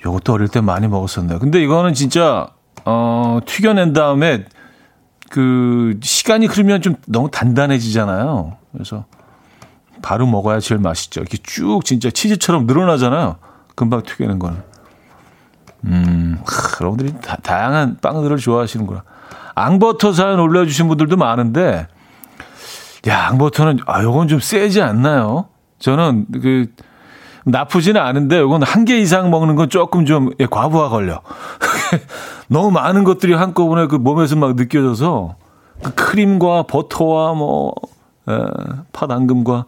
요것도 0.05 0.33
어릴 0.33 0.47
때 0.47 0.61
많이 0.61 0.87
먹었었네요. 0.87 1.39
근데 1.39 1.61
이거는 1.61 1.93
진짜, 1.93 2.49
어, 2.85 3.39
튀겨낸 3.45 3.93
다음에 3.93 4.45
그 5.29 5.99
시간이 6.01 6.45
흐르면 6.47 6.81
좀 6.81 6.95
너무 7.07 7.29
단단해지잖아요. 7.31 8.57
그래서 8.73 9.05
바로 10.01 10.27
먹어야 10.27 10.59
제일 10.59 10.81
맛있죠. 10.81 11.21
이렇게 11.21 11.37
쭉 11.41 11.81
진짜 11.85 12.09
치즈처럼 12.11 12.67
늘어나잖아요. 12.67 13.37
금방 13.75 14.03
튀겨낸 14.03 14.37
거는. 14.39 14.72
음, 15.85 16.37
하, 16.45 16.77
여러분들이 16.81 17.13
다, 17.21 17.37
다양한 17.41 17.97
빵들을 18.01 18.37
좋아하시는구나. 18.37 19.03
앙버터 19.55 20.13
사연 20.13 20.39
올려주신 20.39 20.87
분들도 20.87 21.17
많은데, 21.17 21.87
야, 23.07 23.27
앙버터는, 23.27 23.79
아, 23.85 24.01
요건 24.03 24.27
좀 24.27 24.39
세지 24.39 24.81
않나요? 24.81 25.47
저는 25.79 26.25
그 26.41 26.67
나쁘지는 27.45 27.99
않은데 27.99 28.39
이건 28.39 28.63
한 28.63 28.85
개 28.85 28.97
이상 28.99 29.29
먹는 29.29 29.55
건 29.55 29.69
조금 29.69 30.05
좀 30.05 30.31
예, 30.39 30.45
과부하 30.45 30.87
걸려. 30.89 31.21
너무 32.47 32.71
많은 32.71 33.03
것들이 33.03 33.33
한꺼번에 33.33 33.87
그 33.87 33.95
몸에서 33.97 34.37
막 34.37 34.55
느껴져서 34.55 35.35
그 35.83 35.93
크림과 35.93 36.63
버터와 36.63 37.33
뭐 37.33 37.73
에, 38.29 38.33
예, 38.33 38.45
팥앙금과 38.93 39.65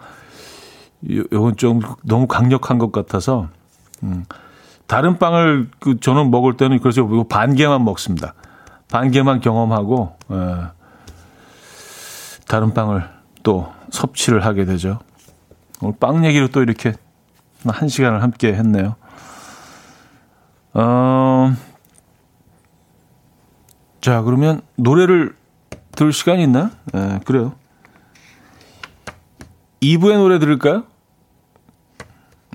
요건 1.33 1.57
좀 1.57 1.81
너무 2.03 2.27
강력한 2.27 2.77
것 2.77 2.93
같아서 2.93 3.49
음. 4.03 4.23
다른 4.87 5.17
빵을 5.17 5.69
그 5.79 5.99
저는 5.99 6.29
먹을 6.31 6.57
때는 6.57 6.79
그래서 6.79 7.07
반 7.27 7.55
개만 7.55 7.83
먹습니다. 7.83 8.33
반 8.89 9.11
개만 9.11 9.41
경험하고 9.41 10.15
에, 10.31 10.35
예. 10.35 10.55
다른 12.47 12.73
빵을 12.73 13.09
또 13.43 13.71
섭취를 13.89 14.45
하게 14.45 14.65
되죠. 14.65 14.99
오늘 15.81 15.95
빵 15.99 16.25
얘기로 16.25 16.49
또 16.49 16.61
이렇게 16.61 16.93
한 17.65 17.89
시간을 17.89 18.21
함께 18.21 18.53
했네요. 18.53 18.95
어, 20.73 21.53
자, 24.01 24.21
그러면 24.21 24.61
노래를 24.75 25.35
들을 25.93 26.13
시간이 26.13 26.43
있나? 26.43 26.71
네, 26.93 27.19
그래요. 27.25 27.53
2부의 29.81 30.17
노래 30.17 30.37
들을까요? 30.37 30.83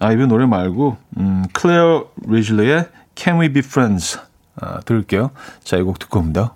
아, 0.01 0.09
2부 0.12 0.26
노래 0.26 0.46
말고, 0.46 0.96
음, 1.18 1.44
클레어 1.53 2.07
리즐리의 2.26 2.86
Can 3.14 3.38
We 3.40 3.53
Be 3.53 3.61
Friends 3.64 4.18
아, 4.61 4.80
들을게요. 4.80 5.30
자, 5.62 5.76
이 5.76 5.82
곡 5.82 5.98
듣고 5.98 6.18
옵니다. 6.20 6.55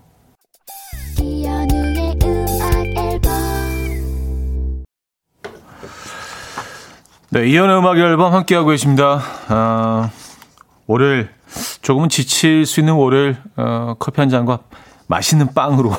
네, 7.31 7.47
이현의 7.49 7.79
음악 7.79 7.99
앨범 7.99 8.33
함께하고 8.33 8.69
계십니다. 8.71 9.21
아, 9.49 10.11
월요일, 10.87 11.29
조금은 11.83 12.09
지칠 12.09 12.65
수 12.65 12.81
있는 12.81 12.95
월요일, 12.95 13.37
어, 13.57 13.95
커피 13.99 14.21
한 14.21 14.29
잔과 14.29 14.61
맛있는 15.09 15.53
빵으로 15.53 15.93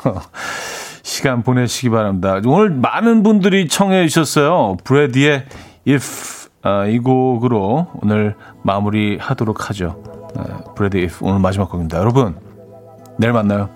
시간 1.02 1.42
보내시기 1.42 1.90
바랍니다. 1.90 2.40
오늘 2.44 2.70
많은 2.70 3.22
분들이 3.22 3.68
청해 3.68 4.08
주셨어요. 4.08 4.76
브래디의 4.84 5.46
If 5.88 6.41
아, 6.62 6.86
이 6.86 6.98
곡으로 6.98 7.88
오늘 8.00 8.36
마무리 8.62 9.18
하도록 9.18 9.68
하죠. 9.68 10.00
아, 10.36 10.72
브래디 10.74 10.98
If 10.98 11.24
오늘 11.24 11.40
마지막 11.40 11.70
곡입니다. 11.70 11.98
여러분, 11.98 12.36
내일 13.18 13.32
만나요. 13.32 13.68